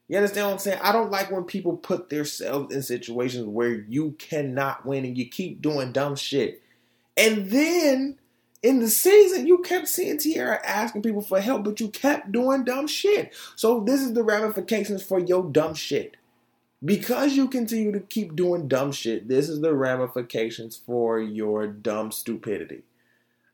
You 0.08 0.16
understand 0.16 0.46
what 0.46 0.52
I'm 0.54 0.58
saying? 0.58 0.80
I 0.82 0.92
don't 0.92 1.10
like 1.10 1.30
when 1.30 1.44
people 1.44 1.76
put 1.76 2.08
themselves 2.08 2.74
in 2.74 2.82
situations 2.82 3.46
where 3.46 3.74
you 3.74 4.16
cannot 4.18 4.86
win 4.86 5.04
and 5.04 5.18
you 5.18 5.28
keep 5.28 5.60
doing 5.60 5.92
dumb 5.92 6.16
shit. 6.16 6.62
And 7.16 7.50
then 7.50 8.18
in 8.62 8.80
the 8.80 8.88
season, 8.88 9.46
you 9.46 9.58
kept 9.58 9.86
seeing 9.86 10.16
Teairra 10.16 10.60
asking 10.64 11.02
people 11.02 11.20
for 11.20 11.40
help, 11.40 11.64
but 11.64 11.78
you 11.78 11.88
kept 11.88 12.32
doing 12.32 12.64
dumb 12.64 12.86
shit. 12.86 13.34
So 13.54 13.80
this 13.80 14.00
is 14.00 14.14
the 14.14 14.22
ramifications 14.22 15.02
for 15.02 15.18
your 15.18 15.44
dumb 15.44 15.74
shit. 15.74 16.16
Because 16.84 17.34
you 17.34 17.48
continue 17.48 17.92
to 17.92 18.00
keep 18.00 18.36
doing 18.36 18.68
dumb 18.68 18.92
shit, 18.92 19.28
this 19.28 19.48
is 19.48 19.60
the 19.60 19.74
ramifications 19.74 20.76
for 20.76 21.20
your 21.20 21.66
dumb 21.66 22.12
stupidity. 22.12 22.82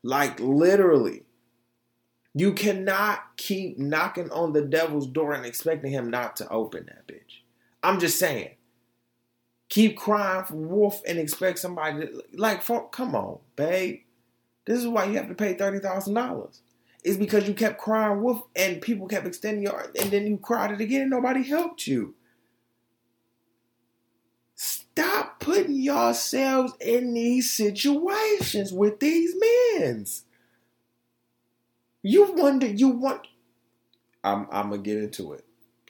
Like 0.04 0.38
literally. 0.38 1.22
You 2.34 2.52
cannot 2.52 3.36
keep 3.38 3.78
knocking 3.78 4.30
on 4.30 4.52
the 4.52 4.60
devil's 4.60 5.06
door 5.06 5.32
and 5.32 5.46
expecting 5.46 5.90
him 5.90 6.10
not 6.10 6.36
to 6.36 6.48
open 6.48 6.86
that 6.86 7.08
bitch. 7.08 7.40
I'm 7.82 7.98
just 7.98 8.18
saying. 8.18 8.50
Keep 9.70 9.96
crying 9.96 10.44
for 10.44 10.56
wolf 10.56 11.00
and 11.08 11.18
expect 11.18 11.58
somebody 11.58 12.06
to, 12.06 12.22
like 12.34 12.62
for, 12.62 12.88
come 12.90 13.14
on, 13.14 13.38
babe. 13.56 14.00
This 14.66 14.78
is 14.78 14.86
why 14.86 15.04
you 15.06 15.14
have 15.14 15.28
to 15.28 15.34
pay 15.34 15.54
thirty 15.54 15.78
thousand 15.78 16.14
dollars. 16.14 16.60
It's 17.02 17.16
because 17.16 17.48
you 17.48 17.54
kept 17.54 17.80
crying 17.80 18.20
wolf 18.20 18.42
and 18.54 18.82
people 18.82 19.08
kept 19.08 19.26
extending 19.26 19.62
your 19.62 19.90
and 19.98 20.10
then 20.10 20.26
you 20.26 20.36
cried 20.36 20.70
it 20.70 20.80
again 20.82 21.02
and 21.02 21.10
nobody 21.10 21.42
helped 21.42 21.86
you. 21.86 22.14
Stop 24.54 25.33
putting 25.44 25.74
yourselves 25.74 26.72
in 26.80 27.12
these 27.12 27.52
situations 27.52 28.72
with 28.72 28.98
these 28.98 29.34
men. 29.38 30.06
You 32.02 32.32
wonder, 32.32 32.66
you 32.66 32.88
want. 32.88 33.26
I'm, 34.22 34.46
I'm 34.50 34.70
gonna 34.70 34.80
get 34.80 34.96
into 34.96 35.34
it. 35.34 35.44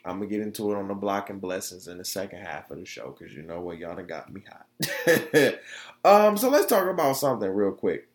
I'm 0.04 0.18
gonna 0.18 0.26
get 0.26 0.40
into 0.40 0.72
it 0.72 0.76
on 0.76 0.88
the 0.88 0.94
block 0.94 1.30
and 1.30 1.40
blessings 1.40 1.86
in 1.86 1.98
the 1.98 2.04
second 2.04 2.40
half 2.40 2.70
of 2.70 2.78
the 2.78 2.84
show 2.84 3.16
because 3.16 3.32
you 3.32 3.42
know 3.42 3.60
what, 3.60 3.78
y'all 3.78 3.94
done 3.94 4.08
got 4.08 4.32
me 4.32 4.42
hot. 4.48 5.58
um, 6.04 6.36
so 6.36 6.50
let's 6.50 6.66
talk 6.66 6.88
about 6.88 7.16
something 7.16 7.48
real 7.48 7.72
quick 7.72 8.08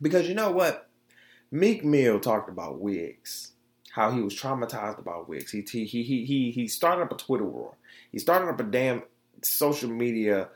because 0.00 0.28
you 0.28 0.34
know 0.34 0.50
what, 0.50 0.88
Meek 1.50 1.84
Mill 1.84 2.20
talked 2.20 2.48
about 2.48 2.80
wigs, 2.80 3.52
how 3.92 4.10
he 4.10 4.22
was 4.22 4.34
traumatized 4.34 4.98
about 4.98 5.28
wigs. 5.28 5.52
He 5.52 5.60
he 5.60 5.84
he 5.84 6.24
he 6.24 6.50
he 6.50 6.68
started 6.68 7.02
up 7.02 7.12
a 7.12 7.16
Twitter 7.16 7.44
war. 7.44 7.76
He 8.10 8.18
started 8.18 8.48
up 8.48 8.60
a 8.60 8.64
damn 8.64 9.02
social 9.42 9.90
media 9.90 10.48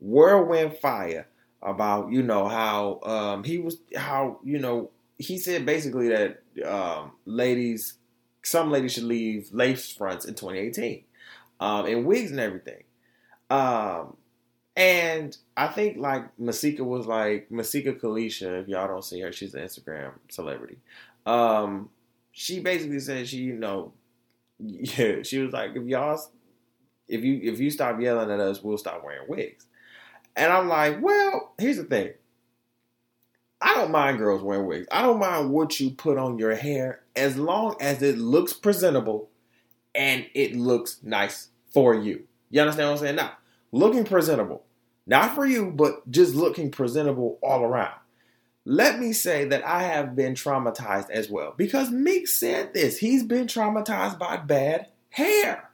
whirlwind 0.00 0.76
fire 0.78 1.26
about 1.62 2.12
you 2.12 2.22
know 2.22 2.46
how 2.48 3.00
um, 3.02 3.44
he 3.44 3.58
was 3.58 3.78
how 3.96 4.38
you 4.44 4.58
know 4.58 4.90
he 5.18 5.38
said 5.38 5.66
basically 5.66 6.08
that 6.08 6.42
um, 6.64 7.12
ladies 7.24 7.94
some 8.42 8.70
ladies 8.70 8.92
should 8.92 9.04
leave 9.04 9.52
lace 9.52 9.92
fronts 9.92 10.24
in 10.24 10.34
2018 10.34 11.04
um, 11.60 11.86
and 11.86 12.06
wigs 12.06 12.30
and 12.30 12.40
everything. 12.40 12.84
Um, 13.50 14.16
and 14.76 15.36
I 15.56 15.66
think 15.68 15.98
like 15.98 16.38
Masika 16.38 16.84
was 16.84 17.06
like 17.06 17.50
Masika 17.50 17.94
Kalysha 17.94 18.62
if 18.62 18.68
y'all 18.68 18.86
don't 18.86 19.04
see 19.04 19.20
her 19.20 19.32
she's 19.32 19.54
an 19.54 19.64
Instagram 19.64 20.12
celebrity. 20.28 20.78
Um, 21.26 21.90
she 22.30 22.60
basically 22.60 23.00
said 23.00 23.28
she 23.28 23.38
you 23.38 23.54
know 23.54 23.92
yeah 24.60 25.22
she 25.22 25.38
was 25.38 25.52
like 25.52 25.72
if 25.74 25.84
y'all 25.84 26.20
if 27.08 27.24
you 27.24 27.40
if 27.42 27.58
you 27.60 27.70
stop 27.70 28.00
yelling 28.00 28.30
at 28.30 28.40
us 28.40 28.62
we'll 28.62 28.78
stop 28.78 29.02
wearing 29.04 29.28
wigs 29.28 29.66
and 30.38 30.52
I'm 30.52 30.68
like, 30.68 31.02
well, 31.02 31.52
here's 31.58 31.78
the 31.78 31.84
thing. 31.84 32.12
I 33.60 33.74
don't 33.74 33.90
mind 33.90 34.18
girls 34.18 34.40
wearing 34.40 34.66
wigs. 34.66 34.86
I 34.92 35.02
don't 35.02 35.18
mind 35.18 35.50
what 35.50 35.80
you 35.80 35.90
put 35.90 36.16
on 36.16 36.38
your 36.38 36.54
hair 36.54 37.00
as 37.16 37.36
long 37.36 37.74
as 37.80 38.02
it 38.02 38.18
looks 38.18 38.52
presentable 38.52 39.30
and 39.96 40.26
it 40.34 40.54
looks 40.54 41.00
nice 41.02 41.48
for 41.74 41.92
you. 41.92 42.22
You 42.50 42.60
understand 42.60 42.88
what 42.88 42.92
I'm 42.92 42.98
saying? 42.98 43.16
Now, 43.16 43.32
looking 43.72 44.04
presentable. 44.04 44.62
Not 45.08 45.34
for 45.34 45.44
you, 45.44 45.72
but 45.72 46.08
just 46.08 46.36
looking 46.36 46.70
presentable 46.70 47.40
all 47.42 47.64
around. 47.64 47.98
Let 48.64 49.00
me 49.00 49.12
say 49.12 49.46
that 49.46 49.66
I 49.66 49.82
have 49.82 50.14
been 50.14 50.34
traumatized 50.34 51.10
as 51.10 51.28
well 51.28 51.52
because 51.56 51.90
Meek 51.90 52.28
said 52.28 52.74
this. 52.74 52.98
He's 52.98 53.24
been 53.24 53.48
traumatized 53.48 54.20
by 54.20 54.36
bad 54.36 54.86
hair. 55.10 55.67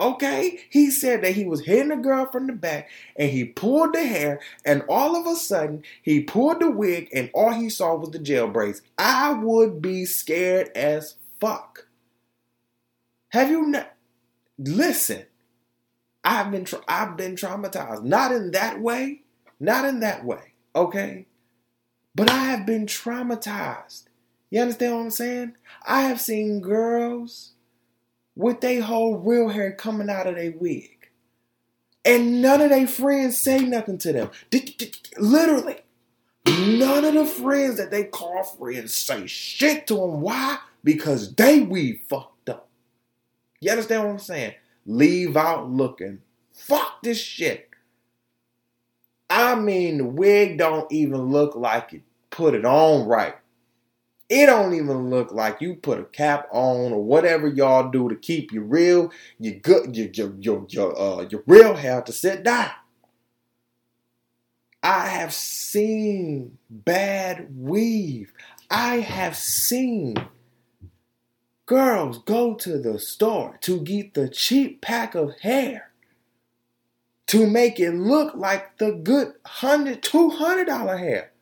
Okay, 0.00 0.60
he 0.70 0.90
said 0.90 1.22
that 1.22 1.34
he 1.34 1.44
was 1.44 1.66
hitting 1.66 1.92
a 1.92 1.96
girl 1.96 2.24
from 2.24 2.46
the 2.46 2.54
back 2.54 2.88
and 3.16 3.30
he 3.30 3.44
pulled 3.44 3.92
the 3.92 4.02
hair, 4.02 4.40
and 4.64 4.82
all 4.88 5.14
of 5.14 5.26
a 5.26 5.36
sudden 5.36 5.82
he 6.00 6.22
pulled 6.22 6.60
the 6.60 6.70
wig, 6.70 7.10
and 7.12 7.30
all 7.34 7.52
he 7.52 7.68
saw 7.68 7.94
was 7.96 8.10
the 8.10 8.18
jail 8.18 8.48
braids. 8.48 8.80
I 8.96 9.34
would 9.34 9.82
be 9.82 10.06
scared 10.06 10.70
as 10.74 11.16
fuck. 11.38 11.88
Have 13.28 13.50
you 13.50 13.66
not? 13.66 13.94
Listen, 14.58 15.24
I've 16.24 16.50
been 16.50 16.64
tra- 16.64 16.80
I've 16.88 17.18
been 17.18 17.34
traumatized. 17.34 18.02
Not 18.02 18.32
in 18.32 18.52
that 18.52 18.80
way, 18.80 19.22
not 19.58 19.84
in 19.84 20.00
that 20.00 20.24
way. 20.24 20.54
Okay, 20.74 21.26
but 22.14 22.30
I 22.30 22.44
have 22.44 22.64
been 22.64 22.86
traumatized. 22.86 24.04
You 24.48 24.62
understand 24.62 24.94
what 24.94 25.02
I'm 25.02 25.10
saying? 25.10 25.56
I 25.86 26.02
have 26.02 26.20
seen 26.20 26.60
girls 26.60 27.52
with 28.36 28.60
their 28.60 28.82
whole 28.82 29.18
real 29.18 29.48
hair 29.48 29.72
coming 29.72 30.10
out 30.10 30.26
of 30.26 30.36
their 30.36 30.52
wig. 30.52 31.08
And 32.04 32.40
none 32.40 32.60
of 32.60 32.70
their 32.70 32.86
friends 32.86 33.40
say 33.40 33.60
nothing 33.60 33.98
to 33.98 34.12
them. 34.12 34.30
Literally, 35.18 35.76
none 36.46 37.04
of 37.04 37.14
the 37.14 37.26
friends 37.26 37.76
that 37.76 37.90
they 37.90 38.04
call 38.04 38.42
friends 38.42 38.94
say 38.94 39.26
shit 39.26 39.86
to 39.88 39.96
them. 39.96 40.20
Why? 40.22 40.58
Because 40.82 41.34
they 41.34 41.60
weave 41.60 42.00
fucked 42.08 42.48
up. 42.48 42.68
You 43.60 43.70
understand 43.72 44.04
what 44.04 44.12
I'm 44.12 44.18
saying? 44.18 44.54
Leave 44.86 45.36
out 45.36 45.70
looking. 45.70 46.20
Fuck 46.52 47.02
this 47.02 47.20
shit. 47.20 47.68
I 49.28 49.54
mean, 49.54 49.98
the 49.98 50.04
wig 50.04 50.58
don't 50.58 50.90
even 50.90 51.30
look 51.30 51.54
like 51.54 51.92
it 51.92 52.02
put 52.30 52.54
it 52.54 52.64
on 52.64 53.06
right. 53.06 53.34
It 54.30 54.46
don't 54.46 54.74
even 54.74 55.10
look 55.10 55.32
like 55.32 55.60
you 55.60 55.74
put 55.74 55.98
a 55.98 56.04
cap 56.04 56.46
on 56.52 56.92
or 56.92 57.02
whatever 57.02 57.48
y'all 57.48 57.90
do 57.90 58.08
to 58.08 58.14
keep 58.14 58.52
your 58.52 58.62
real, 58.62 59.10
your 59.40 59.54
good, 59.54 59.96
your 59.96 60.08
your 60.12 60.32
your 60.38 60.66
your, 60.68 61.00
uh, 61.00 61.22
your 61.28 61.42
real 61.48 61.74
hair 61.74 62.00
to 62.02 62.12
sit 62.12 62.44
down. 62.44 62.70
I 64.84 65.08
have 65.08 65.34
seen 65.34 66.58
bad 66.70 67.48
weave. 67.58 68.32
I 68.70 69.00
have 69.00 69.36
seen 69.36 70.14
girls 71.66 72.18
go 72.18 72.54
to 72.54 72.78
the 72.78 73.00
store 73.00 73.58
to 73.62 73.80
get 73.80 74.14
the 74.14 74.28
cheap 74.28 74.80
pack 74.80 75.16
of 75.16 75.40
hair 75.40 75.90
to 77.26 77.48
make 77.48 77.80
it 77.80 77.94
look 77.94 78.36
like 78.36 78.78
the 78.78 78.92
good 78.92 79.34
hundred, 79.44 80.04
two 80.04 80.30
hundred 80.30 80.68
dollar 80.68 80.96
hair, 80.96 81.32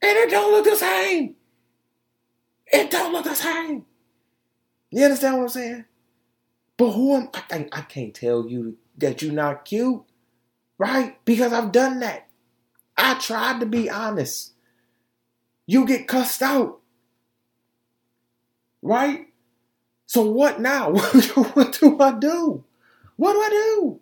and 0.00 0.16
it 0.16 0.30
don't 0.30 0.52
look 0.52 0.64
the 0.64 0.76
same. 0.76 1.36
It 2.72 2.90
don't 2.90 3.12
look 3.12 3.24
the 3.24 3.34
same. 3.34 3.84
You 4.90 5.04
understand 5.04 5.36
what 5.36 5.42
I'm 5.42 5.48
saying? 5.50 5.84
But 6.76 6.92
who 6.92 7.14
am 7.14 7.28
I? 7.50 7.68
I 7.70 7.80
can't 7.82 8.14
tell 8.14 8.48
you 8.48 8.78
that 8.98 9.20
you're 9.22 9.32
not 9.32 9.64
cute, 9.64 10.02
right? 10.78 11.22
Because 11.24 11.52
I've 11.52 11.70
done 11.70 12.00
that. 12.00 12.28
I 12.96 13.14
tried 13.14 13.60
to 13.60 13.66
be 13.66 13.90
honest. 13.90 14.52
You 15.66 15.86
get 15.86 16.08
cussed 16.08 16.42
out, 16.42 16.80
right? 18.80 19.28
So 20.06 20.22
what 20.22 20.60
now? 20.60 20.92
what 20.92 21.78
do 21.80 21.98
I 22.00 22.12
do? 22.12 22.64
What 23.16 23.32
do 23.32 23.40
I 23.40 23.48
do? 23.50 24.00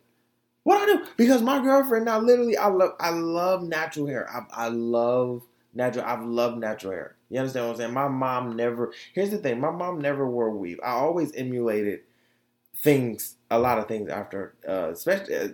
What 0.62 0.78
do 0.78 0.92
I 0.92 0.96
do? 0.96 1.06
Because 1.16 1.42
my 1.42 1.60
girlfriend 1.60 2.04
now, 2.04 2.18
literally, 2.18 2.56
I 2.56 2.68
love, 2.68 2.92
I 3.00 3.10
love 3.10 3.62
natural 3.62 4.06
hair. 4.06 4.28
I, 4.30 4.64
I 4.66 4.68
love 4.68 5.42
natural. 5.74 6.04
I've 6.04 6.24
loved 6.24 6.58
natural 6.58 6.92
hair. 6.92 7.16
You 7.30 7.38
understand 7.38 7.66
what 7.66 7.72
I'm 7.72 7.78
saying? 7.78 7.94
My 7.94 8.08
mom 8.08 8.56
never. 8.56 8.92
Here's 9.14 9.30
the 9.30 9.38
thing: 9.38 9.60
my 9.60 9.70
mom 9.70 10.00
never 10.00 10.28
wore 10.28 10.50
weave. 10.50 10.80
I 10.84 10.90
always 10.90 11.32
emulated 11.34 12.00
things, 12.76 13.36
a 13.50 13.58
lot 13.58 13.78
of 13.78 13.88
things 13.88 14.10
after, 14.10 14.54
uh, 14.68 14.90
especially 14.92 15.36
uh, 15.36 15.48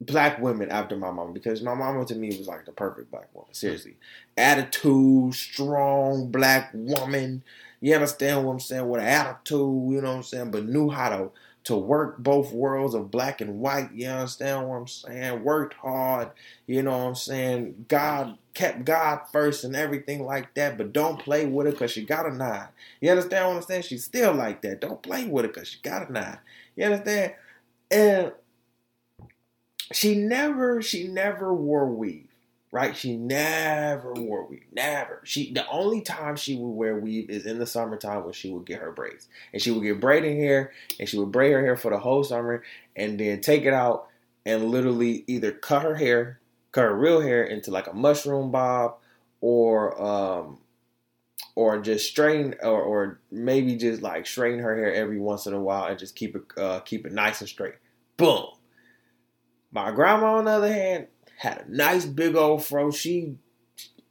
black 0.00 0.40
women 0.40 0.70
after 0.70 0.96
my 0.96 1.10
mom, 1.10 1.32
because 1.32 1.62
my 1.62 1.74
mama 1.74 2.04
to 2.06 2.14
me 2.14 2.28
was 2.28 2.48
like 2.48 2.64
the 2.66 2.72
perfect 2.72 3.10
black 3.10 3.28
woman. 3.34 3.52
Seriously, 3.54 3.96
attitude, 4.36 5.34
strong 5.34 6.30
black 6.30 6.70
woman. 6.74 7.42
You 7.80 7.94
understand 7.94 8.44
what 8.44 8.52
I'm 8.52 8.60
saying? 8.60 8.88
With 8.88 9.02
attitude, 9.02 9.92
you 9.92 10.00
know 10.00 10.10
what 10.10 10.16
I'm 10.16 10.22
saying, 10.22 10.50
but 10.50 10.66
knew 10.66 10.90
how 10.90 11.10
to 11.10 11.30
to 11.66 11.76
work 11.76 12.18
both 12.18 12.52
worlds 12.52 12.94
of 12.94 13.10
black 13.10 13.40
and 13.40 13.58
white. 13.58 13.90
You 13.92 14.06
understand 14.06 14.68
what 14.68 14.76
I'm 14.76 14.86
saying? 14.86 15.42
Worked 15.42 15.74
hard, 15.74 16.30
you 16.68 16.80
know 16.80 16.96
what 16.96 17.06
I'm 17.08 17.14
saying? 17.16 17.86
God 17.88 18.38
kept 18.54 18.84
God 18.84 19.22
first 19.32 19.64
and 19.64 19.74
everything 19.74 20.24
like 20.24 20.54
that, 20.54 20.78
but 20.78 20.92
don't 20.92 21.18
play 21.18 21.44
with 21.44 21.66
her 21.66 21.72
because 21.72 21.90
she 21.90 22.04
got 22.04 22.24
a 22.24 22.32
nine. 22.32 22.68
You 23.00 23.10
understand 23.10 23.48
what 23.48 23.56
I'm 23.56 23.62
saying? 23.62 23.82
She's 23.82 24.04
still 24.04 24.32
like 24.32 24.62
that. 24.62 24.80
Don't 24.80 25.02
play 25.02 25.24
with 25.24 25.44
her 25.44 25.48
because 25.48 25.66
she 25.66 25.80
got 25.80 26.08
a 26.08 26.12
nine. 26.12 26.38
You 26.76 26.84
understand? 26.84 27.34
And 27.90 28.32
she 29.92 30.14
never, 30.14 30.80
she 30.82 31.08
never 31.08 31.52
wore 31.52 31.90
weave 31.90 32.25
right? 32.72 32.96
She 32.96 33.16
never 33.16 34.12
wore 34.12 34.46
weave. 34.46 34.64
Never. 34.72 35.20
She 35.24 35.52
the 35.52 35.68
only 35.68 36.00
time 36.02 36.36
she 36.36 36.56
would 36.56 36.70
wear 36.70 36.98
weave 36.98 37.30
is 37.30 37.46
in 37.46 37.58
the 37.58 37.66
summertime 37.66 38.24
when 38.24 38.32
she 38.32 38.50
would 38.50 38.66
get 38.66 38.80
her 38.80 38.92
braids. 38.92 39.28
And 39.52 39.62
she 39.62 39.70
would 39.70 39.82
get 39.82 40.00
braiding 40.00 40.38
hair 40.38 40.72
and 40.98 41.08
she 41.08 41.18
would 41.18 41.32
braid 41.32 41.52
her 41.52 41.60
hair 41.60 41.76
for 41.76 41.90
the 41.90 41.98
whole 41.98 42.24
summer 42.24 42.62
and 42.94 43.18
then 43.18 43.40
take 43.40 43.64
it 43.64 43.72
out 43.72 44.08
and 44.44 44.70
literally 44.70 45.24
either 45.26 45.52
cut 45.52 45.82
her 45.82 45.94
hair, 45.94 46.40
cut 46.72 46.82
her 46.82 46.94
real 46.94 47.20
hair 47.20 47.44
into 47.44 47.70
like 47.70 47.86
a 47.86 47.92
mushroom 47.92 48.50
bob 48.50 48.96
or 49.40 50.00
um 50.02 50.58
or 51.54 51.78
just 51.80 52.08
straighten 52.08 52.54
or, 52.62 52.80
or 52.82 53.20
maybe 53.30 53.76
just 53.76 54.02
like 54.02 54.26
straighten 54.26 54.60
her 54.60 54.76
hair 54.76 54.92
every 54.94 55.18
once 55.18 55.46
in 55.46 55.54
a 55.54 55.60
while 55.60 55.86
and 55.86 55.98
just 55.98 56.14
keep 56.14 56.36
it 56.36 56.42
uh, 56.58 56.80
keep 56.80 57.06
it 57.06 57.12
nice 57.12 57.40
and 57.40 57.48
straight. 57.48 57.74
Boom. 58.16 58.44
My 59.72 59.90
grandma 59.90 60.36
on 60.36 60.44
the 60.44 60.52
other 60.52 60.72
hand, 60.72 61.08
had 61.36 61.64
a 61.66 61.70
nice 61.70 62.04
big 62.06 62.34
old 62.34 62.64
fro. 62.64 62.90
She, 62.90 63.36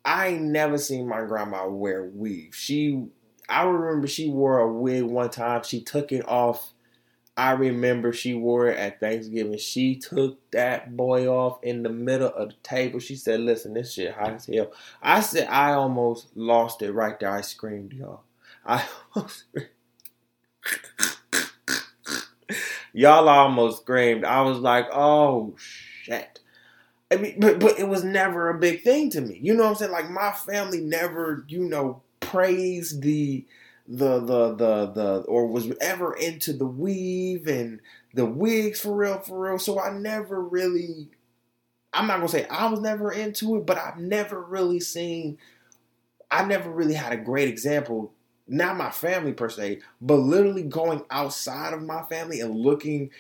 I 0.04 0.28
ain't 0.28 0.44
never 0.44 0.78
seen 0.78 1.08
my 1.08 1.24
grandma 1.24 1.68
wear 1.68 2.04
weave. 2.04 2.56
She, 2.56 3.08
I 3.50 3.64
remember 3.64 4.08
she 4.08 4.30
wore 4.30 4.60
a 4.60 4.72
wig 4.72 5.04
one 5.04 5.32
time. 5.32 5.64
She 5.64 5.82
took 5.82 6.12
it 6.12 6.28
off. 6.28 6.74
I 7.38 7.52
remember 7.52 8.14
she 8.14 8.34
wore 8.34 8.68
it 8.68 8.78
at 8.78 9.00
Thanksgiving. 9.02 9.58
She 9.58 9.96
took 9.98 10.40
that 10.52 10.96
boy 10.96 11.28
off 11.28 11.60
in 11.64 11.84
the 11.84 11.90
middle 11.90 12.30
of 12.30 12.50
the 12.50 12.56
table. 12.64 13.00
She 13.00 13.18
said, 13.18 13.42
"Listen, 13.42 13.74
this 13.74 13.92
shit 13.92 14.14
hot 14.14 14.36
as 14.36 14.46
hell." 14.46 14.72
I 15.02 15.20
said, 15.20 15.50
I 15.50 15.74
almost 15.74 16.30
lost 16.38 16.82
it 16.82 16.94
right 16.94 17.20
there. 17.20 17.32
I 17.32 17.42
screamed, 17.42 17.92
y'all. 17.92 18.22
I 18.66 18.86
almost. 19.16 19.44
y'all 22.94 23.28
almost 23.28 23.82
screamed. 23.82 24.24
I 24.24 24.42
was 24.42 24.60
like, 24.60 24.88
"Oh 24.94 25.56
shit." 25.58 26.40
I 27.12 27.18
mean, 27.18 27.40
but 27.40 27.60
but 27.60 27.80
it 27.80 27.88
was 27.88 28.04
never 28.04 28.50
a 28.50 28.60
big 28.60 28.82
thing 28.82 29.10
to 29.12 29.22
me. 29.22 29.40
You 29.42 29.54
know 29.54 29.64
what 29.64 29.70
I'm 29.70 29.76
saying? 29.76 29.92
Like 29.92 30.10
my 30.10 30.32
family 30.32 30.82
never, 30.82 31.46
you 31.48 31.64
know, 31.64 32.02
praised 32.20 33.02
the 33.02 33.46
the 33.88 34.20
the 34.20 34.56
the 34.56 34.86
the 34.92 35.20
or 35.28 35.46
was 35.48 35.72
ever 35.80 36.14
into 36.16 36.54
the 36.54 36.66
weave 36.66 37.48
and 37.48 37.80
the 38.14 38.26
wigs 38.26 38.82
for 38.82 38.96
real 38.96 39.20
for 39.20 39.40
real. 39.40 39.60
So 39.60 39.80
I 39.80 39.92
never 39.92 40.42
really 40.42 41.10
I'm 41.94 42.08
not 42.08 42.18
gonna 42.18 42.30
say 42.30 42.48
I 42.50 42.68
was 42.68 42.82
never 42.82 43.12
into 43.12 43.58
it, 43.58 43.66
but 43.66 43.78
I've 43.78 44.00
never 44.00 44.42
really 44.42 44.80
seen 44.82 45.38
I 46.32 46.44
never 46.46 46.70
really 46.70 46.94
had 46.94 47.14
a 47.14 47.18
great 47.18 47.48
example, 47.48 48.12
not 48.48 48.78
my 48.78 48.90
family 48.90 49.34
per 49.34 49.50
se, 49.50 49.80
but 50.02 50.16
literally 50.16 50.64
going 50.64 51.04
outside 51.10 51.74
of 51.74 51.82
my 51.84 52.04
family 52.04 52.40
and 52.42 52.56
looking, 52.56 53.12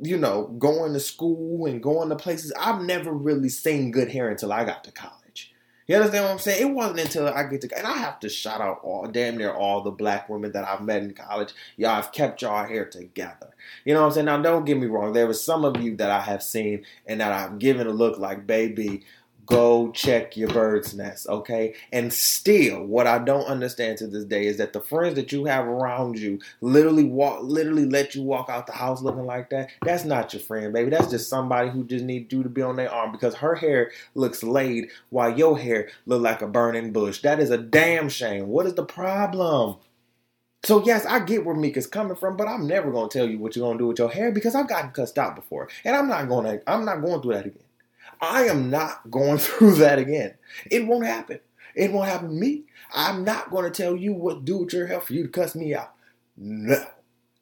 you 0.00 0.16
know, 0.16 0.46
going 0.58 0.92
to 0.92 1.00
school 1.00 1.66
and 1.66 1.82
going 1.82 2.08
to 2.08 2.16
places. 2.16 2.52
I've 2.58 2.82
never 2.82 3.12
really 3.12 3.48
seen 3.48 3.90
good 3.90 4.10
hair 4.10 4.28
until 4.28 4.52
I 4.52 4.64
got 4.64 4.84
to 4.84 4.92
college. 4.92 5.52
You 5.86 5.96
understand 5.96 6.24
what 6.24 6.30
I'm 6.32 6.38
saying? 6.38 6.62
It 6.62 6.74
wasn't 6.74 7.00
until 7.00 7.28
I 7.28 7.42
get 7.44 7.60
to, 7.60 7.76
and 7.76 7.86
I 7.86 7.98
have 7.98 8.18
to 8.20 8.28
shout 8.30 8.62
out 8.62 8.80
all, 8.82 9.06
damn 9.06 9.36
near 9.36 9.52
all 9.52 9.82
the 9.82 9.90
black 9.90 10.30
women 10.30 10.52
that 10.52 10.66
I've 10.66 10.80
met 10.80 11.02
in 11.02 11.12
college. 11.12 11.52
Y'all 11.76 11.96
have 11.96 12.10
kept 12.10 12.40
y'all 12.40 12.66
hair 12.66 12.86
together. 12.86 13.50
You 13.84 13.92
know 13.92 14.00
what 14.00 14.06
I'm 14.06 14.12
saying? 14.12 14.26
Now, 14.26 14.40
don't 14.40 14.64
get 14.64 14.78
me 14.78 14.86
wrong. 14.86 15.12
There 15.12 15.26
was 15.26 15.44
some 15.44 15.62
of 15.62 15.76
you 15.82 15.94
that 15.96 16.10
I 16.10 16.20
have 16.20 16.42
seen 16.42 16.86
and 17.06 17.20
that 17.20 17.32
I've 17.32 17.58
given 17.58 17.86
a 17.86 17.90
look 17.90 18.18
like, 18.18 18.46
baby, 18.46 19.04
go 19.46 19.90
check 19.92 20.36
your 20.36 20.48
bird's 20.48 20.94
nest, 20.94 21.28
okay? 21.28 21.74
And 21.92 22.12
still, 22.12 22.84
what 22.84 23.06
I 23.06 23.18
don't 23.18 23.46
understand 23.46 23.98
to 23.98 24.06
this 24.06 24.24
day 24.24 24.46
is 24.46 24.58
that 24.58 24.72
the 24.72 24.80
friends 24.80 25.14
that 25.16 25.32
you 25.32 25.44
have 25.46 25.66
around 25.66 26.18
you 26.18 26.38
literally 26.60 27.04
walk, 27.04 27.42
literally 27.42 27.86
let 27.86 28.14
you 28.14 28.22
walk 28.22 28.48
out 28.48 28.66
the 28.66 28.72
house 28.72 29.02
looking 29.02 29.26
like 29.26 29.50
that. 29.50 29.70
That's 29.82 30.04
not 30.04 30.32
your 30.32 30.40
friend, 30.40 30.72
baby. 30.72 30.90
That's 30.90 31.10
just 31.10 31.28
somebody 31.28 31.70
who 31.70 31.84
just 31.84 32.04
needs 32.04 32.32
you 32.32 32.42
to 32.42 32.48
be 32.48 32.62
on 32.62 32.76
their 32.76 32.92
arm 32.92 33.12
because 33.12 33.34
her 33.36 33.54
hair 33.54 33.90
looks 34.14 34.42
laid 34.42 34.90
while 35.10 35.36
your 35.36 35.58
hair 35.58 35.88
look 36.06 36.22
like 36.22 36.42
a 36.42 36.46
burning 36.46 36.92
bush. 36.92 37.22
That 37.22 37.40
is 37.40 37.50
a 37.50 37.58
damn 37.58 38.08
shame. 38.08 38.48
What 38.48 38.66
is 38.66 38.74
the 38.74 38.84
problem? 38.84 39.76
So 40.64 40.82
yes, 40.82 41.04
I 41.04 41.20
get 41.20 41.44
where 41.44 41.54
Mika's 41.54 41.86
coming 41.86 42.16
from, 42.16 42.38
but 42.38 42.48
I'm 42.48 42.66
never 42.66 42.90
gonna 42.90 43.10
tell 43.10 43.28
you 43.28 43.38
what 43.38 43.54
you're 43.54 43.66
gonna 43.66 43.78
do 43.78 43.88
with 43.88 43.98
your 43.98 44.10
hair 44.10 44.32
because 44.32 44.54
I've 44.54 44.68
gotten 44.68 44.92
cussed 44.92 45.18
out 45.18 45.36
before, 45.36 45.68
and 45.84 45.94
I'm 45.94 46.08
not 46.08 46.26
gonna. 46.28 46.60
I'm 46.66 46.86
not 46.86 47.02
going 47.02 47.20
through 47.20 47.34
that 47.34 47.46
again. 47.46 47.63
I 48.24 48.44
am 48.44 48.70
not 48.70 49.10
going 49.10 49.38
through 49.38 49.74
that 49.76 49.98
again. 49.98 50.34
It 50.70 50.86
won't 50.86 51.06
happen. 51.06 51.40
It 51.74 51.92
won't 51.92 52.08
happen 52.08 52.28
to 52.28 52.34
me. 52.34 52.64
I'm 52.92 53.24
not 53.24 53.50
going 53.50 53.64
to 53.64 53.82
tell 53.82 53.96
you 53.96 54.12
what 54.12 54.44
do 54.44 54.58
with 54.58 54.72
your 54.72 54.86
health 54.86 55.06
for 55.06 55.14
you 55.14 55.24
to 55.24 55.28
cuss 55.28 55.54
me 55.54 55.74
out. 55.74 55.92
No. 56.36 56.84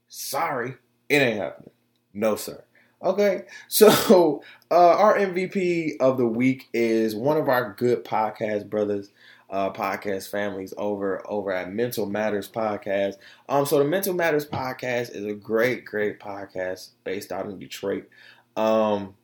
Sorry. 0.08 0.74
It 1.08 1.16
ain't 1.16 1.38
happening. 1.38 1.70
No, 2.14 2.36
sir. 2.36 2.62
Okay. 3.02 3.44
So, 3.68 4.42
uh, 4.70 4.96
our 4.96 5.16
MVP 5.16 5.96
of 6.00 6.18
the 6.18 6.26
week 6.26 6.68
is 6.72 7.14
one 7.14 7.36
of 7.36 7.48
our 7.48 7.74
good 7.74 8.04
podcast 8.04 8.68
brothers. 8.70 9.10
Uh, 9.50 9.70
podcast 9.70 10.30
families 10.30 10.72
over 10.78 11.22
over 11.30 11.52
at 11.52 11.70
Mental 11.70 12.06
Matters 12.06 12.48
podcast. 12.48 13.16
Um, 13.50 13.66
so 13.66 13.78
the 13.78 13.84
Mental 13.84 14.14
Matters 14.14 14.46
podcast 14.46 15.14
is 15.14 15.26
a 15.26 15.34
great, 15.34 15.84
great 15.84 16.18
podcast 16.18 16.92
based 17.04 17.30
out 17.30 17.44
in 17.44 17.58
Detroit. 17.58 18.08
Um, 18.56 19.14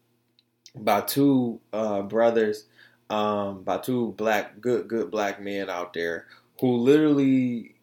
by 0.75 1.01
two 1.01 1.61
uh, 1.73 2.03
brothers, 2.03 2.67
um, 3.11 3.63
by 3.63 3.79
two 3.79 4.13
black, 4.13 4.61
good, 4.61 4.89
good 4.89 5.11
black 5.11 5.41
men 5.41 5.71
out 5.71 5.95
there 5.95 6.27
who 6.61 6.77
literally 6.77 7.75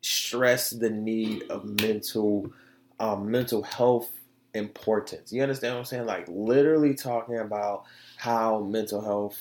stress 0.00 0.70
the 0.70 0.90
need 0.90 1.44
of 1.50 1.64
mental, 1.80 2.52
um, 3.00 3.30
mental 3.30 3.62
health 3.62 4.10
importance. 4.54 5.32
You 5.32 5.42
understand 5.42 5.74
what 5.74 5.80
I'm 5.80 5.84
saying? 5.84 6.06
Like 6.06 6.26
literally 6.28 6.94
talking 6.94 7.38
about 7.38 7.84
how 8.16 8.60
mental 8.60 9.00
health 9.00 9.38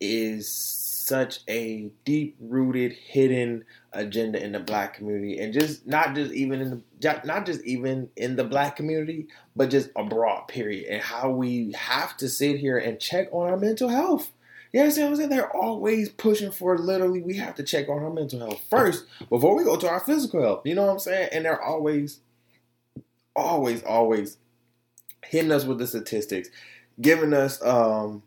is 0.00 0.50
such 0.50 1.40
a 1.48 1.90
deep 2.04 2.36
rooted 2.40 2.92
hidden 2.92 3.64
agenda 3.92 4.42
in 4.42 4.52
the 4.52 4.60
black 4.60 4.94
community 4.94 5.38
and 5.38 5.52
just 5.52 5.86
not 5.86 6.14
just 6.14 6.32
even 6.32 6.60
in 6.60 6.70
the 6.70 7.20
not 7.24 7.46
just 7.46 7.64
even 7.64 8.08
in 8.16 8.36
the 8.36 8.44
black 8.44 8.76
community 8.76 9.26
but 9.56 9.70
just 9.70 9.88
abroad 9.96 10.46
period 10.46 10.86
and 10.88 11.02
how 11.02 11.30
we 11.30 11.72
have 11.72 12.16
to 12.16 12.28
sit 12.28 12.58
here 12.58 12.76
and 12.76 13.00
check 13.00 13.28
on 13.32 13.48
our 13.48 13.56
mental 13.56 13.88
health 13.88 14.30
you 14.72 14.80
understand 14.80 15.06
what 15.06 15.10
I'm 15.12 15.16
saying? 15.16 15.30
They're 15.30 15.56
always 15.56 16.08
pushing 16.10 16.50
for 16.50 16.76
literally 16.76 17.22
we 17.22 17.36
have 17.36 17.54
to 17.54 17.62
check 17.62 17.88
on 17.88 18.02
our 18.02 18.10
mental 18.10 18.40
health 18.40 18.62
first 18.68 19.06
before 19.28 19.56
we 19.56 19.64
go 19.64 19.76
to 19.76 19.88
our 19.88 20.00
physical 20.00 20.42
health. 20.42 20.62
You 20.66 20.74
know 20.74 20.84
what 20.86 20.92
I'm 20.92 20.98
saying? 20.98 21.30
And 21.32 21.44
they're 21.44 21.62
always, 21.62 22.20
always, 23.34 23.82
always 23.82 24.36
hitting 25.24 25.52
us 25.52 25.64
with 25.64 25.78
the 25.78 25.86
statistics, 25.86 26.50
giving 27.00 27.32
us 27.32 27.62
um 27.64 28.22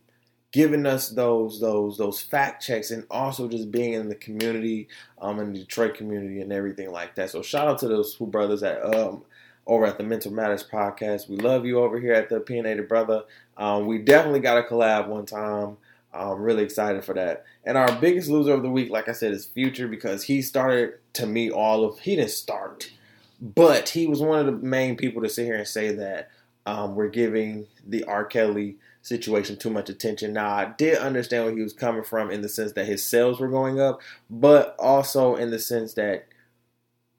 giving 0.52 0.86
us 0.86 1.10
those 1.10 1.60
those 1.60 1.98
those 1.98 2.22
fact 2.22 2.64
checks 2.64 2.92
and 2.92 3.06
also 3.10 3.48
just 3.48 3.72
being 3.72 3.94
in 3.94 4.10
the 4.10 4.16
community, 4.16 4.88
um, 5.22 5.40
in 5.40 5.54
the 5.54 5.60
Detroit 5.60 5.96
community 5.96 6.42
and 6.42 6.52
everything 6.52 6.92
like 6.92 7.16
that. 7.16 7.30
So 7.30 7.42
shout 7.42 7.68
out 7.68 7.80
to 7.80 7.88
those 7.88 8.16
two 8.16 8.28
brothers 8.28 8.64
at 8.64 8.84
um 8.84 9.24
over 9.68 9.86
at 9.86 9.98
the 9.98 10.04
Mental 10.04 10.32
Matters 10.32 10.66
podcast. 10.70 11.30
We 11.30 11.38
love 11.38 11.66
you 11.66 11.80
over 11.80 12.00
here 12.00 12.14
at 12.14 12.30
the 12.30 12.38
Opinionated 12.38 12.88
Brother. 12.88 13.24
Um, 13.58 13.86
we 13.86 14.00
definitely 14.00 14.40
got 14.40 14.58
a 14.58 14.64
collab 14.64 15.08
one 15.08 15.26
time. 15.26 15.78
I'm 16.14 16.42
really 16.42 16.64
excited 16.64 17.06
for 17.06 17.14
that. 17.14 17.46
And 17.64 17.78
our 17.78 18.00
biggest 18.00 18.30
loser 18.30 18.54
of 18.54 18.64
the 18.64 18.70
week, 18.70 18.90
like 18.90 19.08
I 19.08 19.14
said, 19.14 19.32
is 19.32 19.46
Future 19.46 19.88
because 19.88 20.24
he 20.24 20.42
started 20.42 20.96
to 21.14 21.26
me 21.26 21.52
all 21.52 21.86
of 21.86 22.00
he 22.00 22.16
didn't 22.16 22.32
start, 22.32 22.92
but 23.40 23.90
he 23.90 24.08
was 24.08 24.20
one 24.20 24.40
of 24.40 24.46
the 24.46 24.52
main 24.52 24.98
people 24.98 25.22
to 25.22 25.30
sit 25.30 25.46
here 25.46 25.56
and 25.56 25.68
say 25.68 25.94
that 25.96 26.30
um, 26.66 26.96
we're 26.96 27.08
giving 27.08 27.68
the 27.88 28.04
R. 28.06 28.26
Kelly 28.26 28.78
situation 29.02 29.58
too 29.58 29.70
much 29.70 29.90
attention. 29.90 30.34
Now, 30.34 30.50
I 30.50 30.74
did 30.78 30.98
understand 30.98 31.46
where 31.46 31.56
he 31.56 31.62
was 31.62 31.74
coming 31.74 32.04
from 32.04 32.30
in 32.30 32.42
the 32.42 32.50
sense 32.50 32.74
that 32.74 32.86
his 32.86 33.06
sales 33.06 33.40
were 33.40 33.50
going 33.50 33.80
up, 33.80 34.02
but 34.30 34.76
also 34.80 35.36
in 35.36 35.52
the 35.52 35.60
sense 35.60 35.94
that, 35.94 36.28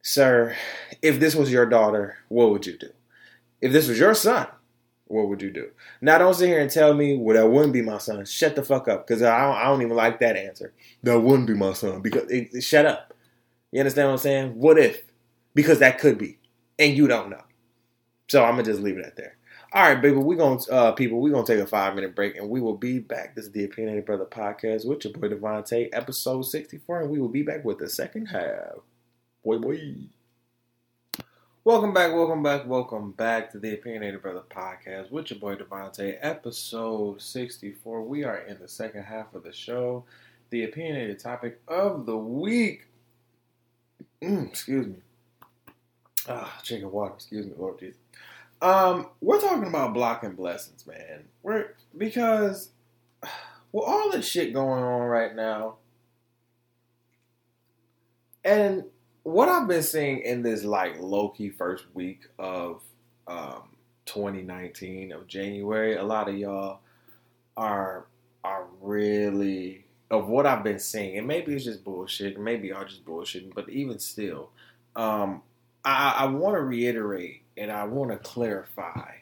sir, 0.02 0.56
if 1.02 1.18
this 1.20 1.34
was 1.34 1.52
your 1.52 1.66
daughter, 1.66 2.16
what 2.28 2.50
would 2.50 2.66
you 2.66 2.78
do? 2.78 2.90
If 3.60 3.72
this 3.72 3.88
was 3.88 3.98
your 3.98 4.14
son, 4.14 4.46
what 5.06 5.28
would 5.28 5.42
you 5.42 5.50
do? 5.50 5.70
Now, 6.00 6.18
don't 6.18 6.34
sit 6.34 6.48
here 6.48 6.60
and 6.60 6.70
tell 6.70 6.94
me, 6.94 7.16
well, 7.18 7.36
that 7.36 7.48
wouldn't 7.50 7.72
be 7.72 7.82
my 7.82 7.98
son. 7.98 8.24
Shut 8.24 8.56
the 8.56 8.62
fuck 8.62 8.88
up, 8.88 9.06
because 9.06 9.22
I 9.22 9.44
don't, 9.44 9.56
I 9.56 9.64
don't 9.64 9.82
even 9.82 9.96
like 9.96 10.20
that 10.20 10.36
answer. 10.36 10.72
That 11.02 11.20
wouldn't 11.20 11.48
be 11.48 11.54
my 11.54 11.74
son. 11.74 12.00
Because 12.00 12.30
it, 12.30 12.48
it, 12.52 12.62
shut 12.62 12.86
up. 12.86 13.12
You 13.70 13.80
understand 13.80 14.08
what 14.08 14.12
I'm 14.12 14.18
saying? 14.18 14.58
What 14.58 14.78
if? 14.78 15.02
Because 15.54 15.80
that 15.80 15.98
could 15.98 16.16
be, 16.18 16.38
and 16.78 16.96
you 16.96 17.06
don't 17.06 17.30
know. 17.30 17.42
So 18.28 18.42
I'm 18.42 18.52
gonna 18.52 18.62
just 18.62 18.80
leave 18.80 18.96
it 18.96 19.04
at 19.04 19.16
there. 19.16 19.36
All 19.74 19.82
right, 19.82 20.02
baby, 20.02 20.16
we're 20.16 20.36
going 20.36 20.58
to, 20.58 20.70
uh, 20.70 20.92
people, 20.92 21.18
we're 21.18 21.32
going 21.32 21.46
to 21.46 21.54
take 21.54 21.62
a 21.62 21.66
five 21.66 21.94
minute 21.94 22.14
break 22.14 22.36
and 22.36 22.50
we 22.50 22.60
will 22.60 22.76
be 22.76 22.98
back. 22.98 23.34
This 23.34 23.46
is 23.46 23.52
the 23.52 23.64
Opinionated 23.64 24.04
Brother 24.04 24.26
podcast 24.26 24.84
with 24.84 25.02
your 25.02 25.14
boy 25.14 25.28
DeVonta', 25.28 25.88
episode 25.94 26.42
64, 26.42 27.00
and 27.00 27.10
we 27.10 27.18
will 27.18 27.30
be 27.30 27.42
back 27.42 27.64
with 27.64 27.78
the 27.78 27.88
second 27.88 28.26
half. 28.26 28.80
Boy, 29.42 29.56
boy. 29.56 29.94
Welcome 31.64 31.94
back, 31.94 32.12
welcome 32.12 32.42
back, 32.42 32.66
welcome 32.66 33.12
back 33.12 33.50
to 33.52 33.58
the 33.58 33.72
Opinionated 33.72 34.20
Brother 34.20 34.42
podcast 34.50 35.10
with 35.10 35.30
your 35.30 35.40
boy 35.40 35.54
DeVonta', 35.54 36.18
episode 36.20 37.22
64. 37.22 38.02
We 38.02 38.24
are 38.24 38.40
in 38.40 38.58
the 38.58 38.68
second 38.68 39.04
half 39.04 39.34
of 39.34 39.42
the 39.42 39.54
show. 39.54 40.04
The 40.50 40.64
opinionated 40.64 41.18
topic 41.18 41.62
of 41.66 42.04
the 42.04 42.18
week. 42.18 42.88
Mm, 44.20 44.50
excuse 44.50 44.86
me. 44.86 44.96
Ah, 46.28 46.60
chicken 46.62 46.92
water. 46.92 47.14
Excuse 47.14 47.46
me, 47.46 47.54
Lord 47.56 47.78
Jesus. 47.78 47.96
Um, 48.62 49.08
we're 49.20 49.40
talking 49.40 49.66
about 49.66 49.92
blocking 49.92 50.36
blessings, 50.36 50.86
man. 50.86 51.24
We're 51.42 51.74
because 51.98 52.70
well, 53.72 53.84
all 53.84 54.10
this 54.12 54.26
shit 54.26 54.54
going 54.54 54.84
on 54.84 55.02
right 55.02 55.34
now, 55.34 55.78
and 58.44 58.84
what 59.24 59.48
I've 59.48 59.66
been 59.66 59.82
seeing 59.82 60.20
in 60.20 60.42
this 60.42 60.62
like 60.62 61.00
low 61.00 61.30
key 61.30 61.50
first 61.50 61.86
week 61.92 62.20
of 62.38 62.82
um 63.26 63.64
2019 64.06 65.10
of 65.10 65.26
January, 65.26 65.96
a 65.96 66.04
lot 66.04 66.28
of 66.28 66.36
y'all 66.36 66.78
are 67.56 68.06
are 68.44 68.66
really 68.80 69.86
of 70.08 70.28
what 70.28 70.46
I've 70.46 70.62
been 70.62 70.78
seeing, 70.78 71.18
and 71.18 71.26
maybe 71.26 71.52
it's 71.52 71.64
just 71.64 71.82
bullshit, 71.82 72.38
maybe 72.38 72.68
y'all 72.68 72.84
just 72.84 73.04
bullshitting, 73.04 73.54
but 73.54 73.68
even 73.70 73.98
still, 73.98 74.50
um, 74.94 75.42
I, 75.84 76.14
I 76.18 76.26
want 76.26 76.54
to 76.54 76.60
reiterate 76.60 77.41
and 77.57 77.70
I 77.70 77.84
want 77.84 78.11
to 78.11 78.16
clarify 78.16 79.12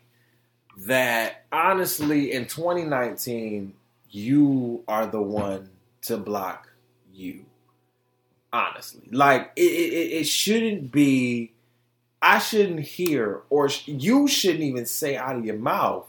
that 0.87 1.45
honestly, 1.53 2.33
in 2.33 2.47
2019, 2.47 3.75
you 4.11 4.83
are 4.89 5.07
the 5.07 5.21
one 5.21 5.71
to 6.03 6.17
block 6.17 6.69
you. 7.13 7.45
Honestly, 8.53 9.09
like 9.13 9.53
it, 9.55 9.63
it, 9.63 10.13
it 10.21 10.25
shouldn't 10.27 10.91
be. 10.91 11.53
I 12.23 12.39
shouldn't 12.39 12.81
hear, 12.81 13.43
or 13.49 13.71
you 13.87 14.27
shouldn't 14.27 14.65
even 14.65 14.85
say 14.85 15.17
out 15.17 15.37
of 15.37 15.45
your 15.45 15.57
mouth 15.57 16.07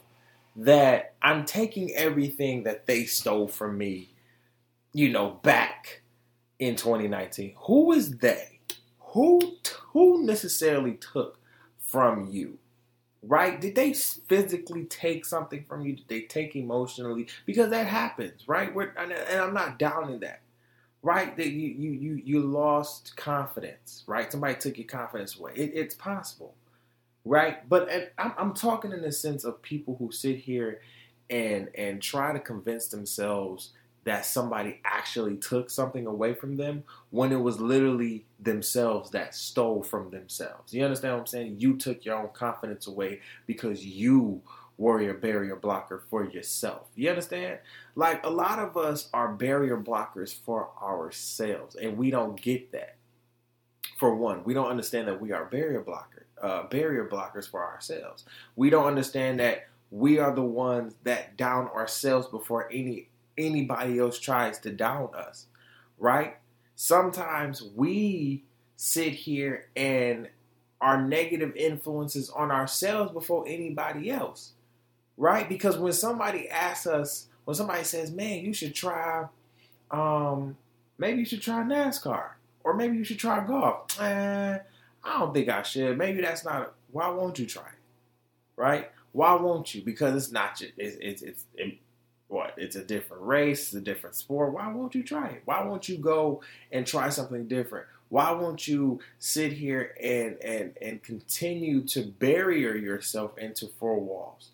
that 0.56 1.14
I'm 1.22 1.46
taking 1.46 1.92
everything 1.92 2.64
that 2.64 2.86
they 2.86 3.06
stole 3.06 3.48
from 3.48 3.78
me, 3.78 4.10
you 4.92 5.10
know, 5.10 5.40
back 5.44 6.02
in 6.60 6.76
2019. 6.76 7.54
Who 7.68 7.92
is 7.92 8.18
they? 8.18 8.60
Who 9.00 9.58
who 9.94 10.24
necessarily 10.26 10.94
took 10.94 11.41
from 11.92 12.30
you? 12.32 12.60
Right? 13.24 13.62
Did 13.62 13.76
they 13.76 13.94
physically 13.94 14.86
take 14.86 15.26
something 15.26 15.66
from 15.68 15.86
you? 15.86 15.96
Did 15.98 16.08
they 16.10 16.22
take 16.24 16.56
emotionally? 16.56 17.28
Because 17.46 17.72
that 17.72 17.88
happens, 17.88 18.48
right? 18.48 18.74
We're, 18.76 18.94
and 18.98 19.14
I'm 19.14 19.54
not 19.56 19.80
downing 19.80 20.22
that. 20.22 20.42
right? 21.04 21.36
That 21.38 21.50
you 21.50 21.70
you 21.70 21.92
you 21.92 22.22
you 22.24 22.42
lost 22.42 23.16
confidence, 23.16 24.04
right? 24.08 24.32
Somebody 24.32 24.56
took 24.56 24.78
your 24.78 24.88
confidence 24.88 25.38
away. 25.40 25.54
It, 25.56 25.72
it's 25.76 25.96
possible, 25.96 26.56
right? 27.26 27.68
But 27.70 27.90
I'm, 28.18 28.34
I'm 28.38 28.54
talking 28.54 28.94
in 28.94 29.02
the 29.02 29.12
sense 29.12 29.44
of 29.46 29.62
people 29.62 29.98
who 30.00 30.12
sit 30.12 30.38
here 30.40 30.82
and 31.30 31.70
and 31.76 32.02
try 32.02 32.34
to 32.34 32.40
convince 32.40 32.88
themselves 32.90 33.72
that 34.04 34.26
somebody 34.26 34.80
actually 34.84 35.38
took 35.38 35.70
something 35.70 36.08
away 36.08 36.34
from 36.34 36.58
them 36.58 36.84
when 37.12 37.32
it 37.32 37.40
was 37.40 37.60
literally 37.60 38.26
themselves 38.40 39.12
that 39.12 39.36
stole 39.36 39.84
from 39.84 40.10
themselves. 40.10 40.74
You 40.74 40.84
understand 40.84 41.14
what 41.14 41.20
I'm 41.22 41.28
saying? 41.28 41.56
You 41.60 41.78
took 41.78 42.04
your 42.04 42.18
own 42.18 42.30
confidence 42.34 42.88
away 42.88 43.20
because 43.46 43.86
you 43.86 44.42
were 44.78 45.08
a 45.08 45.14
barrier 45.14 45.56
blocker 45.56 46.04
for 46.10 46.28
yourself. 46.28 46.88
You 46.96 47.10
understand? 47.10 47.60
Like 47.96 48.26
a 48.26 48.30
lot 48.30 48.58
of 48.58 48.76
us 48.76 49.10
are 49.14 49.32
barrier 49.32 49.78
blockers 49.78 50.34
for 50.34 50.70
ourselves, 50.82 51.76
and 51.76 51.98
we 51.98 52.10
don't 52.10 52.42
get 52.42 52.72
that. 52.72 52.96
For 53.98 54.16
one, 54.16 54.44
we 54.44 54.56
don't 54.56 54.70
understand 54.70 55.08
that 55.08 55.22
we 55.22 55.32
are 55.32 55.46
barrier 55.46 55.82
blocker, 55.82 56.26
uh, 56.42 56.64
barrier 56.64 57.08
blockers 57.08 57.48
for 57.48 57.64
ourselves. 57.64 58.26
We 58.56 58.72
don't 58.72 58.88
understand 58.88 59.40
that 59.40 59.68
we 59.92 60.18
are 60.18 60.34
the 60.34 60.42
ones 60.42 60.96
that 61.04 61.38
down 61.38 61.68
ourselves 61.68 62.26
before 62.28 62.68
any 62.72 63.10
anybody 63.38 64.00
else 64.00 64.20
tries 64.20 64.60
to 64.60 64.72
down 64.72 65.10
us, 65.16 65.48
right? 65.98 66.38
Sometimes 66.76 67.62
we 67.62 68.44
sit 68.76 69.14
here 69.14 69.68
and 69.76 70.28
are 70.82 71.00
negative 71.00 71.56
influences 71.56 72.30
on 72.32 72.52
ourselves 72.52 73.12
before 73.12 73.46
anybody 73.48 74.10
else, 74.10 74.54
right? 75.16 75.48
Because 75.48 75.78
when 75.78 75.94
somebody 75.94 76.50
asks 76.50 76.88
us, 76.88 77.28
when 77.46 77.56
somebody 77.56 77.84
says, 77.84 78.12
"Man, 78.12 78.44
you 78.44 78.54
should 78.54 78.74
try, 78.74 79.28
um, 79.92 80.58
maybe 80.98 81.20
you 81.20 81.26
should 81.26 81.42
try 81.42 81.62
NASCAR, 81.64 82.32
or 82.64 82.74
maybe 82.74 82.98
you 82.98 83.04
should 83.04 83.20
try 83.20 83.46
golf," 83.46 84.00
eh, 84.02 84.60
I 85.04 85.20
don't 85.20 85.34
think 85.34 85.50
I 85.50 85.62
should. 85.62 85.98
Maybe 85.98 86.22
that's 86.22 86.44
not. 86.44 86.74
Why 86.92 87.10
won't 87.10 87.38
you 87.40 87.46
try 87.46 87.64
it, 87.64 87.80
right? 88.56 88.92
Why 89.12 89.36
won't 89.36 89.74
you? 89.76 89.84
Because 89.84 90.16
it's 90.16 90.32
not. 90.32 90.62
It's 90.78 90.98
it's 91.00 91.22
it's. 91.22 91.46
What? 92.32 92.54
It's 92.56 92.78
a 92.78 92.84
different 92.84 93.24
race, 93.24 93.74
a 93.74 93.82
different 93.82 94.16
sport. 94.16 94.54
Why 94.54 94.72
won't 94.72 94.96
you 94.96 95.04
try 95.04 95.28
it? 95.28 95.42
Why 95.44 95.66
won't 95.66 95.90
you 95.90 95.98
go 95.98 96.42
and 96.72 96.88
try 96.88 97.10
something 97.10 97.46
different? 97.50 97.88
Why 98.08 98.32
won't 98.32 98.70
you 98.70 99.02
sit 99.20 99.52
here 99.52 99.94
and 100.02 100.38
and 100.42 100.78
and 100.82 101.04
continue 101.04 101.82
to 101.88 102.04
barrier 102.04 102.74
yourself 102.74 103.38
into 103.38 103.68
four 103.68 104.00
walls? 104.00 104.52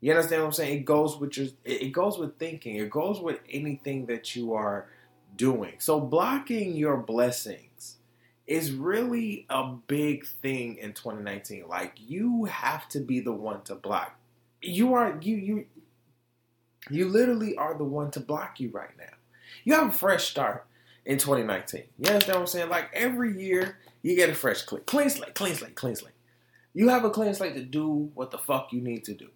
You 0.00 0.12
understand 0.12 0.42
what 0.42 0.46
I'm 0.46 0.52
saying? 0.52 0.78
It 0.78 0.84
goes 0.84 1.18
with 1.18 1.36
your 1.36 1.48
it 1.64 1.90
goes 1.90 2.18
with 2.18 2.38
thinking. 2.38 2.76
It 2.76 2.88
goes 2.88 3.18
with 3.18 3.40
anything 3.50 4.06
that 4.06 4.36
you 4.36 4.54
are 4.54 4.86
doing. 5.34 5.74
So 5.78 5.98
blocking 5.98 6.76
your 6.76 6.98
blessings 6.98 7.96
is 8.46 8.70
really 8.70 9.44
a 9.50 9.72
big 9.88 10.24
thing 10.24 10.76
in 10.76 10.92
2019. 10.92 11.66
Like 11.66 11.94
you 11.96 12.44
have 12.44 12.88
to 12.90 13.00
be 13.00 13.18
the 13.18 13.32
one 13.32 13.62
to 13.62 13.74
block. 13.74 14.16
You 14.62 14.94
are 14.94 15.18
you 15.20 15.34
you 15.34 15.66
you 16.90 17.08
literally 17.08 17.56
are 17.56 17.74
the 17.76 17.84
one 17.84 18.10
to 18.12 18.20
block 18.20 18.60
you 18.60 18.70
right 18.70 18.96
now. 18.98 19.04
You 19.64 19.74
have 19.74 19.88
a 19.88 19.92
fresh 19.92 20.28
start 20.28 20.66
in 21.04 21.18
2019. 21.18 21.82
You 21.98 22.10
understand 22.10 22.36
what 22.36 22.40
I'm 22.42 22.46
saying? 22.46 22.68
Like 22.68 22.90
every 22.92 23.40
year, 23.40 23.78
you 24.02 24.14
get 24.14 24.30
a 24.30 24.34
fresh 24.34 24.62
clean, 24.62 24.82
clean 24.84 25.10
slate, 25.10 25.34
clean 25.34 25.54
slate, 25.54 25.74
clean 25.74 25.96
slate. 25.96 26.14
You 26.74 26.90
have 26.90 27.04
a 27.04 27.10
clean 27.10 27.34
slate 27.34 27.54
to 27.54 27.62
do 27.62 28.10
what 28.14 28.30
the 28.30 28.38
fuck 28.38 28.72
you 28.72 28.80
need 28.80 29.04
to 29.04 29.14
do. 29.14 29.28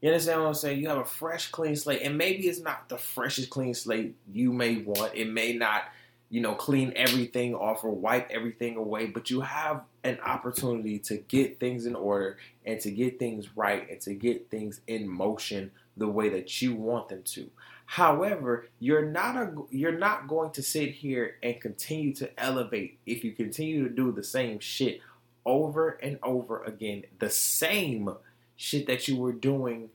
You 0.00 0.10
understand 0.10 0.42
what 0.42 0.48
I'm 0.48 0.54
saying? 0.54 0.80
You 0.80 0.88
have 0.88 0.98
a 0.98 1.04
fresh, 1.04 1.50
clean 1.50 1.76
slate, 1.76 2.02
and 2.02 2.18
maybe 2.18 2.46
it's 2.46 2.60
not 2.60 2.90
the 2.90 2.98
freshest 2.98 3.48
clean 3.48 3.72
slate 3.72 4.14
you 4.30 4.52
may 4.52 4.76
want. 4.82 5.14
It 5.14 5.30
may 5.30 5.54
not, 5.54 5.84
you 6.28 6.42
know, 6.42 6.54
clean 6.54 6.92
everything 6.94 7.54
off 7.54 7.84
or 7.84 7.90
wipe 7.90 8.30
everything 8.30 8.76
away, 8.76 9.06
but 9.06 9.30
you 9.30 9.40
have 9.40 9.82
an 10.02 10.18
opportunity 10.20 10.98
to 10.98 11.16
get 11.16 11.58
things 11.58 11.86
in 11.86 11.94
order 11.96 12.36
and 12.66 12.78
to 12.80 12.90
get 12.90 13.18
things 13.18 13.56
right 13.56 13.88
and 13.88 14.00
to 14.02 14.12
get 14.12 14.50
things 14.50 14.82
in 14.86 15.08
motion 15.08 15.70
the 15.96 16.08
way 16.08 16.28
that 16.28 16.60
you 16.60 16.74
want 16.74 17.08
them 17.08 17.22
to. 17.22 17.50
However, 17.86 18.68
you're 18.78 19.04
not 19.04 19.36
a, 19.36 19.54
you're 19.70 19.98
not 19.98 20.26
going 20.26 20.50
to 20.52 20.62
sit 20.62 20.92
here 20.92 21.36
and 21.42 21.60
continue 21.60 22.14
to 22.14 22.42
elevate 22.42 22.98
if 23.06 23.24
you 23.24 23.32
continue 23.32 23.86
to 23.86 23.94
do 23.94 24.10
the 24.10 24.24
same 24.24 24.58
shit 24.58 25.00
over 25.44 25.90
and 26.02 26.18
over 26.22 26.62
again, 26.64 27.04
the 27.18 27.30
same 27.30 28.10
shit 28.56 28.86
that 28.86 29.06
you 29.08 29.16
were 29.16 29.32
doing 29.32 29.90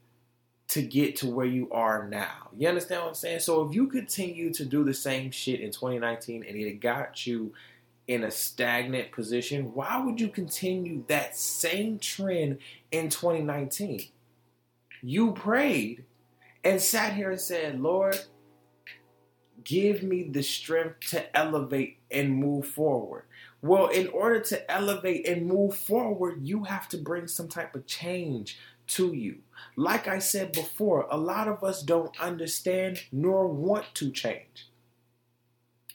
to 0.70 0.84
get 0.84 1.16
to 1.16 1.28
where 1.28 1.48
you 1.48 1.70
are 1.72 2.08
now. 2.08 2.50
You 2.56 2.68
understand 2.68 3.02
what 3.02 3.08
I'm 3.10 3.16
saying? 3.16 3.40
So 3.40 3.68
if 3.68 3.74
you 3.74 3.88
continue 3.88 4.54
to 4.54 4.66
do 4.66 4.84
the 4.84 4.94
same 4.94 5.32
shit 5.32 5.62
in 5.62 5.72
2019 5.72 6.46
and 6.48 6.56
it 6.56 6.80
got 6.80 7.26
you 7.26 7.54
in 8.08 8.24
a 8.24 8.32
stagnant 8.32 9.12
position, 9.12 9.74
why 9.74 10.00
would 10.04 10.22
you 10.22 10.28
continue 10.28 11.04
that 11.08 11.36
same 11.36 11.98
trend 11.98 12.60
in 12.92 13.10
2019? 13.10 14.10
You 15.02 15.34
prayed 15.34 16.06
and 16.64 16.82
sat 16.82 17.14
here 17.14 17.32
and 17.32 17.40
said, 17.40 17.80
Lord, 17.80 18.20
give 19.64 20.04
me 20.04 20.24
the 20.24 20.44
strength 20.44 21.00
to 21.10 21.38
elevate 21.38 22.00
and 22.12 22.36
move 22.36 22.68
forward. 22.68 23.24
Well, 23.62 23.88
in 23.88 24.08
order 24.08 24.40
to 24.42 24.72
elevate 24.72 25.28
and 25.28 25.48
move 25.48 25.76
forward, 25.76 26.40
you 26.42 26.64
have 26.64 26.88
to 26.90 26.98
bring 26.98 27.28
some 27.28 27.48
type 27.48 27.76
of 27.76 27.86
change 27.86 28.58
to 28.88 29.14
you. 29.14 29.40
Like 29.76 30.08
I 30.08 30.20
said 30.20 30.52
before, 30.52 31.08
a 31.10 31.18
lot 31.18 31.48
of 31.48 31.64
us 31.64 31.84
don't 31.84 32.20
understand 32.20 33.04
nor 33.12 33.48
want 33.48 33.86
to 33.96 34.12
change. 34.12 34.70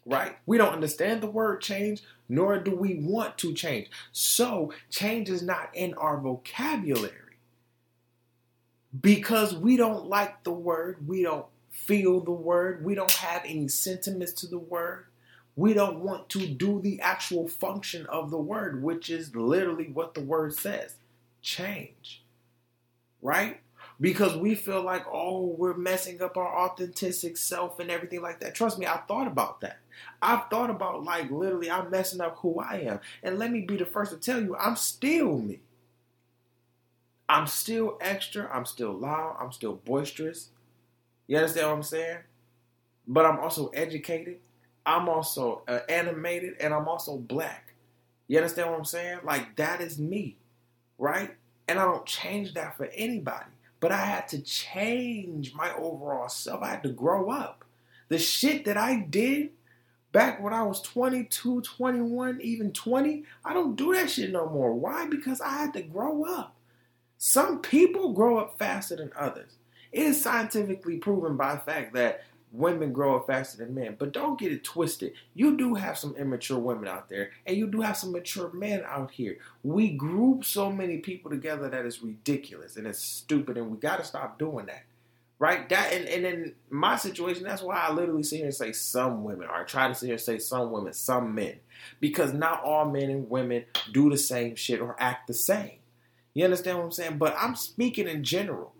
Right? 0.06 0.36
We 0.44 0.58
don't 0.58 0.74
understand 0.74 1.22
the 1.22 1.30
word 1.30 1.62
change, 1.62 2.02
nor 2.28 2.58
do 2.58 2.76
we 2.76 2.96
want 3.00 3.38
to 3.38 3.54
change. 3.54 3.88
So, 4.12 4.72
change 4.90 5.30
is 5.30 5.42
not 5.42 5.70
in 5.72 5.94
our 5.94 6.20
vocabulary 6.20 7.23
because 9.00 9.54
we 9.54 9.76
don't 9.76 10.06
like 10.06 10.44
the 10.44 10.52
word, 10.52 11.06
we 11.06 11.22
don't 11.22 11.46
feel 11.70 12.20
the 12.20 12.30
word, 12.30 12.84
we 12.84 12.94
don't 12.94 13.10
have 13.10 13.42
any 13.44 13.68
sentiments 13.68 14.32
to 14.32 14.46
the 14.46 14.58
word. 14.58 15.06
We 15.56 15.72
don't 15.72 16.00
want 16.00 16.28
to 16.30 16.46
do 16.46 16.80
the 16.80 17.00
actual 17.00 17.46
function 17.46 18.06
of 18.06 18.30
the 18.30 18.38
word, 18.38 18.82
which 18.82 19.08
is 19.08 19.36
literally 19.36 19.88
what 19.88 20.14
the 20.14 20.20
word 20.20 20.54
says 20.54 20.96
change. 21.42 22.24
Right? 23.22 23.60
Because 24.00 24.36
we 24.36 24.56
feel 24.56 24.82
like, 24.82 25.04
oh, 25.10 25.54
we're 25.56 25.76
messing 25.76 26.20
up 26.20 26.36
our 26.36 26.66
authentic 26.66 27.36
self 27.36 27.78
and 27.78 27.90
everything 27.90 28.20
like 28.20 28.40
that. 28.40 28.54
Trust 28.54 28.78
me, 28.78 28.86
I 28.86 28.96
thought 29.06 29.28
about 29.28 29.60
that. 29.60 29.78
I've 30.20 30.50
thought 30.50 30.70
about, 30.70 31.04
like, 31.04 31.30
literally, 31.30 31.70
I'm 31.70 31.90
messing 31.90 32.20
up 32.20 32.38
who 32.38 32.58
I 32.58 32.80
am. 32.86 33.00
And 33.22 33.38
let 33.38 33.52
me 33.52 33.60
be 33.60 33.76
the 33.76 33.86
first 33.86 34.10
to 34.10 34.18
tell 34.18 34.42
you, 34.42 34.56
I'm 34.56 34.74
still 34.74 35.38
me. 35.38 35.60
I'm 37.28 37.46
still 37.46 37.96
extra. 38.00 38.48
I'm 38.52 38.66
still 38.66 38.92
loud. 38.92 39.36
I'm 39.40 39.52
still 39.52 39.74
boisterous. 39.74 40.50
You 41.26 41.38
understand 41.38 41.68
what 41.68 41.76
I'm 41.76 41.82
saying? 41.82 42.18
But 43.06 43.26
I'm 43.26 43.40
also 43.40 43.68
educated. 43.68 44.38
I'm 44.86 45.08
also 45.08 45.62
uh, 45.66 45.80
animated, 45.88 46.56
and 46.60 46.74
I'm 46.74 46.88
also 46.88 47.16
black. 47.16 47.74
You 48.28 48.38
understand 48.38 48.70
what 48.70 48.78
I'm 48.78 48.84
saying? 48.84 49.20
Like 49.24 49.56
that 49.56 49.80
is 49.80 49.98
me, 49.98 50.36
right? 50.98 51.34
And 51.68 51.78
I 51.78 51.84
don't 51.84 52.04
change 52.04 52.54
that 52.54 52.76
for 52.76 52.86
anybody. 52.94 53.46
But 53.80 53.92
I 53.92 54.04
had 54.04 54.28
to 54.28 54.40
change 54.40 55.54
my 55.54 55.72
overall 55.74 56.28
self. 56.28 56.62
I 56.62 56.70
had 56.70 56.82
to 56.84 56.90
grow 56.90 57.30
up. 57.30 57.64
The 58.08 58.18
shit 58.18 58.64
that 58.66 58.76
I 58.76 58.96
did 58.96 59.50
back 60.12 60.42
when 60.42 60.54
I 60.54 60.62
was 60.62 60.80
22, 60.82 61.62
21, 61.62 62.40
even 62.42 62.72
20, 62.72 63.24
I 63.44 63.52
don't 63.52 63.76
do 63.76 63.94
that 63.94 64.10
shit 64.10 64.30
no 64.30 64.48
more. 64.48 64.72
Why? 64.72 65.06
Because 65.06 65.40
I 65.40 65.50
had 65.50 65.72
to 65.74 65.82
grow 65.82 66.24
up. 66.24 66.54
Some 67.18 67.60
people 67.60 68.12
grow 68.12 68.38
up 68.38 68.58
faster 68.58 68.96
than 68.96 69.12
others. 69.16 69.56
It 69.92 70.02
is 70.02 70.22
scientifically 70.22 70.98
proven 70.98 71.36
by 71.36 71.54
the 71.54 71.60
fact 71.60 71.94
that 71.94 72.24
women 72.54 72.92
grow 72.92 73.16
up 73.16 73.26
faster 73.26 73.58
than 73.58 73.74
men. 73.74 73.96
But 73.98 74.12
don't 74.12 74.38
get 74.38 74.52
it 74.52 74.64
twisted. 74.64 75.12
You 75.34 75.56
do 75.56 75.74
have 75.74 75.98
some 75.98 76.14
immature 76.16 76.58
women 76.58 76.88
out 76.88 77.08
there, 77.08 77.30
and 77.44 77.56
you 77.56 77.66
do 77.66 77.80
have 77.80 77.96
some 77.96 78.12
mature 78.12 78.50
men 78.52 78.82
out 78.86 79.10
here. 79.10 79.38
We 79.62 79.90
group 79.90 80.44
so 80.44 80.70
many 80.70 80.98
people 80.98 81.30
together 81.30 81.68
that 81.68 81.84
is 81.84 82.02
ridiculous 82.02 82.76
and 82.76 82.86
it's 82.86 83.02
stupid, 83.02 83.58
and 83.58 83.70
we 83.70 83.78
got 83.78 83.98
to 83.98 84.04
stop 84.04 84.38
doing 84.38 84.66
that. 84.66 84.84
Right? 85.40 85.68
That 85.68 85.92
and, 85.92 86.06
and 86.06 86.24
in 86.24 86.54
my 86.70 86.96
situation, 86.96 87.42
that's 87.42 87.60
why 87.60 87.76
I 87.76 87.92
literally 87.92 88.22
sit 88.22 88.36
here 88.36 88.46
and 88.46 88.54
say 88.54 88.72
some 88.72 89.24
women, 89.24 89.48
or 89.48 89.54
I 89.54 89.64
try 89.64 89.88
to 89.88 89.94
sit 89.94 90.06
here 90.06 90.14
and 90.14 90.22
say 90.22 90.38
some 90.38 90.70
women, 90.70 90.92
some 90.92 91.34
men. 91.34 91.56
Because 92.00 92.32
not 92.32 92.62
all 92.62 92.88
men 92.88 93.10
and 93.10 93.28
women 93.28 93.64
do 93.92 94.10
the 94.10 94.16
same 94.16 94.54
shit 94.54 94.80
or 94.80 94.96
act 94.98 95.26
the 95.26 95.34
same. 95.34 95.78
You 96.34 96.44
understand 96.44 96.78
what 96.78 96.84
I'm 96.84 96.92
saying? 96.92 97.18
But 97.18 97.34
I'm 97.38 97.54
speaking 97.54 98.08
in 98.08 98.24
general 98.24 98.74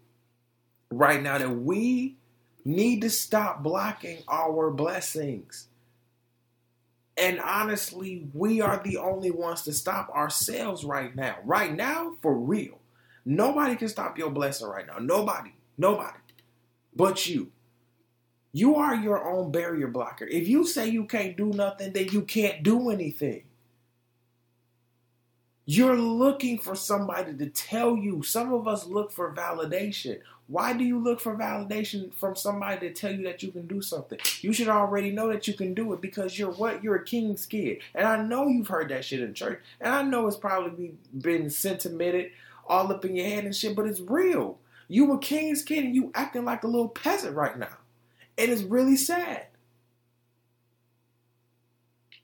right 0.91 1.23
now 1.23 1.39
that 1.39 1.51
we 1.51 2.17
need 2.65 3.03
to 3.03 3.11
stop 3.11 3.63
blocking 3.63 4.19
our 4.29 4.71
blessings. 4.71 5.69
And 7.17 7.41
honestly, 7.41 8.29
we 8.35 8.61
are 8.61 8.83
the 8.83 8.97
only 8.97 9.31
ones 9.31 9.63
to 9.63 9.73
stop 9.73 10.11
ourselves 10.11 10.85
right 10.85 11.15
now. 11.15 11.37
Right 11.45 11.75
now, 11.75 12.17
for 12.21 12.35
real. 12.35 12.81
Nobody 13.25 13.77
can 13.77 13.89
stop 13.89 14.19
your 14.19 14.31
blessing 14.31 14.67
right 14.67 14.87
now. 14.87 14.99
Nobody. 14.99 15.53
Nobody. 15.79 16.19
But 16.95 17.27
you. 17.29 17.53
You 18.53 18.77
are 18.77 18.95
your 18.95 19.29
own 19.29 19.51
barrier 19.53 19.89
blocker. 19.89 20.27
If 20.27 20.49
you 20.49 20.67
say 20.67 20.89
you 20.89 21.07
can't 21.07 21.37
do 21.37 21.47
nothing, 21.47 21.93
then 21.93 22.09
you 22.11 22.23
can't 22.23 22.63
do 22.63 22.91
anything. 22.91 23.45
You're 25.67 25.97
looking 25.97 26.59
for 26.59 26.75
somebody 26.75 27.35
to 27.35 27.47
tell 27.47 27.97
you. 27.97 28.23
Some 28.23 28.53
of 28.53 28.69
us 28.69 28.87
look 28.87 29.11
for 29.11 29.35
validation. 29.35 30.21
Why 30.47 30.75
do 30.75 30.85
you 30.85 30.99
look 30.99 31.21
for 31.21 31.35
validation 31.35 32.13
from 32.15 32.37
somebody 32.37 32.89
to 32.89 32.93
tell 32.93 33.11
you 33.11 33.25
that 33.25 33.43
you 33.43 33.51
can 33.51 33.67
do 33.67 33.81
something? 33.81 34.19
You 34.43 34.53
should 34.53 34.69
already 34.69 35.11
know 35.11 35.29
that 35.29 35.49
you 35.49 35.55
can 35.55 35.73
do 35.73 35.95
it 35.95 36.03
because 36.03 36.39
you're 36.39 36.53
what? 36.53 36.85
You're 36.85 36.97
a 36.97 37.05
king's 37.05 37.47
kid. 37.47 37.79
And 37.95 38.07
I 38.07 38.23
know 38.23 38.47
you've 38.47 38.69
heard 38.69 38.91
that 38.91 39.07
shit 39.07 39.21
in 39.21 39.33
church. 39.33 39.61
And 39.81 39.95
I 39.95 40.03
know 40.03 40.27
it's 40.27 40.37
probably 40.37 40.95
been 41.19 41.49
sentimented 41.49 42.33
all 42.67 42.93
up 42.93 43.05
in 43.07 43.17
your 43.17 43.27
head 43.27 43.45
and 43.45 43.57
shit, 43.57 43.75
but 43.75 43.87
it's 43.87 44.01
real. 44.01 44.59
You 44.89 45.11
a 45.13 45.19
king's 45.19 45.63
kid 45.63 45.85
and 45.85 45.95
you 45.95 46.13
acting 46.15 46.45
like 46.45 46.63
a 46.65 46.69
little 46.69 46.89
peasant 46.89 47.35
right 47.35 47.59
now. 47.59 47.79
And 48.37 48.51
it's 48.51 48.63
really 48.63 48.97
sad. 48.97 49.47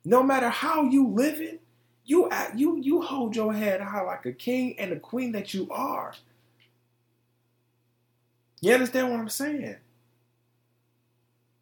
No 0.05 0.23
matter 0.23 0.51
how 0.51 0.85
you 0.85 1.09
living, 1.09 1.59
you 2.11 2.29
you 2.57 2.79
you 2.83 3.03
hold 3.03 3.37
your 3.37 3.53
head 3.53 3.81
high 3.81 4.03
like 4.03 4.27
a 4.27 4.33
king 4.33 4.75
and 4.81 4.93
a 4.93 4.99
queen 4.99 5.31
that 5.33 5.55
you 5.55 5.69
are. 5.71 6.13
You 8.61 8.75
understand 8.75 9.11
what 9.11 9.21
I'm 9.21 9.29
saying? 9.29 9.77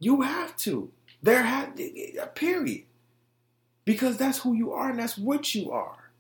You 0.01 0.23
have 0.23 0.57
to. 0.59 0.91
There 1.23 1.43
have 1.43 1.79
a 1.79 2.27
period. 2.29 2.85
Because 3.85 4.17
that's 4.17 4.39
who 4.39 4.55
you 4.55 4.73
are 4.73 4.91
and 4.91 4.99
that's 4.99 5.19
what 5.19 5.55
you 5.55 5.71
are. 5.71 6.11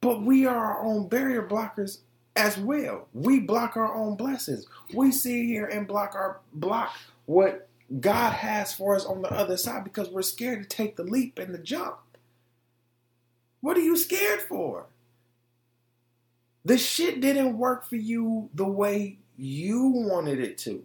But 0.00 0.22
we 0.22 0.46
are 0.46 0.56
our 0.56 0.82
own 0.82 1.08
barrier 1.08 1.46
blockers 1.46 1.98
as 2.36 2.56
well. 2.56 3.08
We 3.12 3.40
block 3.40 3.76
our 3.76 3.94
own 3.94 4.16
blessings. 4.16 4.66
We 4.94 5.10
sit 5.10 5.44
here 5.44 5.66
and 5.66 5.88
block 5.88 6.14
our 6.14 6.40
block 6.52 6.92
what 7.26 7.68
God 8.00 8.32
has 8.32 8.72
for 8.72 8.94
us 8.94 9.04
on 9.04 9.22
the 9.22 9.32
other 9.32 9.56
side 9.56 9.84
because 9.84 10.08
we're 10.08 10.22
scared 10.22 10.62
to 10.62 10.68
take 10.76 10.96
the 10.96 11.04
leap 11.04 11.38
and 11.38 11.52
the 11.52 11.58
jump. 11.58 11.96
What 13.60 13.76
are 13.76 13.82
you 13.82 13.96
scared 13.96 14.40
for? 14.42 14.86
The 16.64 16.78
shit 16.78 17.20
didn't 17.20 17.58
work 17.58 17.86
for 17.86 17.96
you 17.96 18.50
the 18.54 18.66
way 18.66 19.18
you 19.36 19.86
wanted 19.86 20.40
it 20.40 20.58
to. 20.58 20.84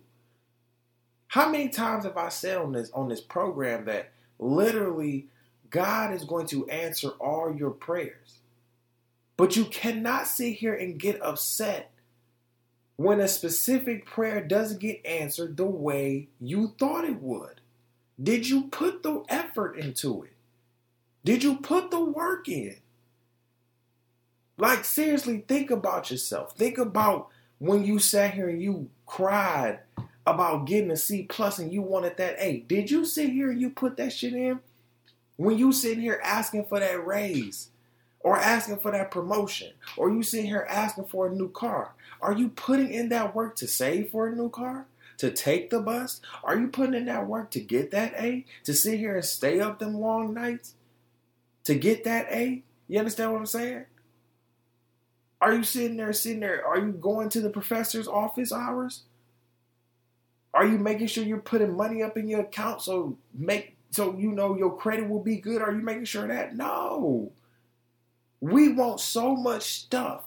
How 1.28 1.50
many 1.50 1.70
times 1.70 2.06
have 2.06 2.18
I 2.18 2.30
said 2.30 2.58
on 2.58 2.72
this 2.72 2.90
on 2.92 3.10
this 3.10 3.22
program 3.22 3.86
that 3.86 4.12
literally 4.40 5.28
God 5.70 6.14
is 6.14 6.24
going 6.24 6.48
to 6.48 6.68
answer 6.70 7.10
all 7.20 7.54
your 7.54 7.72
prayers? 7.72 8.40
But 9.38 9.58
you 9.58 9.66
cannot 9.66 10.28
sit 10.28 10.54
here 10.54 10.74
and 10.74 10.98
get 10.98 11.22
upset 11.22 11.92
when 12.96 13.20
a 13.20 13.28
specific 13.28 14.06
prayer 14.06 14.42
doesn't 14.42 14.80
get 14.80 15.06
answered 15.06 15.58
the 15.58 15.66
way 15.66 16.30
you 16.40 16.74
thought 16.80 17.04
it 17.04 17.22
would. 17.22 17.60
Did 18.22 18.48
you 18.48 18.68
put 18.68 19.04
the 19.04 19.26
effort 19.28 19.78
into 19.78 20.24
it? 20.24 20.35
Did 21.26 21.44
you 21.44 21.56
put 21.56 21.90
the 21.90 22.00
work 22.00 22.48
in? 22.48 22.78
Like, 24.60 24.86
seriously, 24.86 25.44
think 25.48 25.72
about 25.72 26.12
yourself. 26.12 26.56
Think 26.56 26.78
about 26.78 27.30
when 27.58 27.84
you 27.84 27.98
sat 27.98 28.36
here 28.36 28.48
and 28.48 28.62
you 28.62 28.90
cried 29.08 29.80
about 30.28 30.68
getting 30.68 30.92
a 30.92 30.96
C 30.96 31.24
plus 31.24 31.58
and 31.58 31.74
you 31.74 31.82
wanted 31.82 32.18
that 32.18 32.36
A. 32.38 32.60
Did 32.60 32.92
you 32.92 33.06
sit 33.06 33.32
here 33.32 33.50
and 33.50 33.60
you 33.60 33.72
put 33.72 33.98
that 33.98 34.14
shit 34.14 34.34
in? 34.34 34.60
When 35.36 35.58
you 35.58 35.72
sitting 35.72 36.02
here 36.02 36.22
asking 36.24 36.66
for 36.66 36.80
that 36.80 37.06
raise 37.06 37.70
or 38.20 38.38
asking 38.38 38.78
for 38.78 38.92
that 38.92 39.10
promotion 39.10 39.72
or 39.98 40.12
you 40.12 40.22
sitting 40.22 40.46
here 40.46 40.68
asking 40.70 41.06
for 41.06 41.26
a 41.26 41.34
new 41.34 41.50
car, 41.50 41.94
are 42.22 42.34
you 42.34 42.50
putting 42.50 42.94
in 42.94 43.10
that 43.10 43.34
work 43.34 43.56
to 43.58 43.68
save 43.68 44.12
for 44.12 44.28
a 44.28 44.36
new 44.36 44.50
car? 44.50 44.86
To 45.18 45.32
take 45.32 45.72
the 45.72 45.80
bus? 45.80 46.22
Are 46.44 46.56
you 46.56 46.68
putting 46.68 46.94
in 46.94 47.06
that 47.06 47.26
work 47.26 47.50
to 47.52 47.60
get 47.60 47.90
that 47.92 48.14
A? 48.20 48.46
To 48.66 48.76
sit 48.76 49.00
here 49.00 49.16
and 49.16 49.26
stay 49.26 49.60
up 49.60 49.80
them 49.80 49.96
long 49.96 50.32
nights? 50.36 50.75
To 51.66 51.76
get 51.76 52.06
that 52.06 52.28
A. 52.32 52.64
You 52.88 53.00
understand 53.00 53.32
what 53.32 53.40
I'm 53.40 53.46
saying? 53.46 53.86
Are 55.42 55.54
you 55.54 55.64
sitting 55.64 55.98
there, 55.98 56.14
sitting 56.14 56.40
there? 56.40 56.66
Are 56.66 56.80
you 56.80 56.92
going 56.94 57.30
to 57.30 57.42
the 57.42 57.50
professor's 57.50 58.08
office 58.08 58.52
hours? 58.52 59.04
Are 60.54 60.66
you 60.66 60.78
making 60.78 61.08
sure 61.08 61.24
you're 61.24 61.38
putting 61.38 61.76
money 61.76 62.02
up 62.02 62.18
in 62.18 62.30
your 62.30 62.42
account 62.42 62.82
so 62.82 63.18
make 63.34 63.76
so 63.92 64.18
you 64.18 64.32
know 64.32 64.58
your 64.58 64.76
credit 64.76 65.10
will 65.10 65.22
be 65.22 65.38
good? 65.38 65.62
Are 65.62 65.72
you 65.72 65.82
making 65.82 66.06
sure 66.06 66.28
that? 66.28 66.56
No. 66.56 67.32
We 68.40 68.72
want 68.72 69.02
so 69.02 69.36
much 69.36 69.64
stuff, 69.64 70.24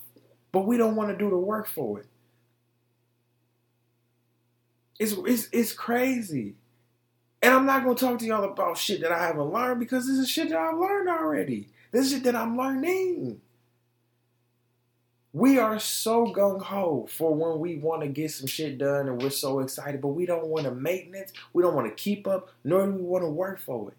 but 0.52 0.66
we 0.66 0.76
don't 0.76 0.96
want 0.96 1.10
to 1.10 1.16
do 1.16 1.30
the 1.30 1.38
work 1.38 1.66
for 1.66 2.00
it. 2.00 2.06
It's 4.98 5.12
it's 5.12 5.48
it's 5.52 5.72
crazy. 5.72 6.54
And 7.40 7.54
I'm 7.54 7.66
not 7.66 7.84
gonna 7.84 7.94
talk 7.94 8.18
to 8.18 8.26
y'all 8.26 8.44
about 8.44 8.78
shit 8.78 9.00
that 9.02 9.12
I 9.12 9.26
haven't 9.26 9.52
learned 9.52 9.80
because 9.80 10.06
this 10.06 10.18
is 10.18 10.28
shit 10.28 10.48
that 10.48 10.58
I've 10.58 10.78
learned 10.78 11.08
already. 11.08 11.68
This 11.92 12.06
is 12.06 12.12
shit 12.12 12.24
that 12.24 12.36
I'm 12.36 12.56
learning. 12.56 13.40
We 15.32 15.58
are 15.58 15.78
so 15.78 16.26
gung 16.26 16.60
ho 16.60 17.06
for 17.08 17.34
when 17.34 17.60
we 17.60 17.76
want 17.76 18.02
to 18.02 18.08
get 18.08 18.32
some 18.32 18.46
shit 18.46 18.78
done 18.78 19.08
and 19.08 19.22
we're 19.22 19.30
so 19.30 19.60
excited, 19.60 20.00
but 20.00 20.08
we 20.08 20.26
don't 20.26 20.46
want 20.46 20.64
to 20.64 20.72
maintenance, 20.72 21.32
we 21.52 21.62
don't 21.62 21.74
want 21.74 21.86
to 21.86 22.02
keep 22.02 22.26
up, 22.26 22.48
nor 22.64 22.86
do 22.86 22.92
we 22.92 23.02
want 23.02 23.22
to 23.22 23.30
work 23.30 23.60
for 23.60 23.90
it. 23.90 23.96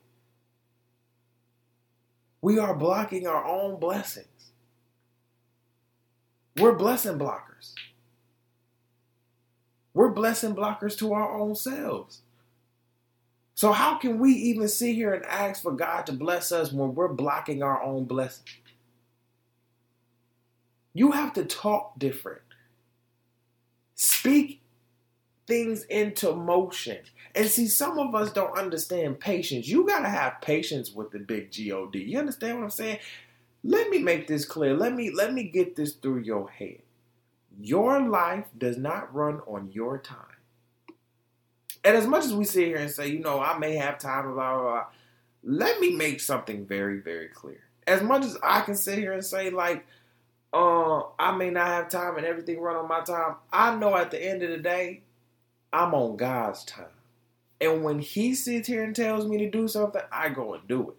We 2.42 2.58
are 2.58 2.74
blocking 2.74 3.28
our 3.28 3.46
own 3.46 3.80
blessings. 3.80 4.28
We're 6.58 6.76
blessing 6.76 7.18
blockers. 7.18 7.74
We're 9.94 10.10
blessing 10.10 10.56
blockers 10.56 10.98
to 11.00 11.14
our 11.14 11.38
own 11.38 11.56
selves. 11.56 12.22
So, 13.60 13.74
how 13.74 13.98
can 13.98 14.20
we 14.20 14.32
even 14.32 14.70
sit 14.70 14.96
here 14.96 15.14
and 15.14 15.26
ask 15.26 15.64
for 15.64 15.74
God 15.74 16.06
to 16.06 16.14
bless 16.14 16.54
us 16.54 16.72
when 16.72 16.96
we're 16.96 17.10
blocking 17.10 17.62
our 17.62 17.84
own 17.84 18.06
blessing? 18.06 18.46
You 20.94 21.12
have 21.12 21.34
to 21.34 21.44
talk 21.44 22.00
different. 22.00 22.40
Speak 23.96 24.62
things 25.46 25.84
into 25.84 26.34
motion. 26.34 27.00
And 27.36 27.50
see, 27.50 27.68
some 27.68 28.00
of 28.00 28.16
us 28.16 28.32
don't 28.32 28.58
understand 28.58 29.20
patience. 29.20 29.68
You 29.68 29.86
got 29.86 30.04
to 30.04 30.10
have 30.10 30.40
patience 30.40 30.94
with 30.94 31.12
the 31.12 31.20
big 31.20 31.52
God. 31.52 31.94
You 31.96 32.18
understand 32.18 32.60
what 32.60 32.64
I'm 32.64 32.70
saying? 32.70 33.00
Let 33.66 33.90
me 33.90 34.00
make 34.00 34.26
this 34.26 34.46
clear. 34.46 34.74
Let 34.74 34.96
me 34.96 35.12
let 35.12 35.34
me 35.34 35.44
get 35.44 35.76
this 35.76 35.96
through 35.96 36.20
your 36.20 36.50
head. 36.50 36.84
Your 37.60 38.08
life 38.08 38.46
does 38.58 38.78
not 38.78 39.14
run 39.14 39.42
on 39.42 39.70
your 39.74 39.98
time. 39.98 40.39
And 41.90 41.98
as 41.98 42.06
much 42.06 42.24
as 42.24 42.36
we 42.36 42.46
sit 42.46 42.68
here 42.68 42.78
and 42.78 42.92
say, 42.92 43.08
you 43.08 43.18
know, 43.18 43.40
I 43.40 43.58
may 43.58 43.74
have 43.78 43.98
time, 43.98 44.32
blah, 44.32 44.54
blah, 44.54 44.62
blah, 44.62 44.86
let 45.42 45.80
me 45.80 45.96
make 45.96 46.20
something 46.20 46.68
very, 46.68 47.00
very 47.00 47.30
clear. 47.30 47.62
As 47.88 48.04
much 48.04 48.26
as 48.26 48.38
I 48.44 48.62
can 48.62 48.76
sit 48.76 49.00
here 49.00 49.12
and 49.12 49.26
say, 49.26 49.50
like, 49.50 49.88
uh, 50.54 51.02
I 51.18 51.36
may 51.36 51.50
not 51.50 51.66
have 51.66 51.90
time 51.90 52.18
and 52.18 52.28
everything 52.28 52.60
run 52.60 52.76
on 52.76 52.88
my 52.88 53.00
time, 53.02 53.38
I 53.52 53.76
know 53.76 53.96
at 53.96 54.12
the 54.12 54.24
end 54.24 54.44
of 54.44 54.52
the 54.52 54.60
day, 54.60 55.02
I'm 55.74 55.96
on 55.96 56.16
God's 56.16 56.64
time. 56.64 56.94
And 57.60 57.84
when 57.84 57.98
He 57.98 58.36
sits 58.36 58.68
here 58.68 58.84
and 58.84 58.96
tells 58.96 59.26
me 59.26 59.40
to 59.40 59.50
do 59.50 59.68
something, 59.68 60.04
I 60.12 60.30
go 60.30 60.54
and 60.54 60.68
do 60.68 60.92
it. 60.92 60.98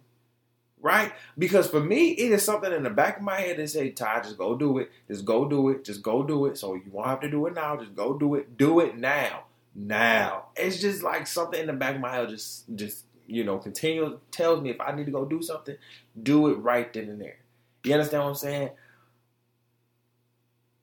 Right? 0.81 1.13
Because 1.37 1.69
for 1.69 1.79
me, 1.79 2.09
it 2.09 2.33
is 2.33 2.43
something 2.43 2.73
in 2.73 2.83
the 2.83 2.89
back 2.89 3.15
of 3.15 3.23
my 3.23 3.39
head 3.39 3.55
that 3.59 3.69
say, 3.69 3.91
Ty, 3.91 4.23
just 4.23 4.37
go 4.37 4.57
do 4.57 4.77
it. 4.79 4.91
Just 5.07 5.23
go 5.23 5.47
do 5.47 5.69
it. 5.69 5.85
Just 5.85 6.03
go 6.03 6.21
do 6.21 6.47
it. 6.47 6.57
So 6.57 6.73
you 6.73 6.91
won't 6.91 7.07
have 7.07 7.21
to 7.21 7.29
do 7.31 7.45
it 7.45 7.53
now. 7.53 7.77
Just 7.77 7.95
go 7.95 8.17
do 8.17 8.35
it. 8.35 8.57
Do 8.57 8.81
it 8.81 8.97
now 8.97 9.45
now. 9.75 10.45
It's 10.55 10.79
just 10.79 11.03
like 11.03 11.27
something 11.27 11.59
in 11.59 11.67
the 11.67 11.73
back 11.73 11.95
of 11.95 12.01
my 12.01 12.13
head 12.13 12.29
just 12.29 12.65
just 12.75 13.05
you 13.27 13.43
know 13.43 13.57
continue 13.57 14.19
tells 14.31 14.61
me 14.61 14.69
if 14.69 14.81
I 14.81 14.91
need 14.93 15.05
to 15.05 15.11
go 15.11 15.25
do 15.25 15.41
something, 15.41 15.75
do 16.21 16.47
it 16.47 16.55
right 16.55 16.91
then 16.91 17.09
and 17.09 17.21
there. 17.21 17.37
You 17.83 17.93
understand 17.93 18.23
what 18.23 18.29
I'm 18.29 18.35
saying? 18.35 18.69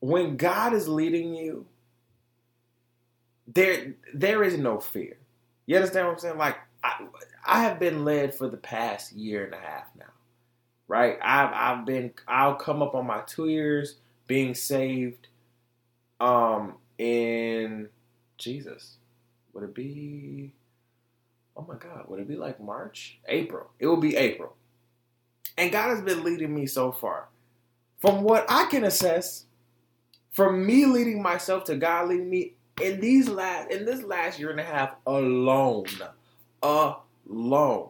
When 0.00 0.36
God 0.36 0.74
is 0.74 0.88
leading 0.88 1.34
you, 1.34 1.66
there 3.46 3.94
there 4.14 4.42
is 4.42 4.56
no 4.56 4.80
fear. 4.80 5.16
You 5.66 5.76
understand 5.76 6.06
what 6.06 6.12
I'm 6.14 6.18
saying? 6.18 6.38
Like 6.38 6.56
I, 6.82 7.06
I 7.46 7.62
have 7.62 7.78
been 7.78 8.04
led 8.04 8.34
for 8.34 8.48
the 8.48 8.56
past 8.56 9.12
year 9.12 9.44
and 9.44 9.54
a 9.54 9.58
half 9.58 9.86
now. 9.98 10.04
Right? 10.86 11.18
I've 11.22 11.52
I've 11.52 11.86
been 11.86 12.12
I'll 12.26 12.54
come 12.54 12.82
up 12.82 12.94
on 12.94 13.06
my 13.06 13.20
two 13.26 13.48
years 13.48 13.96
being 14.26 14.54
saved 14.54 15.28
um 16.20 16.74
in 16.98 17.88
Jesus. 18.38 18.96
Would 19.52 19.64
it 19.64 19.74
be? 19.74 20.52
Oh 21.56 21.64
my 21.68 21.74
God, 21.74 22.04
would 22.08 22.20
it 22.20 22.28
be 22.28 22.36
like 22.36 22.60
March? 22.60 23.18
April. 23.26 23.70
It 23.78 23.86
will 23.86 23.96
be 23.96 24.16
April. 24.16 24.54
And 25.56 25.72
God 25.72 25.88
has 25.88 26.00
been 26.00 26.22
leading 26.22 26.54
me 26.54 26.66
so 26.66 26.92
far. 26.92 27.26
From 27.98 28.22
what 28.22 28.46
I 28.48 28.66
can 28.66 28.84
assess, 28.84 29.44
from 30.30 30.64
me 30.64 30.86
leading 30.86 31.20
myself 31.20 31.64
to 31.64 31.74
God 31.74 32.08
leading 32.08 32.30
me 32.30 32.52
in 32.80 33.00
these 33.00 33.28
last 33.28 33.70
in 33.72 33.84
this 33.84 34.02
last 34.04 34.38
year 34.38 34.50
and 34.50 34.60
a 34.60 34.64
half 34.64 34.94
alone, 35.04 35.86
alone, 36.62 37.88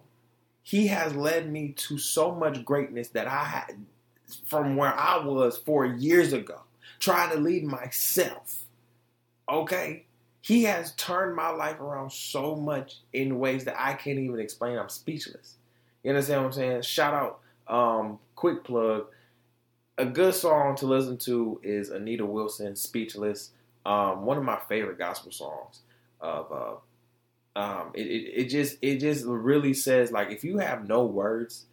He 0.62 0.86
has 0.86 1.14
led 1.14 1.53
me 1.53 1.72
to 1.76 1.99
so 1.99 2.34
much 2.34 2.64
greatness 2.64 3.09
that 3.09 3.26
I 3.26 3.44
had 3.44 3.84
from 4.46 4.76
where 4.76 4.94
I 4.94 5.18
was 5.18 5.59
four 5.59 5.84
years 5.84 6.32
ago, 6.32 6.62
trying 7.01 7.30
to 7.32 7.38
lead 7.38 7.64
myself. 7.64 8.64
Okay, 9.49 10.05
He 10.41 10.64
has 10.64 10.93
turned 10.93 11.34
my 11.34 11.51
life 11.51 11.80
around 11.80 12.12
so 12.12 12.55
much 12.55 13.01
in 13.12 13.39
ways 13.39 13.64
that 13.64 13.76
I 13.78 13.95
can't 13.95 14.18
even 14.18 14.41
explain. 14.41 14.78
I'm 14.78 14.89
speechless. 14.89 15.57
You 16.03 16.11
understand 16.11 16.43
what 16.43 16.47
I'm 16.49 16.53
saying? 16.53 16.82
Shout 16.82 17.14
out, 17.14 17.41
um, 17.72 18.18
quick 18.34 18.64
plug. 18.64 19.07
A 19.99 20.07
good 20.07 20.34
song 20.34 20.76
to 20.76 20.86
listen 20.86 21.18
to 21.18 21.61
is 21.62 21.91
Anita 21.91 22.24
Wilson, 22.24 22.76
Speechless. 22.76 23.51
Um, 23.84 24.24
one 24.24 24.39
of 24.39 24.45
my 24.45 24.59
favorite 24.68 24.99
gospel 24.99 25.32
songs 25.32 25.80
of 26.20 26.53
uh, 26.53 27.59
um, 27.59 27.91
it, 27.95 28.07
it, 28.07 28.43
it 28.43 28.45
just 28.45 28.76
it 28.82 28.99
just 28.99 29.24
really 29.24 29.74
says 29.74 30.12
like 30.12 30.30
if 30.30 30.45
you 30.45 30.59
have 30.59 30.86
no 30.86 31.05
words 31.05 31.66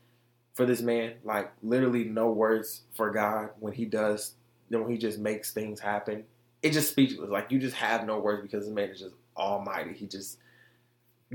for 0.56 0.66
this 0.66 0.82
man, 0.82 1.14
like 1.24 1.52
literally 1.62 2.06
no 2.06 2.32
words 2.32 2.82
for 2.96 3.12
God 3.12 3.50
when 3.60 3.74
he 3.74 3.86
does, 3.86 4.34
when 4.70 4.90
he 4.90 4.98
just 4.98 5.20
makes 5.20 5.52
things 5.52 5.80
happen, 5.80 6.24
it 6.66 6.74
just 6.74 6.90
speechless. 6.90 7.30
Like 7.30 7.52
you 7.52 7.60
just 7.60 7.76
have 7.76 8.06
no 8.06 8.20
words 8.20 8.42
because 8.42 8.66
this 8.66 8.74
man 8.74 8.90
is 8.90 9.00
just 9.00 9.16
almighty. 9.38 9.94
He 9.94 10.08
just 10.08 10.40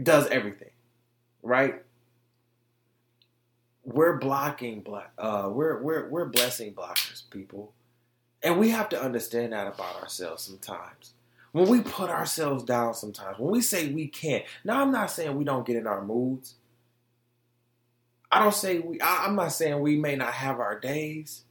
does 0.02 0.26
everything, 0.28 0.70
right? 1.42 1.82
We're 3.84 4.18
blocking 4.18 4.80
black. 4.80 5.12
Uh, 5.16 5.50
we're 5.52 5.82
we're 5.82 6.08
we're 6.08 6.26
blessing 6.26 6.74
blockers, 6.74 7.28
people, 7.30 7.72
and 8.42 8.58
we 8.58 8.70
have 8.70 8.88
to 8.90 9.00
understand 9.00 9.52
that 9.52 9.66
about 9.66 10.02
ourselves 10.02 10.42
sometimes 10.42 11.14
when 11.52 11.68
we 11.68 11.80
put 11.80 12.10
ourselves 12.10 12.64
down 12.64 12.94
sometimes, 12.94 13.38
when 13.38 13.50
we 13.50 13.60
say 13.60 13.92
we 13.92 14.06
can't. 14.06 14.44
Now, 14.64 14.82
I'm 14.82 14.92
not 14.92 15.10
saying 15.10 15.36
we 15.36 15.44
don't 15.44 15.66
get 15.66 15.76
in 15.76 15.86
our 15.86 16.04
moods. 16.04 16.54
I 18.30 18.38
don't 18.38 18.54
say 18.54 18.78
we, 18.78 19.00
I, 19.00 19.26
I'm 19.26 19.34
not 19.34 19.52
saying 19.52 19.80
we 19.80 19.96
may 19.96 20.14
not 20.16 20.32
have 20.32 20.60
our 20.60 20.78
days, 20.78 21.42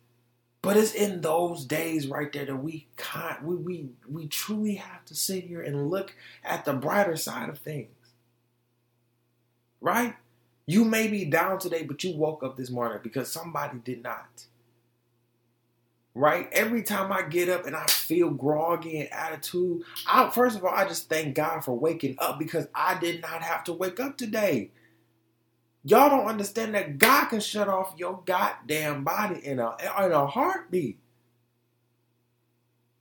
but 0.62 0.78
it's 0.78 0.93
in 0.93 1.22
those 1.22 1.66
days 1.66 2.07
right 2.07 2.32
there 2.32 2.45
that 2.45 2.55
we 2.55 2.88
can't, 2.97 3.43
we, 3.43 3.55
we, 3.55 3.89
we 4.10 4.28
truly 4.28 4.76
have 4.76 5.05
to 5.05 5.16
sit 5.16 5.45
here 5.45 5.62
and 5.62 5.89
look 5.89 6.16
at 6.43 6.66
the 6.66 6.74
brighter 6.74 7.16
side 7.16 7.49
of 7.49 7.60
things. 7.60 7.89
Right? 9.82 10.16
You 10.66 10.86
may 10.86 11.07
be 11.07 11.26
down 11.26 11.60
today, 11.60 11.84
but 11.84 12.03
you 12.03 12.16
woke 12.16 12.43
up 12.43 12.57
this 12.57 12.70
morning 12.70 12.99
because 13.01 13.32
somebody 13.32 13.80
did 13.84 14.03
not 14.03 14.45
right? 16.20 16.49
Every 16.51 16.84
time 16.84 17.12
I 17.12 17.22
get 17.22 17.49
up 17.49 17.66
and 17.66 17.76
I 17.76 17.86
feel 17.86 18.30
groggy 18.30 18.99
and 18.99 19.14
attitude, 19.14 19.84
I 20.07 20.30
first 20.30 20.57
of 20.57 20.66
all 20.66 20.74
I 20.74 20.86
just 20.88 21.10
thank 21.10 21.36
God 21.36 21.64
for 21.64 21.78
waking 21.78 22.16
up 22.20 22.38
because 22.39 22.68
I 22.76 22.99
did 22.99 23.22
not 23.22 23.41
have 23.41 23.64
to 23.66 23.74
wake 23.74 23.99
up 23.99 24.18
today. 24.18 24.72
Y'all 25.84 26.10
don't 26.10 26.28
understand 26.28 26.76
that 26.76 26.98
God 26.98 27.26
can 27.30 27.40
shut 27.40 27.68
off 27.68 27.94
your 27.98 28.22
goddamn 28.26 29.04
body 29.04 29.40
in 29.46 29.60
a 29.60 29.76
in 30.06 30.12
a 30.12 30.28
heartbeat. 30.28 31.00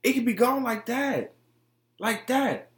It 0.01 0.13
can 0.13 0.25
be 0.25 0.33
gone 0.33 0.63
like 0.63 0.85
that. 0.85 1.33
Like 1.99 2.27
that. 2.27 2.69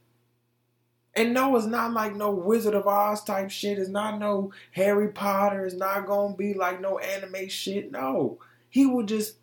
And 1.13 1.33
no, 1.33 1.55
it's 1.55 1.65
not 1.67 1.93
like 1.93 2.15
no 2.15 2.31
Wizard 2.31 2.73
of 2.73 2.87
Oz 2.87 3.23
type 3.23 3.51
shit. 3.51 3.77
It's 3.77 3.89
not 3.89 4.17
no 4.17 4.51
Harry 4.71 5.09
Potter. 5.09 5.65
It's 5.65 5.75
not 5.75 6.07
gonna 6.07 6.35
be 6.35 6.53
like 6.53 6.81
no 6.81 6.97
anime 6.97 7.49
shit. 7.49 7.91
No. 7.91 8.39
He 8.69 8.85
will 8.85 9.03
just 9.03 9.35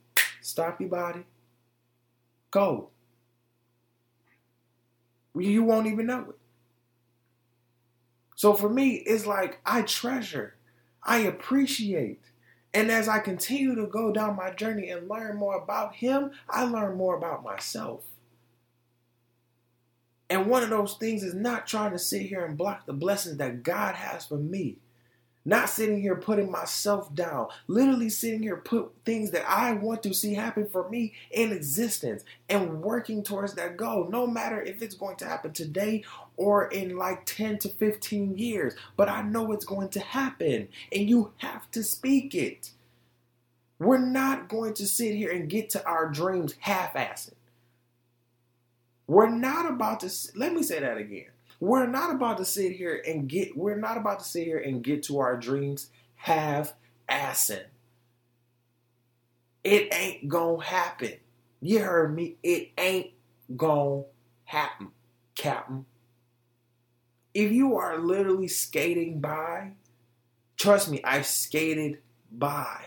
Stop 0.49 0.81
your 0.81 0.89
body. 0.89 1.25
Go. 2.51 2.89
You 5.37 5.63
won't 5.63 5.87
even 5.87 6.07
know 6.07 6.31
it. 6.31 6.38
So 8.39 8.55
for 8.55 8.69
me, 8.69 9.03
it's 9.05 9.27
like 9.27 9.59
I 9.67 9.83
treasure, 9.83 10.55
I 11.03 11.19
appreciate. 11.19 12.21
And 12.73 12.89
as 12.89 13.09
I 13.09 13.19
continue 13.19 13.75
to 13.75 13.89
go 13.89 14.13
down 14.13 14.37
my 14.37 14.53
journey 14.53 14.91
and 14.91 15.09
learn 15.09 15.37
more 15.37 15.57
about 15.57 15.97
Him, 15.97 16.31
I 16.49 16.63
learn 16.63 16.97
more 16.97 17.17
about 17.17 17.43
myself. 17.43 18.05
And 20.31 20.47
one 20.47 20.63
of 20.63 20.71
those 20.71 20.95
things 20.95 21.25
is 21.25 21.35
not 21.35 21.67
trying 21.67 21.91
to 21.91 21.99
sit 21.99 22.23
here 22.23 22.45
and 22.45 22.57
block 22.57 22.87
the 22.87 22.93
blessings 22.93 23.39
that 23.39 23.65
God 23.65 23.97
has 23.97 24.27
for 24.27 24.39
me. 24.39 24.77
Not 25.49 25.71
sitting 25.71 26.03
here 26.03 26.15
putting 26.15 26.51
myself 26.51 27.15
down, 27.15 27.49
literally 27.69 28.11
sitting 28.11 28.43
here 28.43 28.59
put 28.59 28.93
things 29.07 29.31
that 29.31 29.49
I 29.49 29.73
want 29.73 30.03
to 30.03 30.13
see 30.13 30.35
happen 30.35 30.69
for 30.69 30.91
me 30.91 31.15
in 31.31 31.53
existence 31.53 32.23
and 32.51 32.83
working 32.83 33.23
towards 33.23 33.55
that 33.55 33.79
goal, 33.79 34.09
no 34.11 34.27
matter 34.27 34.61
if 34.61 34.83
it's 34.83 34.95
going 34.95 35.17
to 35.17 35.25
happen 35.25 35.55
today 35.55 36.05
or 36.37 36.69
in 36.69 36.99
like 36.99 37.25
10 37.25 37.61
to 37.61 37.71
15 37.71 38.37
years. 38.37 38.75
But 38.95 39.09
I 39.09 39.23
know 39.23 39.51
it's 39.53 39.65
going 39.65 39.89
to 39.89 40.01
happen 40.01 40.69
and 40.93 41.09
you 41.09 41.33
have 41.39 41.71
to 41.71 41.83
speak 41.83 42.35
it. 42.35 42.73
We're 43.79 43.97
not 43.97 44.51
going 44.51 44.75
to 44.75 44.87
sit 44.87 45.15
here 45.15 45.31
and 45.31 45.49
get 45.49 45.71
to 45.71 45.87
our 45.87 46.11
dreams 46.11 46.57
half 46.61 46.93
assed. 46.93 47.31
We're 49.07 49.31
not 49.31 49.65
about 49.65 50.01
to, 50.01 50.13
let 50.35 50.53
me 50.53 50.63
say 50.63 50.81
that 50.81 50.99
again. 50.99 51.31
We're 51.61 51.87
not 51.87 52.15
about 52.15 52.39
to 52.39 52.45
sit 52.45 52.73
here 52.73 53.03
and 53.07 53.29
get 53.29 53.57
we're 53.57 53.77
not 53.77 53.97
about 53.97 54.21
to 54.21 54.25
sit 54.25 54.45
here 54.45 54.59
and 54.59 54.83
get 54.83 55.03
to 55.05 55.19
our 55.19 55.37
dreams 55.37 55.91
half 56.15 56.75
assing. 57.09 57.65
It 59.65 59.93
ain't 59.93 60.29
gonna 60.29 60.63
happen. 60.63 61.15
You 61.61 61.81
heard 61.81 62.15
me. 62.15 62.37
It 62.43 62.71
ain't 62.79 63.11
gonna 63.57 64.05
happen, 64.45 64.89
Captain. 65.35 65.85
If 67.35 67.51
you 67.51 67.77
are 67.77 67.99
literally 67.99 68.49
skating 68.49 69.21
by, 69.21 69.73
trust 70.57 70.91
me, 70.91 71.01
I've 71.03 71.27
skated 71.27 71.99
by. 72.31 72.85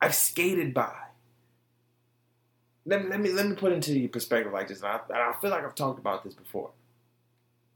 I've 0.00 0.14
skated 0.14 0.74
by. 0.74 0.94
Let 2.84 3.04
me, 3.04 3.10
let 3.10 3.20
me 3.20 3.30
let 3.30 3.46
me 3.48 3.56
put 3.56 3.72
into 3.72 4.06
perspective 4.10 4.52
like 4.52 4.68
this. 4.68 4.80
And 4.80 4.88
I, 4.88 5.00
and 5.08 5.18
I 5.18 5.32
feel 5.40 5.50
like 5.50 5.64
I've 5.64 5.74
talked 5.74 5.98
about 5.98 6.22
this 6.22 6.34
before 6.34 6.70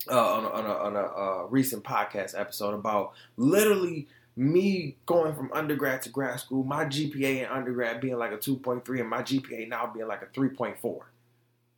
uh, 0.08 0.34
on 0.34 0.44
a, 0.44 0.48
on 0.48 0.66
a, 0.66 0.72
on 0.72 0.96
a 0.96 1.00
uh, 1.00 1.46
recent 1.50 1.84
podcast 1.84 2.38
episode 2.38 2.74
about 2.74 3.12
literally 3.36 4.08
me 4.36 4.96
going 5.06 5.34
from 5.34 5.50
undergrad 5.52 6.02
to 6.02 6.08
grad 6.08 6.40
school, 6.40 6.64
my 6.64 6.84
GPA 6.84 7.44
in 7.44 7.46
undergrad 7.46 8.00
being 8.00 8.16
like 8.16 8.32
a 8.32 8.38
2.3 8.38 9.00
and 9.00 9.08
my 9.08 9.22
GPA 9.22 9.68
now 9.68 9.90
being 9.92 10.08
like 10.08 10.22
a 10.22 10.26
3.4. 10.26 11.00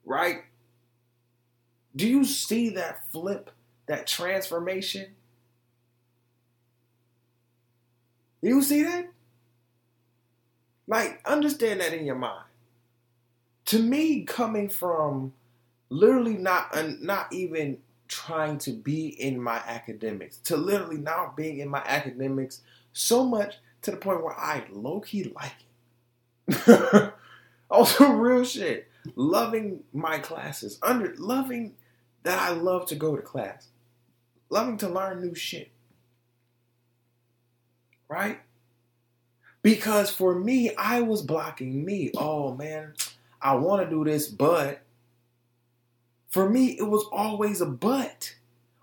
Right? 0.05 0.43
Do 1.95 2.09
you 2.09 2.25
see 2.25 2.71
that 2.71 3.11
flip, 3.11 3.51
that 3.87 4.07
transformation? 4.07 5.07
Do 8.43 8.49
you 8.49 8.63
see 8.63 8.83
that? 8.83 9.09
Like, 10.87 11.21
understand 11.25 11.81
that 11.81 11.93
in 11.93 12.07
your 12.07 12.17
mind. 12.17 12.45
To 13.67 13.79
me, 13.79 14.25
coming 14.25 14.69
from 14.69 15.33
literally 15.91 16.35
not, 16.35 16.77
not 17.01 17.33
even 17.33 17.79
trying 18.13 18.59
to 18.59 18.73
be 18.73 19.09
in 19.09 19.41
my 19.41 19.57
academics, 19.67 20.37
to 20.37 20.55
literally 20.55 20.99
now 20.99 21.33
being 21.35 21.61
in 21.61 21.69
my 21.69 21.83
academics 21.87 22.61
so 22.93 23.25
much 23.25 23.55
to 23.81 23.91
the 23.91 23.97
point 23.97 24.23
where 24.23 24.39
I 24.39 24.65
low 24.71 25.01
key 25.01 25.33
like 25.35 25.55
it. 26.47 27.15
also, 27.71 28.11
real 28.13 28.45
shit. 28.45 28.87
Loving 29.17 29.83
my 29.95 30.19
classes, 30.19 30.79
under 30.83 31.15
loving 31.17 31.75
that 32.23 32.39
I 32.39 32.51
love 32.51 32.87
to 32.89 32.95
go 32.95 33.17
to 33.17 33.23
class, 33.23 33.69
loving 34.51 34.77
to 34.79 34.89
learn 34.89 35.23
new 35.23 35.35
shit. 35.35 35.71
Right? 38.09 38.41
Because 39.63 40.11
for 40.11 40.39
me, 40.39 40.75
I 40.77 41.01
was 41.01 41.23
blocking 41.23 41.85
me. 41.85 42.13
Oh 42.17 42.55
man, 42.55 42.93
I 43.41 43.55
want 43.55 43.83
to 43.83 43.91
do 43.91 44.05
this, 44.05 44.29
but 44.29 44.83
for 46.33 46.49
me, 46.49 46.79
it 46.79 46.89
was 46.89 47.05
always 47.13 47.61
a 47.61 47.67
but, 47.67 48.35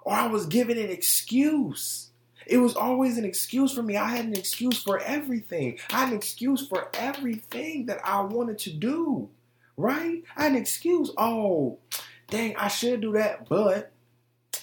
or 0.03 0.13
I 0.13 0.27
was 0.27 0.45
given 0.45 0.77
an 0.77 0.91
excuse. 0.91 2.11
It 2.45 2.59
was 2.59 2.75
always 2.75 3.17
an 3.17 3.25
excuse 3.25 3.73
for 3.73 3.81
me. 3.81 3.97
I 3.97 4.07
had 4.07 4.25
an 4.25 4.35
excuse 4.35 4.81
for 4.81 4.99
everything. 4.99 5.79
I 5.89 6.01
had 6.01 6.09
an 6.09 6.15
excuse 6.15 6.67
for 6.67 6.89
everything 6.93 7.87
that 7.87 8.01
I 8.05 8.21
wanted 8.21 8.59
to 8.59 8.71
do, 8.71 9.29
right? 9.77 10.23
I 10.37 10.43
had 10.43 10.51
an 10.51 10.59
excuse. 10.59 11.11
Oh, 11.17 11.79
dang, 12.27 12.55
I 12.55 12.67
should 12.67 13.01
do 13.01 13.13
that, 13.13 13.49
but 13.49 13.91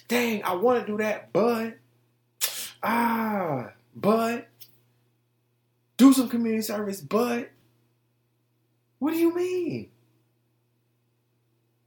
dang, 0.07 0.45
I 0.45 0.55
want 0.55 0.81
to 0.81 0.87
do 0.87 0.99
that, 0.99 1.33
but 1.33 1.79
ah, 2.85 3.73
but 3.97 4.47
do 5.97 6.13
some 6.13 6.29
community 6.29 6.63
service, 6.63 7.01
but 7.01 7.51
what 9.01 9.11
do 9.11 9.19
you 9.19 9.35
mean? 9.35 9.89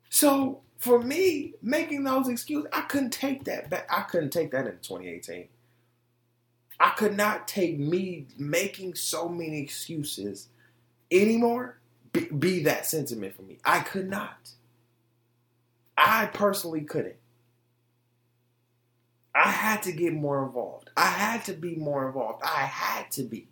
So 0.10 0.62
for 0.80 1.02
me, 1.02 1.54
making 1.62 2.06
those 2.06 2.30
excuses, 2.30 2.70
I 2.74 2.82
couldn't 2.82 3.12
take 3.12 3.44
that 3.44 3.70
back. 3.70 3.86
I 3.90 4.02
couldn't 4.02 4.32
take 4.32 4.52
that 4.52 4.66
in 4.66 4.78
2018. 4.82 5.50
I 6.80 6.90
could 6.92 7.16
not 7.18 7.48
take 7.48 7.78
me 7.78 8.28
making 8.38 8.96
so 8.96 9.28
many 9.28 9.62
excuses 9.62 10.48
anymore 11.12 11.80
be, 12.14 12.26
be 12.26 12.64
that 12.64 12.86
sentiment 12.86 13.36
for 13.36 13.42
me. 13.42 13.60
I 13.66 13.80
could 13.80 14.10
not. 14.10 14.52
I 15.98 16.28
personally 16.28 16.82
couldn't. 16.82 17.18
I 19.36 19.50
had 19.50 19.84
to 19.84 19.92
get 19.92 20.14
more 20.14 20.46
involved. 20.46 20.90
I 20.96 21.08
had 21.08 21.44
to 21.46 21.54
be 21.54 21.76
more 21.76 22.08
involved. 22.08 22.42
I 22.44 22.62
had 22.62 23.12
to 23.12 23.24
be. 23.24 23.48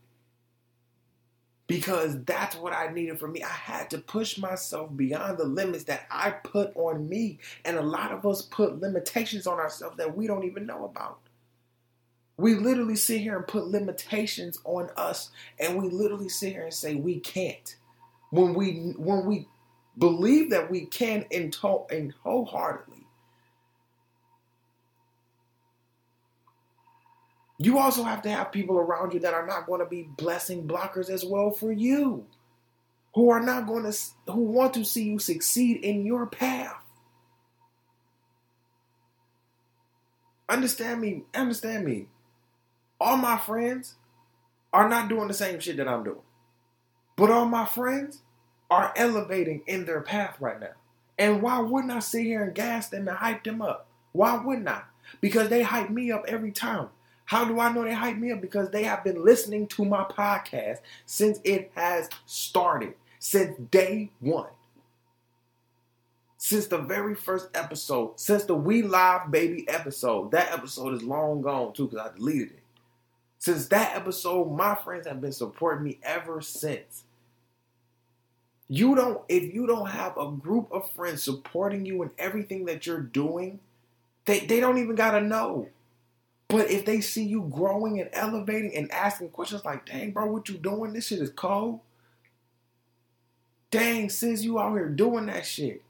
Because 1.68 2.24
that's 2.26 2.58
what 2.58 2.74
I 2.74 2.90
needed 2.94 3.20
for 3.20 3.28
me. 3.28 3.44
I 3.44 3.50
had 3.50 3.90
to 3.92 4.00
push 4.00 4.38
myself 4.38 4.96
beyond 4.96 5.40
the 5.40 5.46
limits 5.46 5.86
that 5.86 6.08
I 6.12 6.32
put 6.32 6.76
on 6.76 7.10
me. 7.10 7.40
And 7.66 7.78
a 7.78 7.84
lot 7.84 8.14
of 8.14 8.26
us 8.26 8.44
put 8.44 8.82
limitations 8.82 9.48
on 9.48 9.60
ourselves 9.60 9.98
that 9.98 10.16
we 10.18 10.28
don't 10.28 10.46
even 10.46 10.68
know 10.68 10.86
about. 10.86 11.20
We 12.38 12.56
literally 12.56 12.98
sit 12.98 13.22
here 13.22 13.38
and 13.38 13.48
put 13.48 13.68
limitations 13.68 14.60
on 14.66 14.90
us 14.98 15.32
and 15.60 15.78
we 15.82 15.90
literally 15.90 16.30
sit 16.30 16.54
here 16.54 16.64
and 16.66 16.74
say 16.74 16.96
we 16.96 17.20
can't. 17.20 17.78
When 18.32 18.54
we 18.56 18.94
when 18.98 19.26
we 19.26 19.48
believe 19.98 20.52
that 20.52 20.72
we 20.72 20.86
can 20.88 21.26
in, 21.32 21.52
to- 21.52 21.86
in 21.92 22.14
wholeheartedly. 22.24 22.97
You 27.60 27.80
also 27.80 28.04
have 28.04 28.22
to 28.24 28.30
have 28.30 28.52
people 28.52 28.78
around 28.78 29.14
you 29.14 29.20
that 29.22 29.34
are 29.34 29.48
not 29.48 29.66
going 29.66 29.80
to 29.80 29.86
be 29.86 30.04
blessing 30.04 30.68
blockers 30.68 31.10
as 31.10 31.26
well 31.26 31.52
for 31.52 31.72
you. 31.72 32.26
Who 33.16 33.32
are 33.32 33.42
not 33.42 33.66
going 33.66 33.92
to 33.92 33.98
who 34.32 34.42
want 34.42 34.76
to 34.76 34.86
see 34.86 35.06
you 35.06 35.18
succeed 35.18 35.84
in 35.84 36.06
your 36.06 36.28
path. 36.28 36.76
Understand 40.48 41.02
me, 41.02 41.24
understand 41.34 41.84
me. 41.84 42.08
All 43.00 43.18
my 43.18 43.38
friends 43.38 43.96
are 44.72 44.88
not 44.88 45.10
doing 45.10 45.28
the 45.28 45.34
same 45.34 45.60
shit 45.60 45.78
that 45.78 45.88
I'm 45.88 46.04
doing. 46.04 46.22
But 47.16 47.32
all 47.32 47.46
my 47.46 47.66
friends 47.66 48.22
are 48.70 48.94
elevating 48.96 49.64
in 49.66 49.86
their 49.86 50.02
path 50.02 50.38
right 50.40 50.60
now. 50.60 50.74
And 51.18 51.42
why 51.42 51.60
wouldn't 51.60 51.92
I 51.92 52.00
sit 52.00 52.24
here 52.24 52.44
and 52.44 52.54
gas 52.54 52.90
them 52.90 53.08
and 53.08 53.18
hype 53.18 53.44
them 53.44 53.62
up? 53.62 53.88
Why 54.12 54.38
wouldn't 54.38 54.68
I? 54.68 54.84
Because 55.22 55.50
they 55.50 55.64
hype 55.64 55.90
me 55.90 56.12
up 56.12 56.26
every 56.28 56.52
time. 56.52 56.90
How 57.28 57.44
do 57.44 57.60
I 57.60 57.74
know 57.74 57.84
they 57.84 57.94
hype 57.94 58.16
me 58.16 58.32
up? 58.32 58.40
Because 58.40 58.70
they 58.70 58.84
have 58.84 59.04
been 59.04 59.24
listening 59.24 59.68
to 59.68 59.84
my 59.84 60.06
podcast 60.06 60.78
since 61.06 61.40
it 61.44 61.72
has 61.76 62.10
started, 62.26 62.94
since 63.20 63.58
day 63.70 64.12
one. 64.22 64.48
Since 66.38 66.68
the 66.68 66.78
very 66.78 67.16
first 67.16 67.50
episode, 67.54 68.18
since 68.18 68.46
the 68.46 68.56
We 68.56 68.82
Live 68.82 69.30
Baby 69.30 69.68
episode. 69.68 70.32
That 70.32 70.54
episode 70.54 70.94
is 70.94 71.04
long 71.04 71.42
gone 71.42 71.74
too 71.74 71.90
because 71.90 72.08
I 72.08 72.16
deleted 72.16 72.52
it. 72.52 72.64
Since 73.40 73.68
that 73.68 73.94
episode, 73.94 74.50
my 74.50 74.76
friends 74.76 75.06
have 75.06 75.20
been 75.20 75.34
supporting 75.34 75.84
me 75.84 76.00
ever 76.04 76.40
since. 76.40 77.04
You 78.70 78.96
don't, 78.96 79.22
if 79.28 79.54
you 79.54 79.68
don't 79.68 79.90
have 79.90 80.18
a 80.18 80.32
group 80.32 80.70
of 80.72 80.90
friends 80.92 81.24
supporting 81.24 81.86
you 81.86 82.04
in 82.04 82.12
everything 82.18 82.64
that 82.66 82.88
you're 82.88 83.02
doing, 83.02 83.60
they, 84.24 84.40
they 84.40 84.62
don't 84.62 84.78
even 84.78 84.96
gotta 84.96 85.20
know. 85.20 85.68
But 86.50 86.72
if 86.72 86.86
they 86.86 87.02
see 87.02 87.26
you 87.26 87.50
growing 87.54 88.00
and 88.00 88.10
elevating 88.14 88.76
and 88.76 88.92
asking 88.92 89.30
questions 89.30 89.66
like, 89.66 89.86
dang, 89.86 90.12
bro, 90.12 90.32
what 90.32 90.48
you 90.48 90.58
doing? 90.58 90.94
This 90.94 91.08
shit 91.08 91.20
is 91.20 91.30
cold. 91.30 91.82
Dang, 93.70 94.10
sis, 94.10 94.44
you 94.44 94.60
out 94.60 94.74
here 94.74 94.88
doing 94.88 95.26
that 95.26 95.46
shit. 95.46 95.84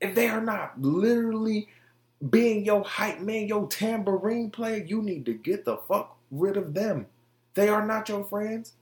If 0.00 0.14
they 0.14 0.28
are 0.28 0.40
not 0.40 0.80
literally 0.80 1.68
being 2.30 2.64
your 2.64 2.84
hype 2.84 3.20
man, 3.20 3.48
your 3.48 3.66
tambourine 3.66 4.50
player, 4.50 4.82
you 4.82 5.02
need 5.02 5.26
to 5.26 5.34
get 5.34 5.66
the 5.66 5.76
fuck 5.76 6.16
rid 6.30 6.56
of 6.56 6.72
them. 6.72 7.06
They 7.54 7.68
are 7.68 7.86
not 7.86 8.08
your 8.08 8.24
friends. 8.24 8.72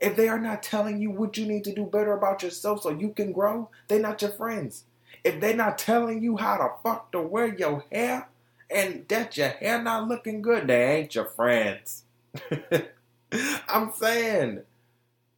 If 0.00 0.16
they 0.16 0.28
are 0.28 0.38
not 0.38 0.62
telling 0.62 1.00
you 1.00 1.10
what 1.10 1.38
you 1.38 1.46
need 1.46 1.64
to 1.64 1.74
do 1.74 1.84
better 1.84 2.12
about 2.12 2.42
yourself 2.42 2.82
so 2.82 2.90
you 2.90 3.10
can 3.10 3.32
grow, 3.32 3.70
they're 3.88 4.00
not 4.00 4.20
your 4.20 4.32
friends. 4.32 4.84
If 5.24 5.40
they're 5.40 5.56
not 5.56 5.78
telling 5.78 6.22
you 6.22 6.36
how 6.36 6.56
to 6.58 6.70
fuck 6.82 7.12
to 7.12 7.22
wear 7.22 7.54
your 7.54 7.84
hair 7.90 8.28
and 8.72 9.06
that 9.08 9.36
your 9.36 9.48
hair 9.48 9.82
not 9.82 10.08
looking 10.08 10.42
good, 10.42 10.66
they 10.66 10.96
ain't 10.96 11.14
your 11.14 11.26
friends. 11.26 12.04
I'm 13.68 13.92
saying. 13.94 14.62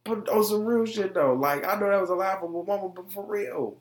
But 0.03 0.29
on 0.29 0.43
some 0.43 0.65
real 0.65 0.85
shit 0.85 1.13
though, 1.13 1.33
like 1.33 1.65
I 1.65 1.79
know 1.79 1.89
that 1.89 2.01
was 2.01 2.09
a 2.11 2.15
laughable 2.15 2.63
moment, 2.63 2.95
but 2.95 3.11
for 3.11 3.25
real. 3.25 3.77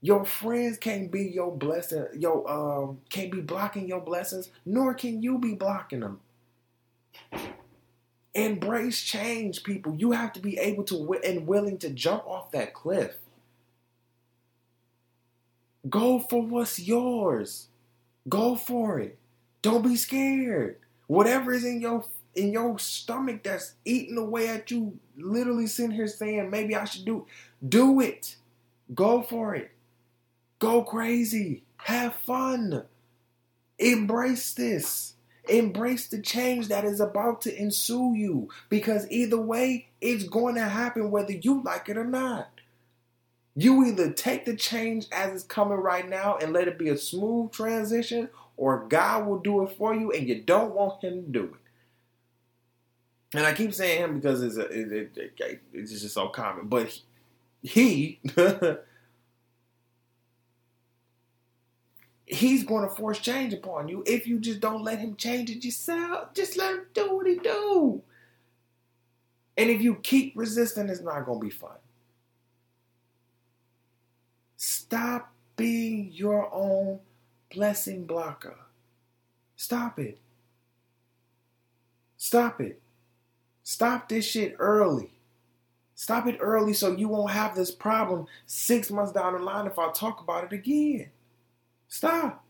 Your 0.00 0.24
friends 0.24 0.78
can't 0.78 1.10
be 1.10 1.24
your 1.24 1.50
blessing, 1.50 2.06
your 2.14 2.48
um 2.48 3.00
can't 3.10 3.32
be 3.32 3.40
blocking 3.40 3.88
your 3.88 4.00
blessings, 4.00 4.50
nor 4.64 4.94
can 4.94 5.22
you 5.22 5.38
be 5.38 5.54
blocking 5.54 6.00
them. 6.00 6.20
Embrace 8.34 9.02
change, 9.02 9.64
people. 9.64 9.96
You 9.96 10.12
have 10.12 10.32
to 10.34 10.40
be 10.40 10.56
able 10.58 10.84
to 10.84 11.14
and 11.24 11.46
willing 11.48 11.78
to 11.78 11.90
jump 11.90 12.24
off 12.26 12.52
that 12.52 12.74
cliff. 12.74 13.16
Go 15.88 16.20
for 16.20 16.42
what's 16.42 16.78
yours. 16.78 17.67
Go 18.28 18.54
for 18.56 18.98
it. 18.98 19.18
Don't 19.62 19.82
be 19.82 19.96
scared. 19.96 20.76
Whatever 21.06 21.52
is 21.52 21.64
in 21.64 21.80
your 21.80 22.04
in 22.34 22.52
your 22.52 22.78
stomach 22.78 23.42
that's 23.42 23.74
eating 23.84 24.16
away 24.16 24.48
at 24.48 24.70
you, 24.70 24.98
literally 25.16 25.66
sitting 25.66 25.90
here 25.90 26.06
saying, 26.06 26.50
maybe 26.50 26.76
I 26.76 26.84
should 26.84 27.04
do 27.04 27.26
do 27.66 28.00
it. 28.00 28.36
Go 28.94 29.22
for 29.22 29.54
it. 29.54 29.70
Go 30.58 30.82
crazy. 30.82 31.64
Have 31.76 32.14
fun. 32.14 32.84
Embrace 33.78 34.54
this. 34.54 35.14
Embrace 35.48 36.08
the 36.08 36.20
change 36.20 36.68
that 36.68 36.84
is 36.84 37.00
about 37.00 37.40
to 37.42 37.56
ensue 37.60 38.14
you 38.14 38.48
because 38.68 39.10
either 39.10 39.40
way, 39.40 39.88
it's 40.00 40.24
going 40.24 40.56
to 40.56 40.68
happen 40.68 41.10
whether 41.10 41.32
you 41.32 41.62
like 41.62 41.88
it 41.88 41.96
or 41.96 42.04
not. 42.04 42.57
You 43.58 43.84
either 43.86 44.12
take 44.12 44.44
the 44.44 44.54
change 44.54 45.06
as 45.10 45.34
it's 45.34 45.42
coming 45.42 45.78
right 45.78 46.08
now 46.08 46.36
and 46.36 46.52
let 46.52 46.68
it 46.68 46.78
be 46.78 46.90
a 46.90 46.96
smooth 46.96 47.50
transition, 47.50 48.28
or 48.56 48.86
God 48.86 49.26
will 49.26 49.40
do 49.40 49.64
it 49.64 49.76
for 49.76 49.92
you 49.92 50.12
and 50.12 50.28
you 50.28 50.40
don't 50.42 50.76
want 50.76 51.02
Him 51.02 51.24
to 51.24 51.28
do 51.28 51.44
it. 51.44 53.36
And 53.36 53.44
I 53.44 53.52
keep 53.54 53.74
saying 53.74 53.98
Him 53.98 54.14
because 54.14 54.44
it's, 54.44 54.58
a, 54.58 54.66
it, 54.68 55.10
it, 55.16 55.60
it's 55.72 55.90
just 55.90 56.14
so 56.14 56.28
common, 56.28 56.68
but 56.68 57.00
He. 57.60 58.20
he's 62.26 62.62
going 62.62 62.88
to 62.88 62.94
force 62.94 63.18
change 63.18 63.52
upon 63.54 63.88
you 63.88 64.04
if 64.06 64.28
you 64.28 64.38
just 64.38 64.60
don't 64.60 64.84
let 64.84 64.98
him 64.98 65.16
change 65.16 65.50
it 65.50 65.64
yourself. 65.64 66.34
Just 66.34 66.58
let 66.58 66.74
him 66.74 66.86
do 66.92 67.16
what 67.16 67.26
he 67.26 67.36
do. 67.36 68.02
And 69.56 69.70
if 69.70 69.80
you 69.80 69.94
keep 69.96 70.34
resisting, 70.36 70.90
it's 70.90 71.00
not 71.00 71.24
going 71.24 71.40
to 71.40 71.44
be 71.46 71.50
fun. 71.50 71.78
Stop 74.60 75.32
being 75.54 76.10
your 76.12 76.52
own 76.52 76.98
blessing 77.54 78.06
blocker. 78.06 78.56
Stop 79.54 80.00
it. 80.00 80.18
Stop 82.16 82.60
it. 82.60 82.82
Stop 83.62 84.08
this 84.08 84.24
shit 84.24 84.56
early. 84.58 85.12
Stop 85.94 86.26
it 86.26 86.38
early 86.40 86.72
so 86.72 86.96
you 86.96 87.06
won't 87.06 87.30
have 87.30 87.54
this 87.54 87.70
problem 87.70 88.26
six 88.46 88.90
months 88.90 89.12
down 89.12 89.34
the 89.34 89.38
line 89.38 89.68
if 89.68 89.78
I 89.78 89.92
talk 89.92 90.20
about 90.20 90.44
it 90.44 90.52
again. 90.52 91.10
Stop. 91.86 92.44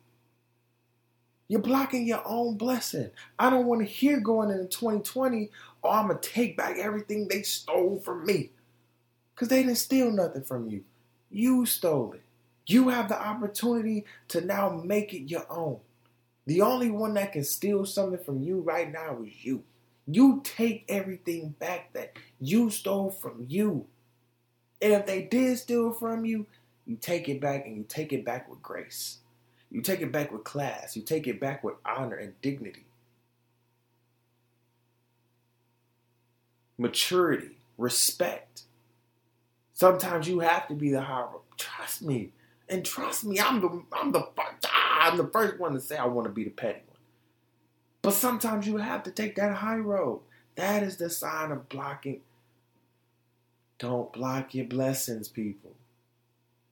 You're 1.47 1.61
blocking 1.61 2.07
your 2.07 2.23
own 2.27 2.57
blessing. 2.57 3.11
I 3.39 3.51
don't 3.51 3.67
want 3.67 3.83
to 3.83 3.87
hear 3.87 4.19
going 4.19 4.49
into 4.49 4.65
2020, 4.65 5.51
oh, 5.85 5.91
I'm 5.91 6.07
going 6.07 6.19
to 6.19 6.27
take 6.27 6.57
back 6.57 6.79
everything 6.79 7.29
they 7.29 7.43
stole 7.43 8.01
from 8.01 8.25
me. 8.25 8.53
Because 9.35 9.49
they 9.49 9.63
didn't 9.63 9.77
steal 9.77 10.11
nothing 10.11 10.45
from 10.45 10.71
you. 10.71 10.85
You 11.31 11.67
stole 11.67 12.13
it. 12.13 12.23
You 12.67 12.91
have 12.91 13.09
the 13.09 13.21
opportunity 13.21 14.05
to 14.29 14.41
now 14.41 14.69
make 14.85 15.15
it 15.15 15.31
your 15.31 15.47
own. 15.51 15.79
The 16.47 16.63
only 16.63 16.91
one 16.91 17.15
that 17.15 17.33
can 17.33 17.45
steal 17.45 17.85
something 17.87 18.23
from 18.23 18.43
you 18.43 18.61
right 18.61 18.91
now 18.91 19.23
is 19.23 19.45
you. 19.45 19.65
You 20.07 20.41
take 20.43 20.85
everything 20.89 21.51
back 21.59 21.93
that 21.93 22.13
you 22.41 22.71
stole 22.71 23.11
from 23.11 23.45
you. 23.49 23.87
And 24.81 24.93
if 24.93 25.07
they 25.07 25.23
did 25.23 25.59
steal 25.59 25.93
from 25.93 26.25
you, 26.25 26.47
you 26.87 26.97
take 26.97 27.29
it 27.29 27.41
back 27.41 27.67
and 27.67 27.77
you 27.77 27.85
take 27.87 28.13
it 28.13 28.25
back 28.25 28.49
with 28.49 28.63
grace. 28.63 29.19
You 29.71 29.83
take 29.83 30.01
it 30.01 30.11
back 30.11 30.33
with 30.33 30.45
class. 30.45 30.97
You 30.97 31.03
take 31.03 31.27
it 31.27 31.39
back 31.39 31.63
with 31.63 31.75
honor 31.85 32.17
and 32.17 32.41
dignity. 32.41 32.87
Maturity, 36.79 37.59
respect. 37.77 38.63
Sometimes 39.79 40.27
you 40.27 40.41
have 40.41 40.67
to 40.67 40.75
be 40.75 40.91
the 40.91 41.01
high 41.01 41.21
road. 41.21 41.43
Trust 41.57 42.03
me. 42.03 42.33
And 42.69 42.85
trust 42.85 43.25
me, 43.25 43.39
I'm 43.39 43.61
the 43.61 43.85
I'm 43.93 44.11
the 44.11 44.27
I'm 45.01 45.17
the 45.17 45.29
first 45.29 45.61
one 45.61 45.75
to 45.75 45.81
say 45.81 45.97
I 45.97 46.05
want 46.07 46.27
to 46.27 46.33
be 46.33 46.43
the 46.43 46.51
petty 46.51 46.81
one. 46.89 46.99
But 48.03 48.15
sometimes 48.15 48.67
you 48.67 48.79
have 48.79 49.05
to 49.05 49.13
take 49.13 49.37
that 49.37 49.55
high 49.55 49.77
road. 49.77 50.23
That 50.57 50.83
is 50.83 50.97
the 50.97 51.09
sign 51.09 51.53
of 51.53 51.69
blocking. 51.69 52.23
Don't 53.79 54.13
block 54.13 54.53
your 54.53 54.67
blessings, 54.67 55.29
people. 55.29 55.77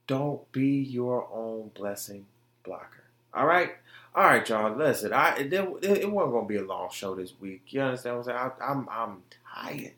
Don't 0.08 0.50
be 0.50 0.66
your 0.66 1.28
own 1.32 1.70
blessing 1.76 2.26
blocker. 2.64 3.04
All 3.32 3.46
right, 3.46 3.70
all 4.16 4.24
right, 4.24 4.48
y'all. 4.48 4.76
Listen, 4.76 5.12
I 5.12 5.36
it, 5.36 5.52
it, 5.52 6.10
wasn't 6.10 6.32
gonna 6.34 6.46
be 6.48 6.56
a 6.56 6.64
long 6.64 6.88
show 6.90 7.14
this 7.14 7.34
week. 7.38 7.62
You 7.68 7.82
understand 7.82 8.16
what 8.16 8.28
I'm 8.28 8.50
saying? 8.50 8.52
I, 8.60 8.72
I'm, 8.72 8.88
I'm 8.90 9.22
tired. 9.54 9.92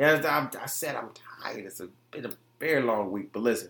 Yeah, 0.00 0.18
I, 0.24 0.62
I 0.62 0.66
said 0.66 0.96
I'm 0.96 1.10
tired. 1.42 1.66
It's 1.66 1.80
a 1.80 1.88
been 2.10 2.24
a 2.24 2.30
very 2.58 2.82
long 2.82 3.12
week, 3.12 3.34
but 3.34 3.42
listen, 3.42 3.68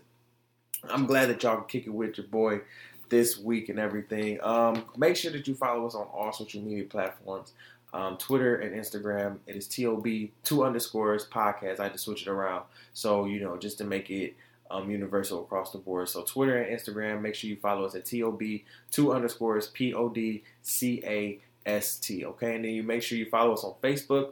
I'm 0.85 1.05
glad 1.05 1.27
that 1.27 1.43
y'all 1.43 1.57
can 1.57 1.65
kick 1.65 1.87
it 1.87 1.93
with 1.93 2.17
your 2.17 2.27
boy 2.27 2.61
this 3.09 3.37
week 3.37 3.67
and 3.67 3.77
everything. 3.77 4.39
Um, 4.41 4.85
make 4.95 5.17
sure 5.17 5.33
that 5.33 5.45
you 5.45 5.55
follow 5.55 5.85
us 5.85 5.93
on 5.93 6.07
all 6.07 6.31
social 6.31 6.61
media 6.61 6.85
platforms. 6.85 7.51
Um, 7.93 8.15
Twitter 8.15 8.55
and 8.55 8.73
Instagram, 8.73 9.39
it 9.45 9.57
is 9.57 9.67
TOB 9.67 10.07
two 10.45 10.63
underscores 10.63 11.27
podcast. 11.27 11.81
I 11.81 11.83
had 11.83 11.91
to 11.91 11.99
switch 11.99 12.21
it 12.21 12.29
around. 12.29 12.63
So, 12.93 13.25
you 13.25 13.41
know, 13.41 13.57
just 13.57 13.77
to 13.79 13.83
make 13.83 14.09
it 14.09 14.37
um, 14.69 14.89
universal 14.89 15.41
across 15.41 15.73
the 15.73 15.79
board. 15.79 16.07
So 16.07 16.23
Twitter 16.23 16.61
and 16.61 16.79
Instagram, 16.79 17.21
make 17.21 17.35
sure 17.35 17.49
you 17.49 17.57
follow 17.57 17.83
us 17.83 17.93
at 17.93 18.05
TOB 18.05 18.41
two 18.89 19.11
underscores 19.11 19.67
P 19.67 19.93
O 19.93 20.07
D 20.07 20.43
C 20.61 21.03
A 21.05 21.39
S 21.65 21.97
T. 21.97 22.23
Okay, 22.23 22.55
and 22.55 22.63
then 22.63 22.71
you 22.71 22.83
make 22.83 23.03
sure 23.03 23.17
you 23.17 23.29
follow 23.29 23.51
us 23.51 23.65
on 23.65 23.73
Facebook. 23.83 24.31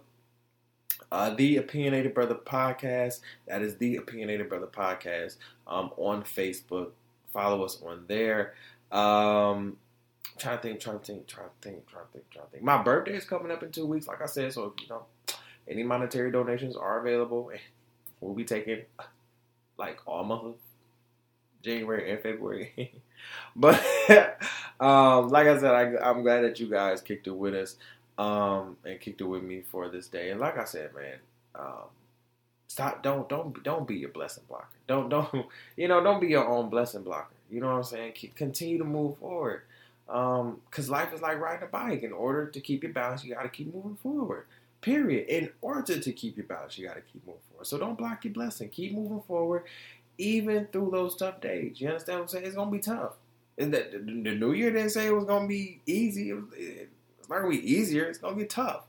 Uh, 1.11 1.31
the 1.31 1.57
Opinionated 1.57 2.13
Brother 2.13 2.35
Podcast. 2.35 3.21
That 3.47 3.61
is 3.61 3.77
the 3.77 3.97
Opinionated 3.97 4.49
Brother 4.49 4.67
Podcast 4.67 5.37
um, 5.67 5.91
on 5.97 6.23
Facebook. 6.23 6.91
Follow 7.33 7.63
us 7.63 7.81
on 7.85 8.05
there. 8.07 8.53
Um, 8.91 9.77
trying 10.37 10.57
to 10.57 10.61
think, 10.61 10.79
trying 10.79 10.99
to 10.99 11.05
think, 11.05 11.27
trying 11.27 11.47
to 11.47 11.69
think, 11.69 11.87
trying 11.87 12.05
to 12.05 12.11
think, 12.13 12.29
trying 12.29 12.45
to 12.45 12.51
think. 12.51 12.63
My 12.63 12.81
birthday 12.81 13.15
is 13.15 13.25
coming 13.25 13.51
up 13.51 13.63
in 13.63 13.71
two 13.71 13.85
weeks, 13.85 14.07
like 14.07 14.21
I 14.21 14.25
said. 14.25 14.53
So 14.53 14.73
you 14.81 14.87
know, 14.87 15.05
any 15.67 15.83
monetary 15.83 16.31
donations 16.31 16.75
are 16.75 16.99
available. 16.99 17.51
We'll 18.21 18.33
be 18.33 18.43
taking 18.43 18.83
like 19.77 19.99
all 20.05 20.23
month 20.23 20.43
of 20.43 20.55
January 21.63 22.11
and 22.11 22.21
February. 22.21 23.01
but 23.55 23.75
um, 24.79 25.29
like 25.29 25.47
I 25.47 25.59
said, 25.59 25.73
I, 26.01 26.09
am 26.09 26.23
glad 26.23 26.41
that 26.41 26.59
you 26.59 26.69
guys 26.69 27.01
kicked 27.01 27.27
it 27.27 27.35
with 27.35 27.53
us 27.53 27.75
um, 28.19 28.75
and 28.83 28.99
kicked 28.99 29.21
it 29.21 29.23
with 29.23 29.41
me 29.41 29.61
for 29.61 29.87
this 29.87 30.07
day. 30.07 30.29
And 30.29 30.39
like 30.39 30.57
I 30.57 30.65
said, 30.65 30.93
man, 30.93 31.15
um, 31.55 31.87
stop. 32.67 33.01
Don't 33.01 33.27
don't 33.29 33.63
don't 33.63 33.87
be 33.87 33.95
your 33.95 34.09
blessing 34.09 34.43
blocker. 34.47 34.67
Don't 34.87 35.09
don't 35.09 35.47
you 35.77 35.87
know 35.87 36.03
don't 36.03 36.19
be 36.19 36.27
your 36.27 36.47
own 36.47 36.69
blessing 36.69 37.01
blocker. 37.03 37.33
You 37.49 37.61
know 37.61 37.67
what 37.67 37.77
I'm 37.77 37.83
saying? 37.83 38.13
Continue 38.35 38.77
to 38.77 38.83
move 38.83 39.17
forward. 39.17 39.61
Um, 40.09 40.61
cause 40.69 40.89
life 40.89 41.13
is 41.13 41.21
like 41.21 41.39
riding 41.39 41.63
a 41.63 41.71
bike. 41.71 42.03
In 42.03 42.11
order 42.11 42.47
to 42.47 42.59
keep 42.59 42.83
your 42.83 42.91
balance, 42.91 43.23
you 43.23 43.33
got 43.33 43.43
to 43.43 43.49
keep 43.49 43.73
moving 43.73 43.97
forward. 44.03 44.45
Period. 44.81 45.27
In 45.27 45.49
order 45.61 45.99
to 45.99 46.11
keep 46.11 46.35
your 46.35 46.45
balance, 46.45 46.77
you 46.77 46.87
got 46.87 46.95
to 46.95 47.01
keep 47.01 47.25
moving 47.25 47.41
forward. 47.49 47.65
So 47.65 47.77
don't 47.77 47.97
block 47.97 48.23
your 48.25 48.33
blessing. 48.33 48.69
Keep 48.69 48.93
moving 48.93 49.21
forward, 49.21 49.63
even 50.17 50.67
through 50.67 50.91
those 50.91 51.15
tough 51.15 51.41
days. 51.41 51.79
You 51.79 51.87
understand 51.87 52.19
what 52.19 52.23
I'm 52.23 52.27
saying? 52.27 52.45
It's 52.45 52.55
gonna 52.55 52.71
be 52.71 52.79
tough. 52.79 53.13
And 53.57 53.73
the, 53.73 53.87
the, 53.91 53.99
the 53.99 54.35
New 54.35 54.53
Year 54.53 54.71
didn't 54.71 54.91
say 54.91 55.07
it 55.07 55.15
was 55.15 55.25
gonna 55.25 55.47
be 55.47 55.79
easy. 55.85 56.29
It 56.29 56.33
was, 56.33 56.45
it, 56.55 56.89
it's 57.29 57.35
not 57.35 57.41
gonna 57.41 57.61
be 57.61 57.71
easier. 57.71 58.05
It's 58.05 58.17
gonna 58.17 58.35
be 58.35 58.45
tough. 58.45 58.85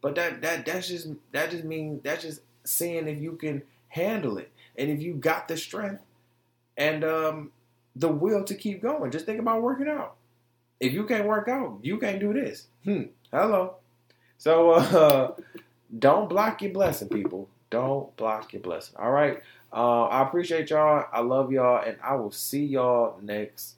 But 0.00 0.16
that 0.16 0.42
that 0.42 0.66
that's 0.66 0.88
just 0.88 1.08
that 1.32 1.50
just 1.50 1.64
means 1.64 2.02
that's 2.02 2.22
just 2.22 2.40
seeing 2.64 3.06
if 3.06 3.20
you 3.20 3.36
can 3.36 3.62
handle 3.88 4.38
it 4.38 4.50
and 4.76 4.90
if 4.90 5.00
you 5.00 5.14
got 5.14 5.46
the 5.46 5.56
strength 5.56 6.02
and 6.76 7.04
um, 7.04 7.52
the 7.94 8.08
will 8.08 8.42
to 8.44 8.54
keep 8.54 8.82
going. 8.82 9.10
Just 9.10 9.26
think 9.26 9.38
about 9.38 9.62
working 9.62 9.88
out. 9.88 10.16
If 10.80 10.92
you 10.92 11.04
can't 11.04 11.26
work 11.26 11.48
out, 11.48 11.78
you 11.82 11.98
can't 11.98 12.18
do 12.18 12.32
this. 12.32 12.66
Hmm. 12.84 13.04
Hello. 13.30 13.76
So 14.38 14.72
uh, 14.72 15.34
don't 15.98 16.28
block 16.28 16.62
your 16.62 16.72
blessing, 16.72 17.08
people. 17.08 17.48
Don't 17.70 18.14
block 18.16 18.52
your 18.52 18.62
blessing. 18.62 18.96
All 18.98 19.12
right. 19.12 19.40
Uh, 19.72 20.04
I 20.04 20.22
appreciate 20.22 20.70
y'all. 20.70 21.06
I 21.12 21.20
love 21.20 21.50
y'all, 21.50 21.82
and 21.84 21.96
I 22.02 22.14
will 22.16 22.30
see 22.30 22.64
y'all 22.64 23.18
next 23.22 23.76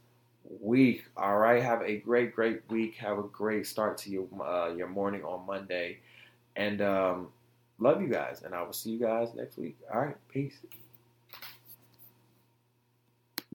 week. 0.61 1.05
All 1.17 1.39
right. 1.39 1.63
Have 1.63 1.83
a 1.83 1.99
great, 1.99 2.35
great 2.35 2.63
week. 2.69 2.97
Have 2.97 3.19
a 3.19 3.23
great 3.23 3.67
start 3.67 3.99
to 3.99 4.11
your 4.11 4.27
uh, 4.43 4.75
your 4.75 4.89
morning 4.89 5.25
on 5.25 5.47
Monday, 5.47 5.99
and 6.57 6.81
um, 6.81 7.29
love 7.79 8.01
you 8.01 8.09
guys. 8.09 8.43
And 8.43 8.55
I 8.55 8.63
will 8.63 8.73
see 8.73 8.91
you 8.91 8.99
guys 8.99 9.35
next 9.35 9.59
week. 9.59 9.77
All 9.93 10.01
right. 10.01 10.17
Peace. 10.29 10.59